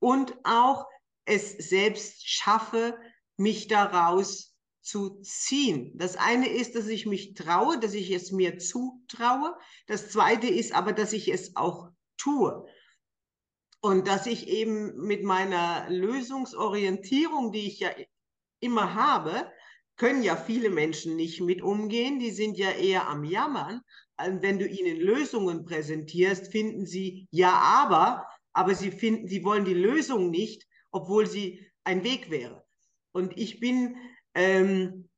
und 0.00 0.36
auch 0.44 0.86
es 1.24 1.52
selbst 1.52 2.28
schaffe, 2.28 2.98
mich 3.36 3.68
daraus 3.68 4.47
zu 4.88 5.20
ziehen. 5.20 5.92
Das 5.94 6.16
eine 6.16 6.48
ist, 6.48 6.74
dass 6.74 6.86
ich 6.86 7.04
mich 7.04 7.34
traue, 7.34 7.78
dass 7.78 7.92
ich 7.92 8.10
es 8.10 8.32
mir 8.32 8.58
zutraue. 8.58 9.54
Das 9.86 10.08
zweite 10.10 10.46
ist 10.46 10.72
aber, 10.72 10.92
dass 10.92 11.12
ich 11.12 11.28
es 11.28 11.56
auch 11.56 11.90
tue. 12.16 12.64
Und 13.80 14.08
dass 14.08 14.26
ich 14.26 14.48
eben 14.48 14.96
mit 14.96 15.22
meiner 15.24 15.88
Lösungsorientierung, 15.90 17.52
die 17.52 17.66
ich 17.66 17.80
ja 17.80 17.90
immer 18.60 18.94
habe, 18.94 19.52
können 19.96 20.22
ja 20.22 20.36
viele 20.36 20.70
Menschen 20.70 21.16
nicht 21.16 21.42
mit 21.42 21.60
umgehen. 21.60 22.18
Die 22.18 22.30
sind 22.30 22.56
ja 22.56 22.70
eher 22.70 23.08
am 23.08 23.24
Jammern. 23.24 23.82
Wenn 24.16 24.58
du 24.58 24.66
ihnen 24.66 24.96
Lösungen 24.96 25.66
präsentierst, 25.66 26.50
finden 26.50 26.86
sie 26.86 27.28
ja, 27.30 27.52
aber, 27.52 28.26
aber 28.52 28.74
sie 28.74 28.90
finden, 28.90 29.28
sie 29.28 29.44
wollen 29.44 29.66
die 29.66 29.74
Lösung 29.74 30.30
nicht, 30.30 30.66
obwohl 30.90 31.26
sie 31.26 31.70
ein 31.84 32.04
Weg 32.04 32.30
wäre. 32.30 32.64
Und 33.12 33.36
ich 33.36 33.60
bin 33.60 33.96
ähm, 34.38 35.08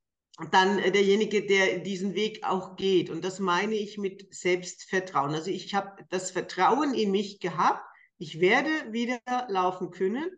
dann 0.51 0.79
derjenige, 0.79 1.47
der 1.47 1.81
diesen 1.81 2.15
Weg 2.15 2.43
auch 2.43 2.77
geht. 2.77 3.11
Und 3.11 3.23
das 3.23 3.39
meine 3.39 3.75
ich 3.75 3.99
mit 3.99 4.35
Selbstvertrauen. 4.35 5.35
Also 5.35 5.51
ich 5.51 5.75
habe 5.75 6.03
das 6.09 6.31
Vertrauen 6.31 6.95
in 6.95 7.11
mich 7.11 7.39
gehabt, 7.41 7.85
ich 8.17 8.41
werde 8.41 8.71
wieder 8.93 9.21
laufen 9.49 9.91
können, 9.91 10.31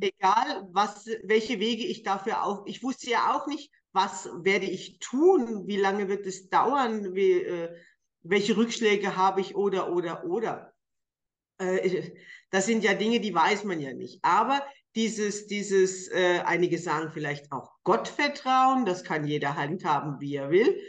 egal 0.00 0.68
was, 0.72 1.06
welche 1.22 1.58
Wege 1.58 1.84
ich 1.84 2.02
dafür 2.02 2.44
auch. 2.44 2.66
Ich 2.66 2.82
wusste 2.82 3.10
ja 3.10 3.34
auch 3.34 3.46
nicht, 3.46 3.72
was 3.92 4.28
werde 4.42 4.66
ich 4.66 4.98
tun, 4.98 5.66
wie 5.66 5.76
lange 5.76 6.08
wird 6.08 6.26
es 6.26 6.48
dauern, 6.48 7.14
wie, 7.14 7.32
äh, 7.32 7.74
welche 8.22 8.56
Rückschläge 8.56 9.16
habe 9.16 9.40
ich 9.40 9.54
oder 9.54 9.92
oder 9.92 10.24
oder. 10.24 10.74
Äh, 11.58 12.10
das 12.50 12.66
sind 12.66 12.84
ja 12.84 12.94
Dinge, 12.94 13.20
die 13.20 13.34
weiß 13.34 13.64
man 13.64 13.80
ja 13.80 13.94
nicht. 13.94 14.18
Aber 14.22 14.62
dieses, 14.94 15.46
dieses, 15.46 16.08
äh, 16.08 16.42
einige 16.44 16.78
sagen 16.78 17.10
vielleicht 17.12 17.50
auch 17.50 17.70
Gottvertrauen, 17.84 18.84
das 18.84 19.04
kann 19.04 19.26
jeder 19.26 19.56
handhaben, 19.56 20.20
wie 20.20 20.36
er 20.36 20.50
will. 20.50 20.80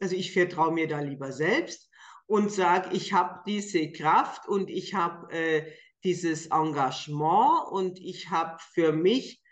Also 0.00 0.16
ich 0.16 0.32
vertraue 0.32 0.72
mir 0.72 0.88
da 0.88 1.00
lieber 1.00 1.32
selbst 1.32 1.90
und 2.26 2.50
sage, 2.52 2.94
ich 2.94 3.12
habe 3.12 3.40
diese 3.46 3.92
Kraft 3.92 4.48
und 4.48 4.70
ich 4.70 4.94
habe 4.94 5.30
äh, 5.32 5.72
dieses 6.04 6.46
Engagement 6.46 7.70
und 7.70 7.98
ich 7.98 8.30
habe 8.30 8.58
für 8.72 8.92
mich 8.92 9.42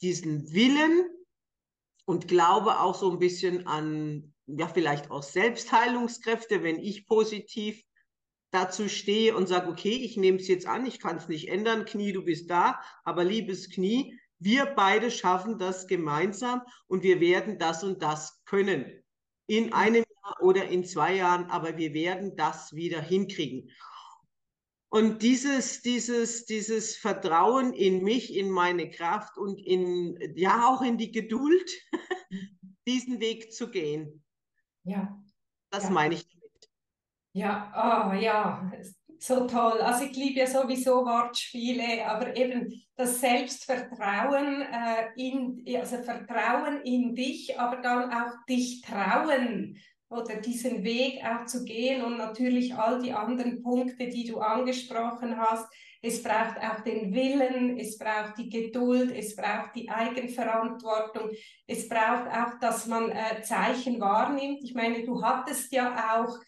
diesen 0.00 0.52
Willen 0.52 1.08
und 2.06 2.28
glaube 2.28 2.80
auch 2.80 2.94
so 2.94 3.10
ein 3.10 3.18
bisschen 3.18 3.66
an, 3.66 4.32
ja, 4.46 4.68
vielleicht 4.68 5.10
auch 5.10 5.22
Selbstheilungskräfte, 5.22 6.62
wenn 6.62 6.78
ich 6.78 7.06
positiv 7.06 7.82
dazu 8.50 8.88
stehe 8.88 9.36
und 9.36 9.46
sage, 9.46 9.68
okay, 9.68 9.94
ich 9.94 10.16
nehme 10.16 10.38
es 10.38 10.48
jetzt 10.48 10.66
an, 10.66 10.86
ich 10.86 11.00
kann 11.00 11.16
es 11.16 11.28
nicht 11.28 11.48
ändern, 11.48 11.84
Knie, 11.84 12.12
du 12.12 12.24
bist 12.24 12.50
da, 12.50 12.80
aber 13.04 13.24
liebes 13.24 13.70
Knie, 13.70 14.18
wir 14.38 14.66
beide 14.66 15.10
schaffen 15.10 15.58
das 15.58 15.86
gemeinsam 15.86 16.62
und 16.86 17.02
wir 17.02 17.20
werden 17.20 17.58
das 17.58 17.82
und 17.82 18.02
das 18.02 18.42
können. 18.44 19.02
In 19.46 19.72
einem 19.72 20.04
Jahr 20.22 20.42
oder 20.42 20.68
in 20.68 20.84
zwei 20.84 21.16
Jahren, 21.16 21.50
aber 21.50 21.76
wir 21.76 21.92
werden 21.92 22.36
das 22.36 22.72
wieder 22.72 23.00
hinkriegen. 23.00 23.70
Und 24.90 25.22
dieses, 25.22 25.82
dieses, 25.82 26.46
dieses 26.46 26.96
Vertrauen 26.96 27.74
in 27.74 28.02
mich, 28.02 28.34
in 28.34 28.50
meine 28.50 28.90
Kraft 28.90 29.36
und 29.36 29.58
in, 29.58 30.18
ja, 30.34 30.66
auch 30.68 30.80
in 30.80 30.96
die 30.96 31.12
Geduld, 31.12 31.70
diesen 32.86 33.20
Weg 33.20 33.52
zu 33.52 33.70
gehen. 33.70 34.24
Ja. 34.84 35.22
Das 35.70 35.84
ja. 35.84 35.90
meine 35.90 36.14
ich. 36.14 36.37
Ja, 37.32 38.10
oh, 38.10 38.14
ja, 38.14 38.70
so 39.18 39.46
toll. 39.46 39.80
Also 39.80 40.04
ich 40.04 40.16
liebe 40.16 40.40
ja 40.40 40.46
sowieso 40.46 41.04
Wortspiele, 41.04 42.06
aber 42.06 42.36
eben 42.36 42.72
das 42.96 43.20
Selbstvertrauen 43.20 44.62
äh, 44.62 45.08
in, 45.16 45.64
also 45.76 45.98
Vertrauen 45.98 46.80
in 46.82 47.14
dich, 47.14 47.58
aber 47.58 47.82
dann 47.82 48.12
auch 48.12 48.32
dich 48.48 48.82
trauen 48.82 49.76
oder 50.10 50.36
diesen 50.36 50.84
Weg 50.84 51.22
auch 51.24 51.44
zu 51.46 51.64
gehen 51.64 52.02
und 52.02 52.16
natürlich 52.16 52.74
all 52.74 53.00
die 53.02 53.12
anderen 53.12 53.62
Punkte, 53.62 54.08
die 54.08 54.24
du 54.24 54.38
angesprochen 54.38 55.36
hast. 55.36 55.66
Es 56.00 56.22
braucht 56.22 56.58
auch 56.58 56.80
den 56.84 57.12
Willen, 57.12 57.76
es 57.76 57.98
braucht 57.98 58.38
die 58.38 58.48
Geduld, 58.48 59.10
es 59.10 59.34
braucht 59.34 59.74
die 59.74 59.90
Eigenverantwortung, 59.90 61.30
es 61.66 61.88
braucht 61.88 62.28
auch, 62.28 62.58
dass 62.60 62.86
man 62.86 63.10
äh, 63.10 63.42
Zeichen 63.42 64.00
wahrnimmt. 64.00 64.60
Ich 64.62 64.74
meine, 64.74 65.04
du 65.04 65.22
hattest 65.22 65.72
ja 65.72 66.14
auch, 66.14 66.38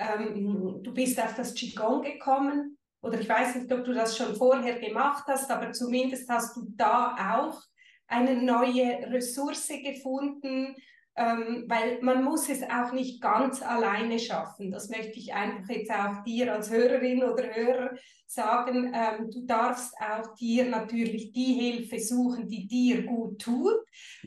ähm, 0.00 0.80
du 0.82 0.92
bist 0.92 1.20
auf 1.22 1.34
das 1.36 1.54
Qigong 1.54 2.02
gekommen 2.02 2.78
oder 3.02 3.20
ich 3.20 3.28
weiß 3.28 3.56
nicht, 3.56 3.72
ob 3.72 3.84
du 3.84 3.92
das 3.92 4.16
schon 4.16 4.34
vorher 4.34 4.78
gemacht 4.78 5.24
hast, 5.28 5.50
aber 5.50 5.72
zumindest 5.72 6.28
hast 6.28 6.56
du 6.56 6.66
da 6.76 7.36
auch 7.36 7.60
eine 8.06 8.42
neue 8.42 9.10
Ressource 9.12 9.68
gefunden, 9.68 10.74
ähm, 11.16 11.64
weil 11.66 12.00
man 12.02 12.24
muss 12.24 12.48
es 12.48 12.62
auch 12.62 12.92
nicht 12.92 13.20
ganz 13.20 13.62
alleine 13.62 14.18
schaffen. 14.18 14.70
Das 14.70 14.88
möchte 14.88 15.18
ich 15.18 15.34
einfach 15.34 15.68
jetzt 15.68 15.90
auch 15.90 16.22
dir 16.24 16.52
als 16.52 16.70
Hörerin 16.70 17.22
oder 17.22 17.54
Hörer 17.54 17.90
sagen. 18.26 18.92
Ähm, 18.94 19.30
du 19.30 19.44
darfst 19.44 19.92
auch 19.98 20.34
dir 20.36 20.66
natürlich 20.66 21.32
die 21.32 21.54
Hilfe 21.54 21.98
suchen, 21.98 22.48
die 22.48 22.66
dir 22.66 23.02
gut 23.02 23.40
tut, 23.40 23.76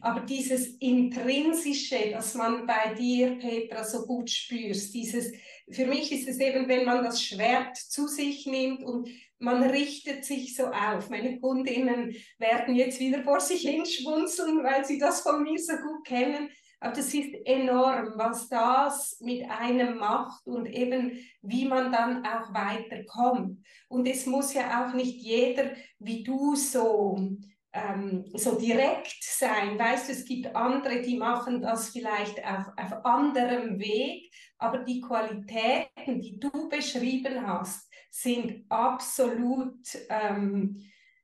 aber 0.01 0.21
dieses 0.21 0.67
intrinsische, 0.77 2.11
das 2.11 2.35
man 2.35 2.67
bei 2.67 2.93
dir, 2.93 3.37
Petra, 3.39 3.83
so 3.83 4.05
gut 4.05 4.29
spürst, 4.29 4.93
dieses 4.93 5.31
für 5.71 5.85
mich 5.85 6.11
ist 6.11 6.27
es 6.27 6.39
eben, 6.39 6.67
wenn 6.67 6.85
man 6.85 7.03
das 7.03 7.21
Schwert 7.21 7.77
zu 7.77 8.07
sich 8.07 8.45
nimmt 8.45 8.83
und 8.83 9.09
man 9.39 9.63
richtet 9.63 10.25
sich 10.25 10.55
so 10.55 10.67
auf. 10.67 11.09
Meine 11.09 11.39
Kundinnen 11.39 12.15
werden 12.37 12.75
jetzt 12.75 12.99
wieder 12.99 13.23
vor 13.23 13.39
sich 13.39 13.61
hinschwunzeln, 13.61 14.63
weil 14.63 14.85
sie 14.85 14.97
das 14.97 15.21
von 15.21 15.43
mir 15.43 15.59
so 15.59 15.73
gut 15.73 16.05
kennen. 16.05 16.49
Aber 16.79 16.93
das 16.93 17.13
ist 17.13 17.33
enorm, 17.45 18.11
was 18.15 18.49
das 18.49 19.17
mit 19.21 19.49
einem 19.49 19.97
macht 19.97 20.45
und 20.45 20.65
eben 20.65 21.17
wie 21.41 21.65
man 21.65 21.93
dann 21.93 22.25
auch 22.25 22.53
weiterkommt. 22.53 23.65
Und 23.87 24.05
es 24.05 24.25
muss 24.25 24.53
ja 24.53 24.85
auch 24.85 24.93
nicht 24.93 25.21
jeder 25.21 25.71
wie 25.99 26.23
du 26.23 26.55
so, 26.55 27.37
ähm, 27.71 28.25
so 28.33 28.57
direkt 28.59 29.23
sein. 29.23 29.79
Weißt 29.79 30.09
du, 30.09 30.11
es 30.11 30.25
gibt 30.25 30.53
andere, 30.55 31.01
die 31.01 31.17
machen 31.17 31.61
das 31.61 31.89
vielleicht 31.89 32.43
auf, 32.45 32.65
auf 32.75 33.05
anderem 33.05 33.79
Weg, 33.79 34.29
aber 34.63 34.79
die 34.79 35.01
Qualitäten, 35.01 36.21
die 36.21 36.39
du 36.39 36.69
beschrieben 36.69 37.45
hast, 37.45 37.91
sind 38.09 38.63
absolut 38.69 39.77
ähm, 40.09 40.81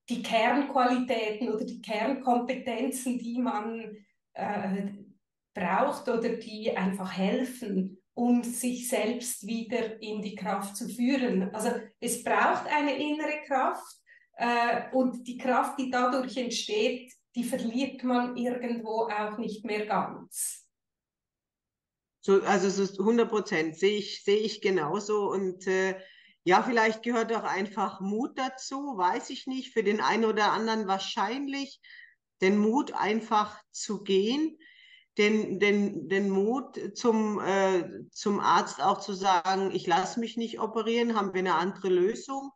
die 0.09 0.21
Kernqualitäten 0.21 1.49
oder 1.49 1.63
die 1.63 1.81
Kernkompetenzen, 1.81 3.17
die 3.17 3.39
man 3.39 3.95
äh, 4.33 4.87
braucht 5.53 6.09
oder 6.09 6.35
die 6.35 6.75
einfach 6.75 7.15
helfen, 7.15 8.01
um 8.13 8.43
sich 8.43 8.89
selbst 8.89 9.47
wieder 9.47 10.01
in 10.01 10.21
die 10.21 10.35
Kraft 10.35 10.75
zu 10.75 10.89
führen. 10.89 11.55
Also 11.55 11.69
es 12.01 12.21
braucht 12.21 12.67
eine 12.67 12.97
innere 12.97 13.41
Kraft 13.47 13.95
äh, 14.35 14.91
und 14.91 15.25
die 15.25 15.37
Kraft, 15.37 15.79
die 15.79 15.89
dadurch 15.89 16.35
entsteht, 16.35 17.13
die 17.35 17.45
verliert 17.45 18.03
man 18.03 18.35
irgendwo 18.35 19.07
auch 19.07 19.37
nicht 19.37 19.63
mehr 19.63 19.85
ganz. 19.85 20.68
So, 22.21 22.41
also 22.43 22.69
so 22.69 23.01
100 23.01 23.29
Prozent 23.29 23.77
sehe 23.77 23.97
ich, 23.97 24.23
sehe 24.23 24.39
ich 24.39 24.61
genauso 24.61 25.31
und 25.31 25.67
äh, 25.67 25.95
ja, 26.43 26.63
vielleicht 26.63 27.03
gehört 27.03 27.33
auch 27.33 27.43
einfach 27.43 28.01
Mut 28.01 28.37
dazu, 28.37 28.97
weiß 28.97 29.29
ich 29.29 29.47
nicht, 29.47 29.73
für 29.73 29.83
den 29.83 30.01
einen 30.01 30.25
oder 30.25 30.51
anderen 30.51 30.87
wahrscheinlich, 30.87 31.81
den 32.41 32.57
Mut 32.57 32.93
einfach 32.93 33.61
zu 33.71 34.03
gehen, 34.03 34.57
den, 35.17 35.59
den, 35.59 36.07
den 36.07 36.29
Mut 36.29 36.97
zum, 36.97 37.39
äh, 37.41 37.83
zum 38.11 38.39
Arzt 38.39 38.81
auch 38.81 38.99
zu 38.99 39.13
sagen, 39.13 39.71
ich 39.71 39.85
lasse 39.85 40.19
mich 40.19 40.37
nicht 40.37 40.59
operieren, 40.59 41.15
haben 41.15 41.33
wir 41.33 41.39
eine 41.39 41.55
andere 41.55 41.89
Lösung. 41.89 42.51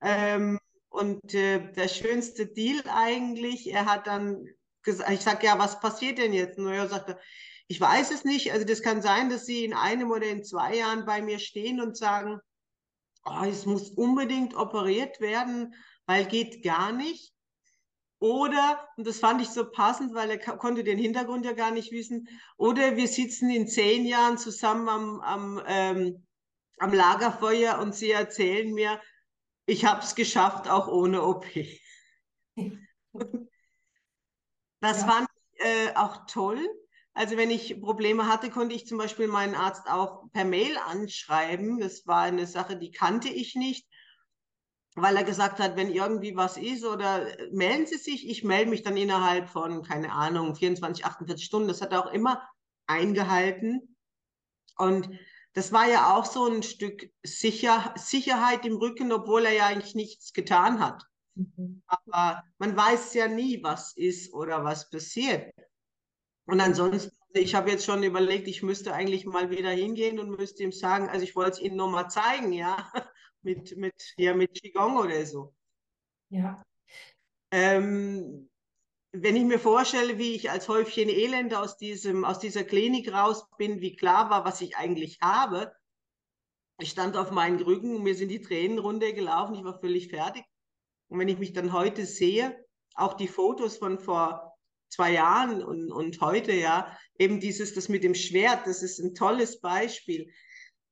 Ähm, 0.00 0.58
und 0.88 1.34
äh, 1.34 1.72
der 1.72 1.88
schönste 1.88 2.46
Deal 2.46 2.82
eigentlich, 2.88 3.72
er 3.72 3.86
hat 3.86 4.06
dann 4.06 4.46
gesagt, 4.82 5.10
ich 5.10 5.20
sage, 5.20 5.46
ja, 5.46 5.58
was 5.58 5.80
passiert 5.80 6.18
denn 6.18 6.32
jetzt? 6.32 6.56
Und 6.56 6.68
er 6.68 6.88
sagte, 6.88 7.18
ich 7.66 7.80
weiß 7.80 8.10
es 8.10 8.24
nicht. 8.24 8.52
Also 8.52 8.66
das 8.66 8.82
kann 8.82 9.02
sein, 9.02 9.30
dass 9.30 9.46
Sie 9.46 9.64
in 9.64 9.74
einem 9.74 10.10
oder 10.10 10.26
in 10.26 10.44
zwei 10.44 10.76
Jahren 10.76 11.04
bei 11.06 11.22
mir 11.22 11.38
stehen 11.38 11.80
und 11.80 11.96
sagen, 11.96 12.40
oh, 13.24 13.44
es 13.44 13.66
muss 13.66 13.90
unbedingt 13.90 14.54
operiert 14.54 15.20
werden, 15.20 15.74
weil 16.06 16.26
geht 16.26 16.62
gar 16.62 16.92
nicht. 16.92 17.32
Oder, 18.18 18.88
und 18.96 19.06
das 19.06 19.18
fand 19.18 19.42
ich 19.42 19.48
so 19.50 19.70
passend, 19.70 20.14
weil 20.14 20.30
er 20.30 20.38
konnte 20.38 20.82
den 20.84 20.98
Hintergrund 20.98 21.44
ja 21.44 21.52
gar 21.52 21.72
nicht 21.72 21.92
wissen, 21.92 22.28
oder 22.56 22.96
wir 22.96 23.06
sitzen 23.06 23.50
in 23.50 23.68
zehn 23.68 24.06
Jahren 24.06 24.38
zusammen 24.38 24.88
am, 24.88 25.20
am, 25.20 25.62
ähm, 25.66 26.26
am 26.78 26.94
Lagerfeuer 26.94 27.78
und 27.80 27.94
sie 27.94 28.12
erzählen 28.12 28.72
mir, 28.72 29.00
ich 29.66 29.84
habe 29.84 30.00
es 30.00 30.14
geschafft, 30.14 30.68
auch 30.68 30.88
ohne 30.88 31.22
OP. 31.22 31.44
das 34.80 35.00
ja. 35.00 35.06
fand 35.06 35.28
ich 35.52 35.64
äh, 35.64 35.94
auch 35.94 36.26
toll. 36.26 36.66
Also 37.14 37.36
wenn 37.36 37.50
ich 37.50 37.80
Probleme 37.80 38.26
hatte, 38.28 38.50
konnte 38.50 38.74
ich 38.74 38.86
zum 38.86 38.98
Beispiel 38.98 39.28
meinen 39.28 39.54
Arzt 39.54 39.88
auch 39.88 40.30
per 40.32 40.44
Mail 40.44 40.76
anschreiben. 40.76 41.78
Das 41.80 42.06
war 42.06 42.22
eine 42.22 42.46
Sache, 42.46 42.76
die 42.76 42.90
kannte 42.90 43.28
ich 43.28 43.54
nicht 43.54 43.86
weil 44.94 45.16
er 45.16 45.24
gesagt 45.24 45.58
hat, 45.58 45.76
wenn 45.76 45.90
irgendwie 45.90 46.36
was 46.36 46.56
ist 46.56 46.84
oder 46.84 47.38
äh, 47.38 47.50
melden 47.50 47.86
Sie 47.86 47.96
sich, 47.96 48.28
ich 48.28 48.44
melde 48.44 48.70
mich 48.70 48.82
dann 48.82 48.96
innerhalb 48.96 49.48
von, 49.48 49.82
keine 49.82 50.12
Ahnung, 50.12 50.54
24, 50.54 51.04
48 51.04 51.44
Stunden. 51.44 51.68
Das 51.68 51.82
hat 51.82 51.92
er 51.92 52.06
auch 52.06 52.12
immer 52.12 52.42
eingehalten. 52.86 53.96
Und 54.76 55.08
das 55.52 55.72
war 55.72 55.88
ja 55.88 56.14
auch 56.14 56.24
so 56.24 56.46
ein 56.46 56.62
Stück 56.62 57.10
Sicher 57.24 57.94
Sicherheit 57.96 58.64
im 58.66 58.76
Rücken, 58.76 59.12
obwohl 59.12 59.46
er 59.46 59.52
ja 59.52 59.66
eigentlich 59.66 59.94
nichts 59.94 60.32
getan 60.32 60.80
hat. 60.80 61.04
Mhm. 61.34 61.82
Aber 61.86 62.44
man 62.58 62.76
weiß 62.76 63.14
ja 63.14 63.28
nie, 63.28 63.62
was 63.62 63.96
ist 63.96 64.32
oder 64.32 64.64
was 64.64 64.90
passiert. 64.90 65.52
Und 66.46 66.60
ansonsten, 66.60 67.16
ich 67.32 67.54
habe 67.54 67.70
jetzt 67.70 67.86
schon 67.86 68.02
überlegt, 68.02 68.48
ich 68.48 68.62
müsste 68.62 68.92
eigentlich 68.92 69.24
mal 69.24 69.50
wieder 69.50 69.70
hingehen 69.70 70.18
und 70.18 70.30
müsste 70.30 70.62
ihm 70.62 70.72
sagen, 70.72 71.08
also 71.08 71.24
ich 71.24 71.34
wollte 71.34 71.52
es 71.52 71.60
Ihnen 71.60 71.76
nochmal 71.76 72.10
zeigen, 72.10 72.52
ja 72.52 72.90
mit, 73.42 73.76
mit, 73.76 74.14
ja, 74.16 74.34
mit 74.34 74.54
Qigong 74.54 74.98
oder 74.98 75.24
so. 75.24 75.54
Ja. 76.28 76.62
Ähm, 77.50 78.50
wenn 79.12 79.36
ich 79.36 79.44
mir 79.44 79.60
vorstelle, 79.60 80.18
wie 80.18 80.34
ich 80.34 80.50
als 80.50 80.68
Häufchen 80.68 81.08
Elend 81.08 81.54
aus, 81.54 81.76
diesem, 81.76 82.24
aus 82.24 82.40
dieser 82.40 82.64
Klinik 82.64 83.12
raus 83.12 83.46
bin, 83.56 83.80
wie 83.80 83.94
klar 83.94 84.28
war, 84.28 84.44
was 84.44 84.60
ich 84.60 84.76
eigentlich 84.76 85.20
habe. 85.22 85.72
Ich 86.80 86.90
stand 86.90 87.16
auf 87.16 87.30
meinen 87.30 87.60
Rücken 87.60 87.94
und 87.94 88.02
mir 88.02 88.16
sind 88.16 88.30
die 88.30 88.40
Tränen 88.40 88.80
runtergelaufen, 88.80 89.54
ich 89.54 89.62
war 89.62 89.78
völlig 89.78 90.08
fertig. 90.08 90.44
Und 91.08 91.20
wenn 91.20 91.28
ich 91.28 91.38
mich 91.38 91.52
dann 91.52 91.72
heute 91.72 92.06
sehe, 92.06 92.66
auch 92.96 93.14
die 93.14 93.28
Fotos 93.28 93.76
von 93.76 94.00
vor 94.00 94.53
zwei 94.94 95.12
Jahren 95.12 95.62
und, 95.62 95.92
und 95.92 96.20
heute, 96.20 96.52
ja, 96.52 96.96
eben 97.18 97.40
dieses, 97.40 97.74
das 97.74 97.88
mit 97.88 98.04
dem 98.04 98.14
Schwert, 98.14 98.66
das 98.66 98.82
ist 98.82 98.98
ein 98.98 99.14
tolles 99.14 99.60
Beispiel. 99.60 100.30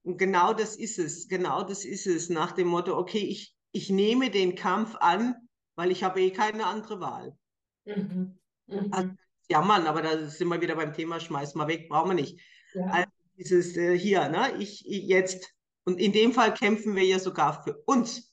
Und 0.02 0.18
genau 0.18 0.52
das 0.52 0.76
ist 0.76 0.98
es, 0.98 1.28
genau 1.28 1.62
das 1.62 1.84
ist 1.84 2.06
es, 2.06 2.28
nach 2.28 2.52
dem 2.52 2.68
Motto, 2.68 2.98
okay, 2.98 3.24
ich, 3.24 3.56
ich 3.72 3.88
nehme 3.90 4.30
den 4.30 4.54
Kampf 4.54 4.96
an 4.96 5.36
weil 5.76 5.90
ich 5.90 6.04
habe 6.04 6.20
eh 6.20 6.30
keine 6.30 6.66
andere 6.66 7.00
Wahl. 7.00 7.36
Mhm. 7.84 8.38
Mhm. 8.66 8.88
Also, 8.92 9.10
jammern, 9.48 9.86
aber 9.86 10.02
da 10.02 10.28
sind 10.28 10.48
wir 10.48 10.60
wieder 10.60 10.76
beim 10.76 10.92
Thema, 10.92 11.20
schmeiß 11.20 11.54
mal 11.54 11.68
weg, 11.68 11.88
brauchen 11.88 12.10
wir 12.10 12.14
nicht. 12.14 12.40
Ja. 12.74 12.86
Also 12.86 13.10
dieses 13.36 13.76
äh, 13.76 13.98
hier, 13.98 14.28
ne, 14.28 14.56
ich, 14.58 14.86
ich 14.86 15.04
jetzt, 15.04 15.54
und 15.84 15.98
in 15.98 16.12
dem 16.12 16.32
Fall 16.32 16.54
kämpfen 16.54 16.94
wir 16.94 17.04
ja 17.04 17.18
sogar 17.18 17.62
für 17.62 17.82
uns. 17.86 18.32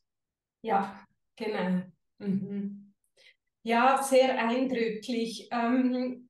Ja, 0.61 1.05
genau. 1.35 1.83
Mhm. 2.19 2.88
Ja, 3.63 4.01
sehr 4.01 4.39
eindrücklich. 4.39 5.49
Ähm, 5.51 6.29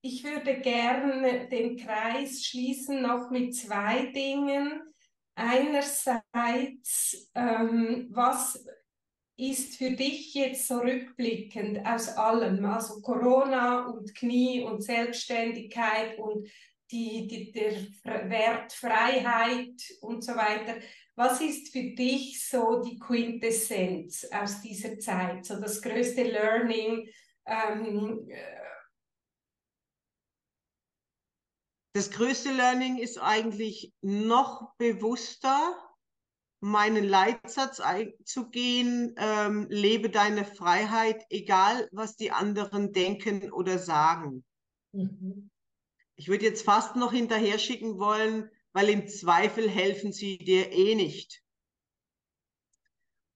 ich 0.00 0.24
würde 0.24 0.60
gerne 0.60 1.48
den 1.48 1.76
Kreis 1.76 2.44
schließen 2.44 3.02
noch 3.02 3.30
mit 3.30 3.54
zwei 3.54 4.06
Dingen. 4.06 4.80
Einerseits, 5.34 7.30
ähm, 7.34 8.08
was 8.10 8.64
ist 9.36 9.76
für 9.76 9.92
dich 9.92 10.34
jetzt 10.34 10.66
so 10.66 10.78
rückblickend 10.78 11.86
aus 11.86 12.08
allem, 12.08 12.64
also 12.64 13.00
Corona 13.00 13.86
und 13.86 14.14
Knie 14.14 14.62
und 14.62 14.82
Selbstständigkeit 14.82 16.18
und 16.18 16.48
die, 16.90 17.28
die, 17.28 17.52
der 17.52 18.30
Wert 18.30 18.72
Freiheit 18.72 19.80
und 20.00 20.24
so 20.24 20.34
weiter. 20.34 20.78
Was 21.18 21.40
ist 21.40 21.72
für 21.72 21.82
dich 21.82 22.48
so 22.48 22.80
die 22.80 22.96
Quintessenz 22.96 24.24
aus 24.30 24.60
dieser 24.60 25.00
Zeit, 25.00 25.44
so 25.44 25.60
das 25.60 25.82
größte 25.82 26.22
Learning? 26.22 27.08
Ähm, 27.44 28.28
äh, 28.30 28.60
das 31.92 32.12
größte 32.12 32.52
Learning 32.52 32.98
ist 32.98 33.18
eigentlich 33.18 33.92
noch 34.00 34.76
bewusster 34.76 35.76
meinen 36.60 37.02
Leitsatz 37.02 37.80
einzugehen, 37.80 39.16
ähm, 39.18 39.66
lebe 39.70 40.10
deine 40.10 40.44
Freiheit, 40.44 41.26
egal 41.30 41.88
was 41.90 42.14
die 42.14 42.30
anderen 42.30 42.92
denken 42.92 43.50
oder 43.50 43.80
sagen. 43.80 44.44
Mhm. 44.92 45.50
Ich 46.14 46.28
würde 46.28 46.44
jetzt 46.44 46.64
fast 46.64 46.94
noch 46.94 47.12
hinterher 47.12 47.58
schicken 47.58 47.98
wollen, 47.98 48.52
weil 48.78 48.90
im 48.90 49.08
Zweifel 49.08 49.68
helfen 49.68 50.12
sie 50.12 50.38
dir 50.38 50.70
eh 50.70 50.94
nicht. 50.94 51.42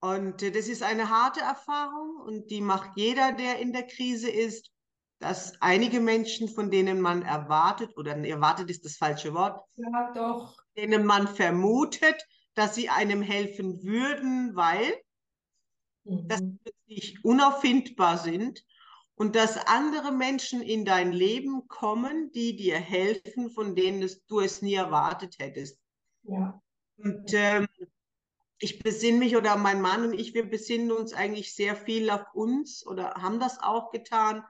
Und 0.01 0.41
äh, 0.41 0.53
das 0.53 0.69
ist 0.69 0.85
eine 0.85 1.11
harte 1.11 1.41
Erfahrung 1.41 2.15
und 2.25 2.49
die 2.53 2.61
macht 2.61 2.93
jeder, 2.95 3.33
der 3.33 3.59
in 3.59 3.73
der 3.73 3.89
Krise 3.89 4.31
ist, 4.31 4.71
dass 5.19 5.61
einige 5.61 5.99
Menschen, 5.99 6.49
von 6.49 6.71
denen 6.71 7.01
man 7.01 7.23
erwartet, 7.23 7.97
oder 7.97 8.17
erwartet 8.19 8.71
ist 8.71 8.85
das 8.85 8.95
falsche 8.95 9.35
Wort, 9.35 9.61
ja, 9.75 10.13
doch. 10.15 10.63
denen 10.77 11.05
man 11.05 11.27
vermutet, 11.27 12.25
dass 12.55 12.77
sie 12.77 12.89
einem 12.89 13.21
helfen 13.21 13.83
würden, 13.83 14.55
weil 14.55 14.95
mhm. 16.05 16.29
dass 16.29 16.39
sie 16.39 16.59
plötzlich 16.63 17.25
unauffindbar 17.25 18.17
sind 18.17 18.65
und 19.15 19.37
dass 19.37 19.67
andere 19.67 20.13
Menschen 20.13 20.63
in 20.63 20.85
dein 20.85 21.13
Leben 21.13 21.69
kommen, 21.69 22.31
die 22.33 22.57
dir 22.57 22.79
helfen, 22.79 23.51
von 23.51 23.75
denen 23.75 24.09
du 24.29 24.41
es 24.41 24.63
nie 24.63 24.75
erwartet 24.75 25.37
hättest. 25.39 25.79
Ja. 26.23 26.61
Und 26.97 27.33
ähm, 27.35 27.67
ich 28.59 28.79
besinne 28.79 29.19
mich 29.19 29.37
oder 29.37 29.57
mein 29.57 29.81
Mann 29.81 30.05
und 30.05 30.15
ich, 30.15 30.35
wir 30.35 30.49
besinnen 30.49 30.93
uns 30.93 31.13
eigentlich 31.13 31.55
sehr 31.55 31.77
viel 31.77 32.11
auf 32.11 32.25
uns 32.35 32.87
oder 32.87 33.15
haben 33.15 33.41
das 33.41 33.61
auch 33.61 33.91
getan. 33.91 34.45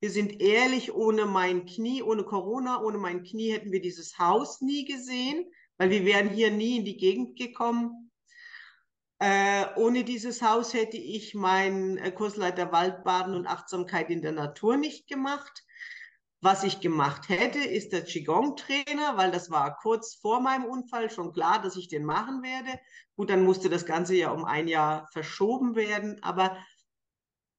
Wir 0.00 0.10
sind 0.10 0.40
ehrlich, 0.40 0.92
ohne 0.92 1.26
mein 1.26 1.64
Knie, 1.64 2.02
ohne 2.02 2.24
Corona, 2.24 2.82
ohne 2.82 2.98
mein 2.98 3.22
Knie 3.22 3.52
hätten 3.52 3.70
wir 3.70 3.80
dieses 3.80 4.18
Haus 4.18 4.60
nie 4.60 4.84
gesehen 4.84 5.46
weil 5.82 5.90
wir 5.90 6.04
wären 6.04 6.28
hier 6.28 6.52
nie 6.52 6.78
in 6.78 6.84
die 6.84 6.96
Gegend 6.96 7.36
gekommen. 7.36 8.01
Äh, 9.22 9.66
ohne 9.76 10.02
dieses 10.02 10.42
Haus 10.42 10.74
hätte 10.74 10.96
ich 10.96 11.32
meinen 11.32 11.96
äh, 11.96 12.10
Kursleiter 12.10 12.72
Waldbaden 12.72 13.36
und 13.36 13.46
Achtsamkeit 13.46 14.10
in 14.10 14.20
der 14.20 14.32
Natur 14.32 14.76
nicht 14.76 15.06
gemacht. 15.06 15.62
Was 16.40 16.64
ich 16.64 16.80
gemacht 16.80 17.28
hätte, 17.28 17.60
ist 17.60 17.92
der 17.92 18.02
Qigong-Trainer, 18.02 19.16
weil 19.16 19.30
das 19.30 19.48
war 19.48 19.76
kurz 19.76 20.16
vor 20.16 20.40
meinem 20.40 20.64
Unfall 20.64 21.08
schon 21.08 21.32
klar, 21.32 21.62
dass 21.62 21.76
ich 21.76 21.86
den 21.86 22.04
machen 22.04 22.42
werde. 22.42 22.80
Gut, 23.14 23.30
dann 23.30 23.44
musste 23.44 23.68
das 23.68 23.86
Ganze 23.86 24.16
ja 24.16 24.32
um 24.32 24.44
ein 24.44 24.66
Jahr 24.66 25.08
verschoben 25.12 25.76
werden, 25.76 26.20
aber 26.24 26.56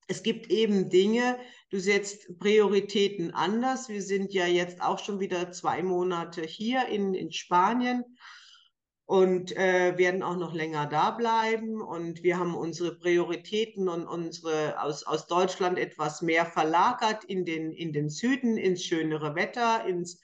es 0.09 0.21
gibt 0.21 0.51
eben 0.51 0.89
Dinge, 0.89 1.39
du 1.69 1.79
setzt 1.79 2.39
Prioritäten 2.39 3.33
anders. 3.33 3.87
Wir 3.87 4.01
sind 4.01 4.33
ja 4.33 4.47
jetzt 4.47 4.81
auch 4.81 4.99
schon 4.99 5.21
wieder 5.21 5.53
zwei 5.53 5.81
Monate 5.81 6.41
hier 6.41 6.87
in, 6.87 7.13
in 7.13 7.31
Spanien 7.31 8.03
und 9.13 9.55
äh, 9.55 9.95
werden 9.95 10.23
auch 10.23 10.37
noch 10.37 10.55
länger 10.55 10.87
da 10.87 11.11
bleiben. 11.11 11.83
Und 11.83 12.23
wir 12.23 12.39
haben 12.39 12.55
unsere 12.55 12.95
Prioritäten 12.95 13.87
und 13.87 14.07
unsere 14.07 14.81
aus, 14.81 15.03
aus 15.03 15.27
Deutschland 15.27 15.77
etwas 15.77 16.23
mehr 16.23 16.47
verlagert 16.47 17.23
in 17.23 17.45
den, 17.45 17.73
in 17.73 17.93
den 17.93 18.09
Süden, 18.09 18.57
ins 18.57 18.83
schönere 18.83 19.35
Wetter, 19.35 19.85
ins, 19.85 20.19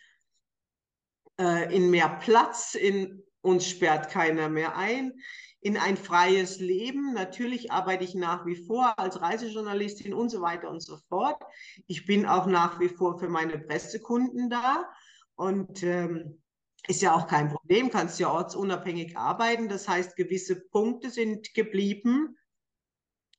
äh, 1.39 1.71
in 1.71 1.91
mehr 1.91 2.17
Platz, 2.19 2.73
in 2.73 3.21
uns 3.41 3.69
sperrt 3.69 4.09
keiner 4.09 4.49
mehr 4.49 4.75
ein 4.75 5.13
in 5.61 5.77
ein 5.77 5.97
freies 5.97 6.59
Leben. 6.59 7.13
Natürlich 7.13 7.71
arbeite 7.71 8.05
ich 8.05 8.15
nach 8.15 8.47
wie 8.47 8.55
vor 8.55 8.97
als 8.97 9.21
Reisejournalistin 9.21 10.15
und 10.15 10.29
so 10.29 10.41
weiter 10.41 10.67
und 10.67 10.81
so 10.81 10.97
fort. 11.09 11.39
Ich 11.85 12.07
bin 12.07 12.25
auch 12.25 12.47
nach 12.47 12.79
wie 12.79 12.89
vor 12.89 13.19
für 13.19 13.29
meine 13.29 13.59
Pressekunden 13.59 14.49
da 14.49 14.89
und 15.35 15.83
ähm, 15.83 16.41
ist 16.89 17.03
ja 17.03 17.13
auch 17.13 17.27
kein 17.27 17.49
Problem, 17.49 17.91
kannst 17.91 18.19
ja 18.19 18.31
ortsunabhängig 18.31 19.15
arbeiten. 19.15 19.69
Das 19.69 19.87
heißt, 19.87 20.15
gewisse 20.15 20.59
Punkte 20.59 21.11
sind 21.11 21.53
geblieben 21.53 22.35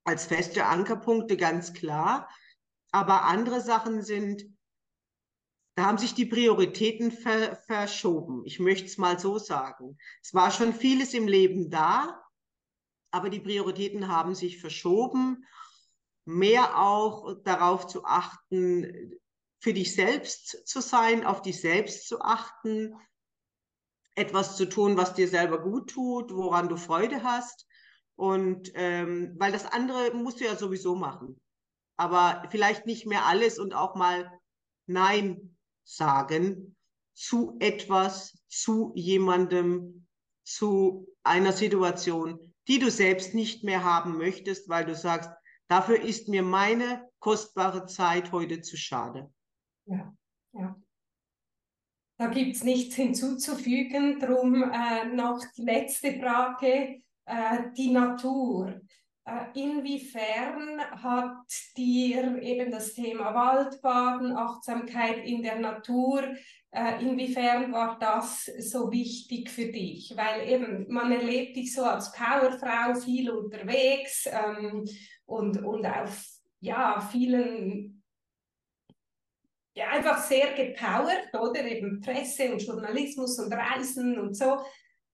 als 0.04 0.24
feste 0.24 0.66
Ankerpunkte, 0.66 1.36
ganz 1.36 1.72
klar. 1.72 2.30
Aber 2.92 3.24
andere 3.24 3.60
Sachen 3.60 4.02
sind, 4.02 4.46
da 5.74 5.86
haben 5.86 5.98
sich 5.98 6.14
die 6.14 6.26
Prioritäten 6.26 7.10
ver 7.10 7.56
verschoben. 7.66 8.44
Ich 8.44 8.60
möchte 8.60 8.86
es 8.86 8.98
mal 8.98 9.18
so 9.18 9.38
sagen. 9.38 9.98
Es 10.22 10.32
war 10.32 10.52
schon 10.52 10.72
vieles 10.72 11.12
im 11.12 11.26
Leben 11.26 11.70
da, 11.70 12.24
aber 13.10 13.30
die 13.30 13.40
Prioritäten 13.40 14.06
haben 14.06 14.36
sich 14.36 14.60
verschoben. 14.60 15.44
Mehr 16.24 16.78
auch 16.78 17.34
darauf 17.42 17.88
zu 17.88 18.04
achten, 18.04 19.18
für 19.58 19.74
dich 19.74 19.92
selbst 19.92 20.68
zu 20.68 20.80
sein, 20.80 21.26
auf 21.26 21.42
dich 21.42 21.60
selbst 21.60 22.06
zu 22.06 22.20
achten, 22.20 22.94
etwas 24.14 24.56
zu 24.56 24.66
tun, 24.66 24.96
was 24.96 25.14
dir 25.14 25.28
selber 25.28 25.62
gut 25.62 25.90
tut, 25.90 26.34
woran 26.34 26.68
du 26.68 26.76
Freude 26.76 27.22
hast. 27.22 27.66
Und 28.16 28.70
ähm, 28.74 29.34
weil 29.38 29.52
das 29.52 29.66
andere 29.66 30.12
musst 30.14 30.40
du 30.40 30.44
ja 30.44 30.56
sowieso 30.56 30.94
machen. 30.94 31.40
Aber 31.96 32.42
vielleicht 32.50 32.86
nicht 32.86 33.06
mehr 33.06 33.26
alles 33.26 33.58
und 33.58 33.74
auch 33.74 33.94
mal 33.94 34.30
Nein 34.86 35.56
sagen 35.84 36.76
zu 37.14 37.56
etwas, 37.60 38.38
zu 38.48 38.92
jemandem, 38.94 40.06
zu 40.42 41.06
einer 41.22 41.52
Situation, 41.52 42.54
die 42.68 42.78
du 42.78 42.90
selbst 42.90 43.34
nicht 43.34 43.64
mehr 43.64 43.84
haben 43.84 44.16
möchtest, 44.16 44.68
weil 44.68 44.84
du 44.84 44.94
sagst, 44.94 45.30
dafür 45.68 46.00
ist 46.00 46.28
mir 46.28 46.42
meine 46.42 47.08
kostbare 47.18 47.86
Zeit 47.86 48.32
heute 48.32 48.60
zu 48.60 48.76
schade. 48.76 49.32
Ja, 49.86 50.14
ja. 50.52 50.80
Da 52.20 52.26
gibt 52.26 52.54
es 52.54 52.64
nichts 52.64 52.96
hinzuzufügen. 52.96 54.20
Drum 54.20 54.62
äh, 54.62 55.06
noch 55.06 55.40
die 55.56 55.62
letzte 55.62 56.20
Frage, 56.20 57.00
äh, 57.24 57.58
die 57.74 57.90
Natur. 57.90 58.78
Äh, 59.24 59.58
inwiefern 59.58 60.82
hat 61.02 61.46
dir 61.78 62.42
eben 62.42 62.70
das 62.70 62.92
Thema 62.92 63.32
Waldbaden, 63.34 64.36
Achtsamkeit 64.36 65.24
in 65.24 65.42
der 65.42 65.60
Natur, 65.60 66.24
äh, 66.72 67.02
inwiefern 67.02 67.72
war 67.72 67.98
das 67.98 68.44
so 68.58 68.92
wichtig 68.92 69.48
für 69.48 69.72
dich? 69.72 70.12
Weil 70.14 70.46
eben 70.46 70.92
man 70.92 71.10
erlebt 71.12 71.56
dich 71.56 71.74
so 71.74 71.84
als 71.84 72.12
Powerfrau 72.12 73.00
viel 73.00 73.30
unterwegs 73.30 74.28
ähm, 74.30 74.84
und, 75.24 75.64
und 75.64 75.86
auf 75.86 76.22
ja, 76.60 77.00
vielen 77.00 77.99
einfach 79.88 80.22
sehr 80.22 80.52
gepowert, 80.54 81.32
oder? 81.34 81.64
Eben 81.64 82.00
Presse 82.00 82.52
und 82.52 82.62
Journalismus 82.62 83.38
und 83.38 83.52
Reisen 83.52 84.18
und 84.18 84.36
so. 84.36 84.58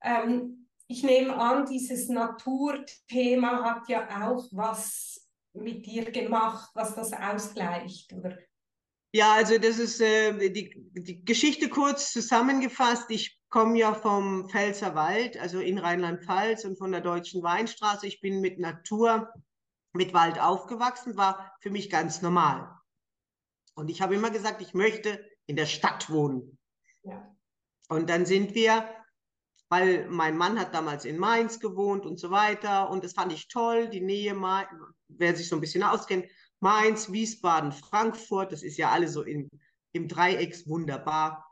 Ähm, 0.02 0.66
ich 0.88 1.02
nehme 1.02 1.36
an, 1.36 1.66
dieses 1.66 2.08
Naturthema 2.08 3.64
hat 3.64 3.88
ja 3.88 4.28
auch 4.28 4.46
was 4.52 5.28
mit 5.52 5.86
dir 5.86 6.10
gemacht, 6.10 6.70
was 6.74 6.94
das 6.94 7.12
ausgleicht, 7.12 8.12
oder? 8.12 8.36
Ja, 9.12 9.32
also 9.32 9.58
das 9.58 9.78
ist 9.78 10.00
äh, 10.00 10.50
die, 10.50 10.74
die 10.92 11.24
Geschichte 11.24 11.68
kurz 11.68 12.12
zusammengefasst. 12.12 13.10
Ich 13.10 13.40
komme 13.48 13.78
ja 13.78 13.94
vom 13.94 14.48
Pfälzerwald, 14.48 15.38
also 15.38 15.58
in 15.58 15.78
Rheinland-Pfalz 15.78 16.64
und 16.64 16.76
von 16.76 16.92
der 16.92 17.00
Deutschen 17.00 17.42
Weinstraße. 17.42 18.06
Ich 18.06 18.20
bin 18.20 18.40
mit 18.40 18.58
Natur, 18.58 19.32
mit 19.94 20.12
Wald 20.12 20.38
aufgewachsen, 20.38 21.16
war 21.16 21.56
für 21.60 21.70
mich 21.70 21.88
ganz 21.88 22.20
normal. 22.20 22.75
Und 23.76 23.88
ich 23.88 24.02
habe 24.02 24.14
immer 24.14 24.30
gesagt, 24.30 24.60
ich 24.62 24.74
möchte 24.74 25.24
in 25.46 25.56
der 25.56 25.66
Stadt 25.66 26.10
wohnen. 26.10 26.58
Ja. 27.02 27.36
Und 27.88 28.10
dann 28.10 28.26
sind 28.26 28.54
wir 28.54 28.88
weil 29.68 30.08
mein 30.08 30.36
Mann 30.36 30.58
hat 30.58 30.74
damals 30.74 31.04
in 31.04 31.18
Mainz 31.18 31.58
gewohnt 31.58 32.06
und 32.06 32.18
so 32.18 32.30
weiter. 32.30 32.88
Und 32.90 33.04
das 33.04 33.14
fand 33.14 33.32
ich 33.32 33.48
toll, 33.48 33.88
die 33.88 34.00
Nähe, 34.00 34.34
wer 35.08 35.36
sich 35.36 35.48
so 35.48 35.56
ein 35.56 35.60
bisschen 35.60 35.82
auskennt, 35.82 36.26
Mainz, 36.60 37.10
Wiesbaden, 37.12 37.72
Frankfurt, 37.72 38.52
das 38.52 38.62
ist 38.62 38.78
ja 38.78 38.90
alles 38.90 39.12
so 39.12 39.22
im, 39.22 39.50
im 39.92 40.08
Dreiecks 40.08 40.68
wunderbar. 40.68 41.44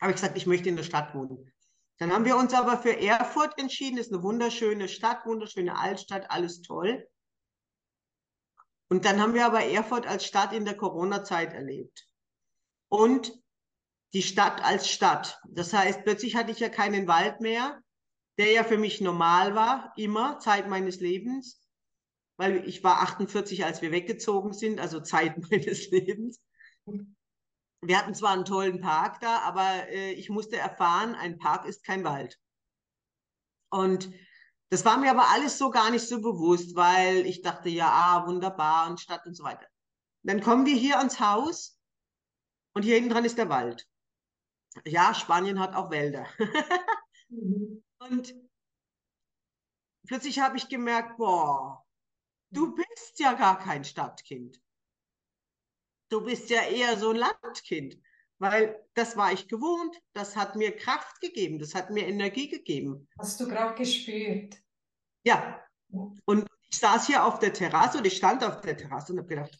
Habe 0.00 0.12
ich 0.12 0.16
gesagt, 0.16 0.36
ich 0.36 0.46
möchte 0.46 0.68
in 0.68 0.76
der 0.76 0.82
Stadt 0.82 1.14
wohnen. 1.14 1.50
Dann 1.98 2.12
haben 2.12 2.24
wir 2.24 2.36
uns 2.36 2.52
aber 2.52 2.76
für 2.78 2.98
Erfurt 2.98 3.56
entschieden. 3.58 3.96
Das 3.96 4.06
ist 4.06 4.12
eine 4.12 4.22
wunderschöne 4.22 4.88
Stadt, 4.88 5.24
wunderschöne 5.24 5.78
Altstadt, 5.78 6.30
alles 6.30 6.62
toll. 6.62 7.06
Und 8.94 9.04
dann 9.04 9.20
haben 9.20 9.34
wir 9.34 9.44
aber 9.44 9.64
Erfurt 9.64 10.06
als 10.06 10.24
Stadt 10.24 10.52
in 10.52 10.64
der 10.64 10.76
Corona-Zeit 10.76 11.52
erlebt. 11.52 12.06
Und 12.88 13.32
die 14.12 14.22
Stadt 14.22 14.62
als 14.62 14.88
Stadt. 14.88 15.40
Das 15.48 15.72
heißt, 15.72 16.04
plötzlich 16.04 16.36
hatte 16.36 16.52
ich 16.52 16.60
ja 16.60 16.68
keinen 16.68 17.08
Wald 17.08 17.40
mehr, 17.40 17.82
der 18.38 18.52
ja 18.52 18.62
für 18.62 18.78
mich 18.78 19.00
normal 19.00 19.56
war, 19.56 19.92
immer, 19.96 20.38
Zeit 20.38 20.68
meines 20.68 21.00
Lebens. 21.00 21.60
Weil 22.36 22.68
ich 22.68 22.84
war 22.84 23.00
48, 23.00 23.64
als 23.64 23.82
wir 23.82 23.90
weggezogen 23.90 24.52
sind, 24.52 24.78
also 24.78 25.00
Zeit 25.00 25.38
meines 25.50 25.90
Lebens. 25.90 26.40
Wir 27.80 27.98
hatten 27.98 28.14
zwar 28.14 28.34
einen 28.34 28.44
tollen 28.44 28.80
Park 28.80 29.18
da, 29.18 29.40
aber 29.40 29.88
äh, 29.88 30.12
ich 30.12 30.30
musste 30.30 30.56
erfahren, 30.56 31.16
ein 31.16 31.36
Park 31.36 31.66
ist 31.66 31.82
kein 31.82 32.04
Wald. 32.04 32.38
Und 33.70 34.08
das 34.74 34.84
war 34.84 34.98
mir 34.98 35.12
aber 35.12 35.28
alles 35.28 35.56
so 35.56 35.70
gar 35.70 35.92
nicht 35.92 36.04
so 36.04 36.20
bewusst, 36.20 36.74
weil 36.74 37.26
ich 37.26 37.42
dachte, 37.42 37.68
ja, 37.68 37.88
ah, 37.88 38.26
wunderbar 38.26 38.90
und 38.90 38.98
Stadt 38.98 39.24
und 39.24 39.34
so 39.34 39.44
weiter. 39.44 39.68
Dann 40.24 40.40
kommen 40.40 40.66
wir 40.66 40.74
hier 40.74 40.98
ans 40.98 41.20
Haus 41.20 41.78
und 42.74 42.82
hier 42.82 42.96
hinten 42.96 43.10
dran 43.10 43.24
ist 43.24 43.38
der 43.38 43.48
Wald. 43.48 43.88
Ja, 44.84 45.14
Spanien 45.14 45.60
hat 45.60 45.76
auch 45.76 45.92
Wälder. 45.92 46.26
mhm. 47.28 47.84
Und 48.00 48.34
plötzlich 50.08 50.40
habe 50.40 50.56
ich 50.56 50.68
gemerkt, 50.68 51.18
boah, 51.18 51.86
du 52.50 52.74
bist 52.74 53.20
ja 53.20 53.32
gar 53.34 53.58
kein 53.58 53.84
Stadtkind. 53.84 54.60
Du 56.08 56.20
bist 56.22 56.50
ja 56.50 56.62
eher 56.62 56.98
so 56.98 57.10
ein 57.10 57.16
Landkind, 57.16 57.96
weil 58.38 58.84
das 58.94 59.16
war 59.16 59.32
ich 59.32 59.46
gewohnt, 59.46 60.02
das 60.12 60.36
hat 60.36 60.56
mir 60.56 60.76
Kraft 60.76 61.20
gegeben, 61.20 61.60
das 61.60 61.76
hat 61.76 61.90
mir 61.90 62.06
Energie 62.08 62.48
gegeben. 62.48 63.08
Hast 63.18 63.40
du 63.40 63.46
gerade 63.46 63.76
gespürt? 63.76 64.63
Ja. 65.24 65.60
Und 66.24 66.48
ich 66.68 66.78
saß 66.78 67.06
hier 67.06 67.24
auf 67.24 67.38
der 67.38 67.52
Terrasse 67.52 67.98
und 67.98 68.06
ich 68.06 68.16
stand 68.16 68.44
auf 68.44 68.60
der 68.60 68.76
Terrasse 68.76 69.12
und 69.12 69.18
habe 69.18 69.28
gedacht, 69.28 69.58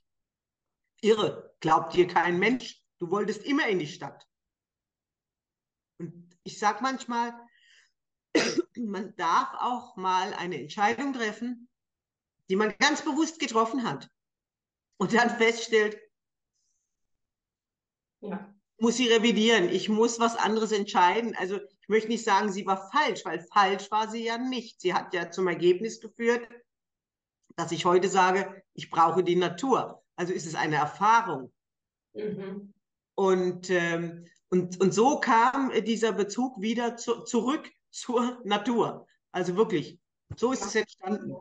irre, 1.01 1.55
glaubt 1.61 1.95
dir 1.95 2.07
kein 2.07 2.39
Mensch, 2.39 2.83
du 2.99 3.11
wolltest 3.11 3.45
immer 3.45 3.67
in 3.69 3.79
die 3.79 3.87
Stadt. 3.87 4.27
Und 5.99 6.37
ich 6.43 6.59
sage 6.59 6.79
manchmal, 6.83 7.35
man 8.77 9.15
darf 9.17 9.55
auch 9.61 9.97
mal 9.97 10.35
eine 10.35 10.61
Entscheidung 10.61 11.13
treffen, 11.13 11.69
die 12.49 12.57
man 12.57 12.77
ganz 12.79 13.03
bewusst 13.03 13.39
getroffen 13.39 13.85
hat 13.85 14.11
und 14.99 15.15
dann 15.15 15.31
feststellt, 15.31 15.99
ja. 18.21 18.55
muss 18.79 18.97
sie 18.97 19.09
revidieren, 19.09 19.69
ich 19.69 19.89
muss 19.89 20.19
was 20.19 20.37
anderes 20.37 20.73
entscheiden. 20.73 21.35
Also 21.37 21.61
ich 21.85 21.89
möchte 21.91 22.09
nicht 22.09 22.25
sagen, 22.25 22.51
sie 22.51 22.65
war 22.65 22.91
falsch, 22.91 23.27
weil 23.27 23.47
falsch 23.53 23.91
war 23.91 24.09
sie 24.09 24.25
ja 24.25 24.39
nicht. 24.39 24.81
Sie 24.81 24.95
hat 24.95 25.13
ja 25.13 25.31
zum 25.31 25.49
Ergebnis 25.49 26.01
geführt, 26.01 26.49
dass 27.57 27.73
ich 27.73 27.85
heute 27.85 28.09
sage, 28.09 28.63
ich 28.73 28.91
brauche 28.91 29.23
die 29.23 29.37
Natur. 29.37 30.03
Also 30.17 30.33
ist 30.33 30.47
es 30.47 30.55
eine 30.55 30.77
Erfahrung. 30.77 31.53
Mhm. 32.15 32.73
Und, 33.17 33.69
ähm, 33.69 34.25
und, 34.49 34.81
und 34.81 34.95
so 34.95 35.21
kam 35.21 35.73
dieser 35.85 36.13
Bezug 36.13 36.59
wieder 36.59 36.97
zu, 36.97 37.23
zurück 37.25 37.71
zur 37.91 38.41
Natur. 38.45 39.07
Also 39.31 39.55
wirklich, 39.55 39.99
so 40.37 40.53
ist 40.53 40.65
es 40.65 40.75
entstanden. 40.75 41.37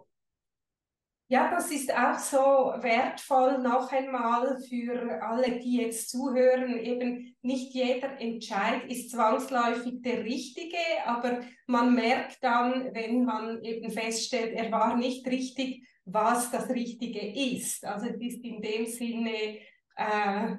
Ja, 1.34 1.50
das 1.50 1.72
ist 1.72 1.92
auch 1.92 2.20
so 2.20 2.38
wertvoll 2.84 3.58
noch 3.58 3.92
einmal 3.92 4.56
für 4.70 5.20
alle, 5.24 5.58
die 5.58 5.78
jetzt 5.78 6.12
zuhören. 6.12 6.78
Eben 6.78 7.36
nicht 7.42 7.74
jeder 7.74 8.22
Entscheid 8.22 8.84
ist 8.88 9.10
zwangsläufig 9.10 10.04
der 10.04 10.24
richtige, 10.24 10.78
aber 11.08 11.40
man 11.66 11.96
merkt 11.96 12.38
dann, 12.44 12.94
wenn 12.94 13.26
man 13.26 13.64
eben 13.64 13.90
feststellt, 13.90 14.54
er 14.54 14.72
war 14.72 14.96
nicht 14.96 15.26
richtig, 15.26 15.88
was 16.06 16.52
das 16.52 16.70
Richtige 16.70 17.34
ist. 17.56 17.84
Also 17.84 18.10
es 18.10 18.22
ist 18.22 18.46
in 18.46 18.62
dem 18.62 18.86
Sinne 18.86 19.58
äh, 19.96 20.56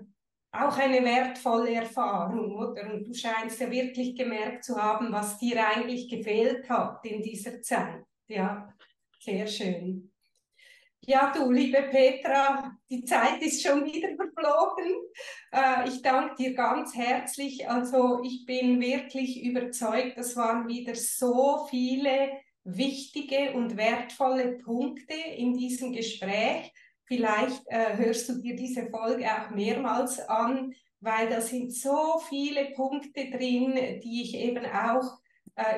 auch 0.51 0.77
eine 0.77 1.05
wertvolle 1.05 1.73
Erfahrung, 1.73 2.57
oder? 2.57 2.93
Und 2.93 3.07
du 3.07 3.15
scheinst 3.15 3.61
ja 3.61 3.71
wirklich 3.71 4.17
gemerkt 4.17 4.65
zu 4.65 4.75
haben, 4.75 5.13
was 5.13 5.39
dir 5.39 5.65
eigentlich 5.69 6.09
gefehlt 6.09 6.69
hat 6.69 7.07
in 7.07 7.23
dieser 7.23 7.63
Zeit. 7.63 8.03
Ja, 8.27 8.75
sehr 9.21 9.47
schön. 9.47 10.11
Ja, 11.07 11.31
du, 11.35 11.51
liebe 11.51 11.83
Petra, 11.83 12.79
die 12.89 13.05
Zeit 13.05 13.43
ist 13.43 13.63
schon 13.63 13.85
wieder 13.85 14.09
verflogen. 14.17 14.91
Äh, 15.53 15.89
ich 15.89 16.01
danke 16.01 16.35
dir 16.37 16.55
ganz 16.55 16.95
herzlich. 16.95 17.69
Also 17.69 18.23
ich 18.23 18.47
bin 18.47 18.81
wirklich 18.81 19.43
überzeugt, 19.45 20.17
das 20.17 20.35
waren 20.35 20.67
wieder 20.67 20.95
so 20.95 21.67
viele 21.69 22.31
wichtige 22.65 23.53
und 23.53 23.77
wertvolle 23.77 24.57
Punkte 24.59 25.15
in 25.37 25.53
diesem 25.53 25.93
Gespräch. 25.93 26.73
Vielleicht 27.05 27.63
äh, 27.67 27.99
hörst 27.99 28.31
du 28.31 28.41
dir 28.41 28.57
diese 28.57 28.89
Folge 28.89 29.27
auch 29.27 29.51
mehrmals 29.51 30.21
an, 30.21 30.73
weil 31.01 31.29
da 31.29 31.43
sind 31.43 31.71
so 31.75 32.19
viele 32.31 32.71
Punkte 32.71 33.29
drin, 33.31 34.01
die 34.03 34.23
ich 34.23 34.35
eben 34.37 34.65
auch 34.65 35.19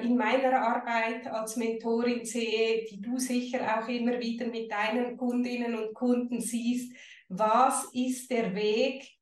in 0.03 0.17
meiner 0.17 0.61
Arbeit 0.61 1.27
als 1.27 1.57
Mentorin 1.57 2.25
sehe, 2.25 2.85
die 2.91 3.01
du 3.01 3.19
sicher 3.19 3.79
auch 3.79 3.89
immer 3.89 4.19
wieder 4.19 4.47
mit 4.47 4.71
deinen 4.71 5.17
Kundinnen 5.17 5.75
und 5.77 5.95
Kunden 5.95 6.41
siehst. 6.41 6.95
Was 7.29 7.89
ist 7.93 8.31
der 8.31 8.55
Weg 8.55 9.17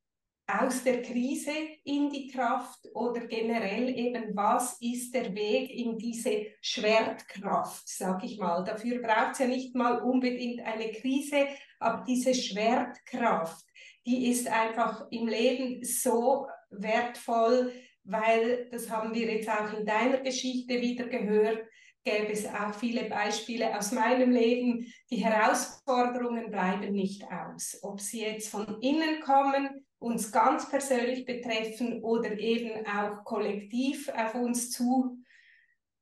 aus 0.47 0.83
der 0.83 1.01
Krise 1.01 1.51
in 1.83 2.09
die 2.09 2.27
Kraft 2.27 2.79
oder 2.93 3.25
generell 3.25 3.89
eben, 3.89 4.35
was 4.35 4.79
ist 4.79 5.13
der 5.13 5.33
Weg 5.33 5.71
in 5.71 5.97
diese 5.97 6.45
Schwertkraft, 6.61 7.87
sag 7.87 8.23
ich 8.23 8.37
mal. 8.37 8.63
Dafür 8.63 9.01
braucht 9.01 9.33
es 9.33 9.39
ja 9.39 9.47
nicht 9.47 9.75
mal 9.75 9.99
unbedingt 10.01 10.61
eine 10.61 10.91
Krise, 10.91 11.47
aber 11.79 12.03
diese 12.07 12.35
Schwertkraft, 12.35 13.65
die 14.05 14.29
ist 14.29 14.47
einfach 14.47 15.07
im 15.09 15.27
Leben 15.27 15.83
so 15.83 16.47
wertvoll, 16.69 17.71
weil 18.05 18.69
das 18.71 18.89
haben 18.89 19.13
wir 19.13 19.31
jetzt 19.31 19.49
auch 19.49 19.77
in 19.77 19.85
deiner 19.85 20.19
Geschichte 20.19 20.79
wieder 20.79 21.07
gehört, 21.07 21.65
gäbe 22.03 22.31
es 22.31 22.45
auch 22.45 22.73
viele 22.73 23.05
Beispiele 23.05 23.77
aus 23.77 23.91
meinem 23.91 24.31
Leben. 24.31 24.85
Die 25.09 25.25
Herausforderungen 25.25 26.51
bleiben 26.51 26.93
nicht 26.93 27.23
aus, 27.29 27.79
ob 27.81 27.99
sie 27.99 28.21
jetzt 28.21 28.49
von 28.49 28.79
innen 28.79 29.21
kommen, 29.21 29.85
uns 29.97 30.31
ganz 30.31 30.69
persönlich 30.69 31.25
betreffen 31.25 32.03
oder 32.03 32.37
eben 32.37 32.85
auch 32.85 33.23
kollektiv 33.23 34.07
auf 34.09 34.35
uns 34.35 34.69
zu 34.69 35.17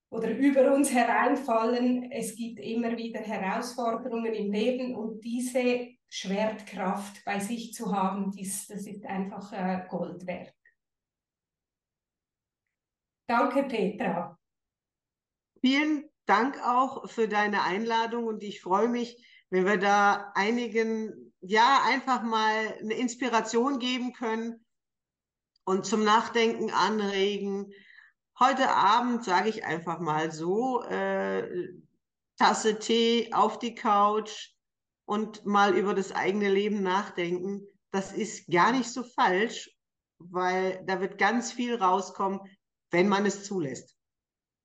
oder 0.10 0.30
über 0.30 0.74
uns 0.74 0.94
hereinfallen. 0.94 2.12
Es 2.12 2.36
gibt 2.36 2.60
immer 2.60 2.98
wieder 2.98 3.22
Herausforderungen 3.22 4.34
im 4.34 4.52
Leben 4.52 4.96
und 4.96 5.24
diese 5.24 5.88
Schwertkraft 6.10 7.24
bei 7.26 7.40
sich 7.40 7.74
zu 7.74 7.96
haben, 7.96 8.32
das, 8.38 8.68
das 8.68 8.86
ist 8.86 9.06
einfach 9.06 9.52
äh, 9.54 9.88
Gold 9.90 10.28
wert. 10.28 10.54
Danke, 13.34 13.64
Petra. 13.64 14.38
Vielen 15.60 16.08
Dank 16.28 16.64
auch 16.64 17.10
für 17.10 17.28
deine 17.28 17.64
Einladung 17.64 18.28
und 18.28 18.44
ich 18.44 18.62
freue 18.62 18.88
mich, 18.88 19.26
wenn 19.50 19.66
wir 19.66 19.78
da 19.78 20.32
einigen, 20.36 21.34
ja, 21.42 21.82
einfach 21.84 22.22
mal 22.22 22.78
eine 22.80 22.94
Inspiration 22.94 23.80
geben 23.80 24.14
können 24.14 24.64
und 25.66 25.88
zum 25.88 26.04
Nachdenken 26.04 26.70
anregen. 26.70 27.72
Heute 28.40 28.70
Abend 28.70 29.24
sage 29.24 29.50
ich 29.50 29.66
einfach 29.66 30.00
mal 30.00 30.32
so, 30.32 30.84
äh, 30.84 31.70
Tasse 32.38 32.78
Tee 32.78 33.34
auf 33.34 33.58
die 33.58 33.74
Couch 33.74 34.52
und 35.06 35.44
mal 35.44 35.76
über 35.76 35.96
das 35.96 36.12
eigene 36.12 36.50
Leben 36.50 36.84
nachdenken. 36.84 37.66
Das 37.90 38.12
ist 38.12 38.46
gar 38.52 38.72
nicht 38.74 38.92
so 38.92 39.02
falsch, 39.02 39.76
weil 40.20 40.84
da 40.86 41.02
wird 41.02 41.18
ganz 41.18 41.52
viel 41.52 41.74
rauskommen, 41.74 42.40
wenn 42.94 43.10
man 43.10 43.26
es 43.26 43.44
zulässt. 43.44 43.98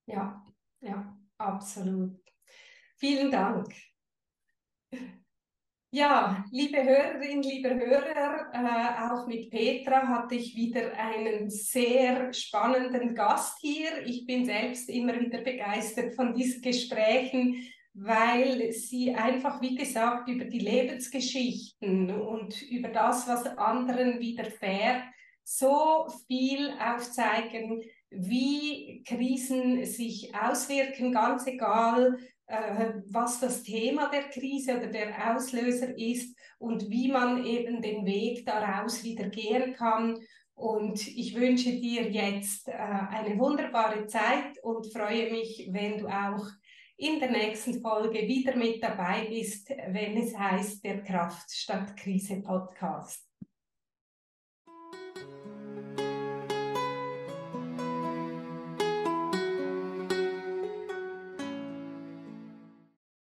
Ja, 0.06 0.44
ja, 0.80 1.18
absolut. 1.38 2.20
Vielen 2.96 3.30
Dank. 3.30 3.74
Ja, 5.90 6.44
liebe 6.52 6.84
Hörerinnen, 6.84 7.42
liebe 7.42 7.74
Hörer, 7.74 8.50
äh, 8.52 9.10
auch 9.10 9.26
mit 9.26 9.50
Petra 9.50 10.06
hatte 10.06 10.34
ich 10.34 10.54
wieder 10.54 10.92
einen 10.92 11.48
sehr 11.48 12.30
spannenden 12.34 13.14
Gast 13.14 13.58
hier. 13.60 14.04
Ich 14.04 14.26
bin 14.26 14.44
selbst 14.44 14.90
immer 14.90 15.18
wieder 15.18 15.40
begeistert 15.40 16.14
von 16.14 16.34
diesen 16.34 16.60
Gesprächen, 16.60 17.66
weil 17.94 18.70
sie 18.72 19.14
einfach, 19.14 19.62
wie 19.62 19.76
gesagt, 19.76 20.28
über 20.28 20.44
die 20.44 20.58
Lebensgeschichten 20.58 22.10
und 22.10 22.60
über 22.70 22.88
das, 22.88 23.26
was 23.26 23.46
anderen 23.46 24.20
widerfährt, 24.20 25.04
so 25.42 26.06
viel 26.26 26.70
aufzeigen, 26.78 27.82
wie 28.10 29.02
Krisen 29.06 29.84
sich 29.84 30.32
auswirken, 30.34 31.12
ganz 31.12 31.46
egal, 31.46 32.18
äh, 32.46 32.92
was 33.06 33.40
das 33.40 33.62
Thema 33.62 34.08
der 34.10 34.30
Krise 34.30 34.78
oder 34.78 34.86
der 34.86 35.34
Auslöser 35.34 35.96
ist 35.96 36.36
und 36.58 36.88
wie 36.88 37.10
man 37.10 37.44
eben 37.44 37.82
den 37.82 38.06
Weg 38.06 38.46
daraus 38.46 39.04
wieder 39.04 39.28
gehen 39.28 39.74
kann. 39.74 40.18
Und 40.54 41.06
ich 41.06 41.36
wünsche 41.36 41.70
dir 41.70 42.10
jetzt 42.10 42.68
äh, 42.68 42.72
eine 42.72 43.38
wunderbare 43.38 44.06
Zeit 44.06 44.58
und 44.62 44.92
freue 44.92 45.30
mich, 45.30 45.68
wenn 45.70 45.98
du 45.98 46.08
auch 46.08 46.46
in 46.96 47.20
der 47.20 47.30
nächsten 47.30 47.80
Folge 47.80 48.26
wieder 48.26 48.56
mit 48.56 48.82
dabei 48.82 49.26
bist, 49.28 49.70
wenn 49.70 50.16
es 50.16 50.36
heißt 50.36 50.84
der 50.84 51.02
Kraft 51.04 51.52
statt 51.52 51.96
Krise 51.96 52.42
Podcast. 52.42 53.27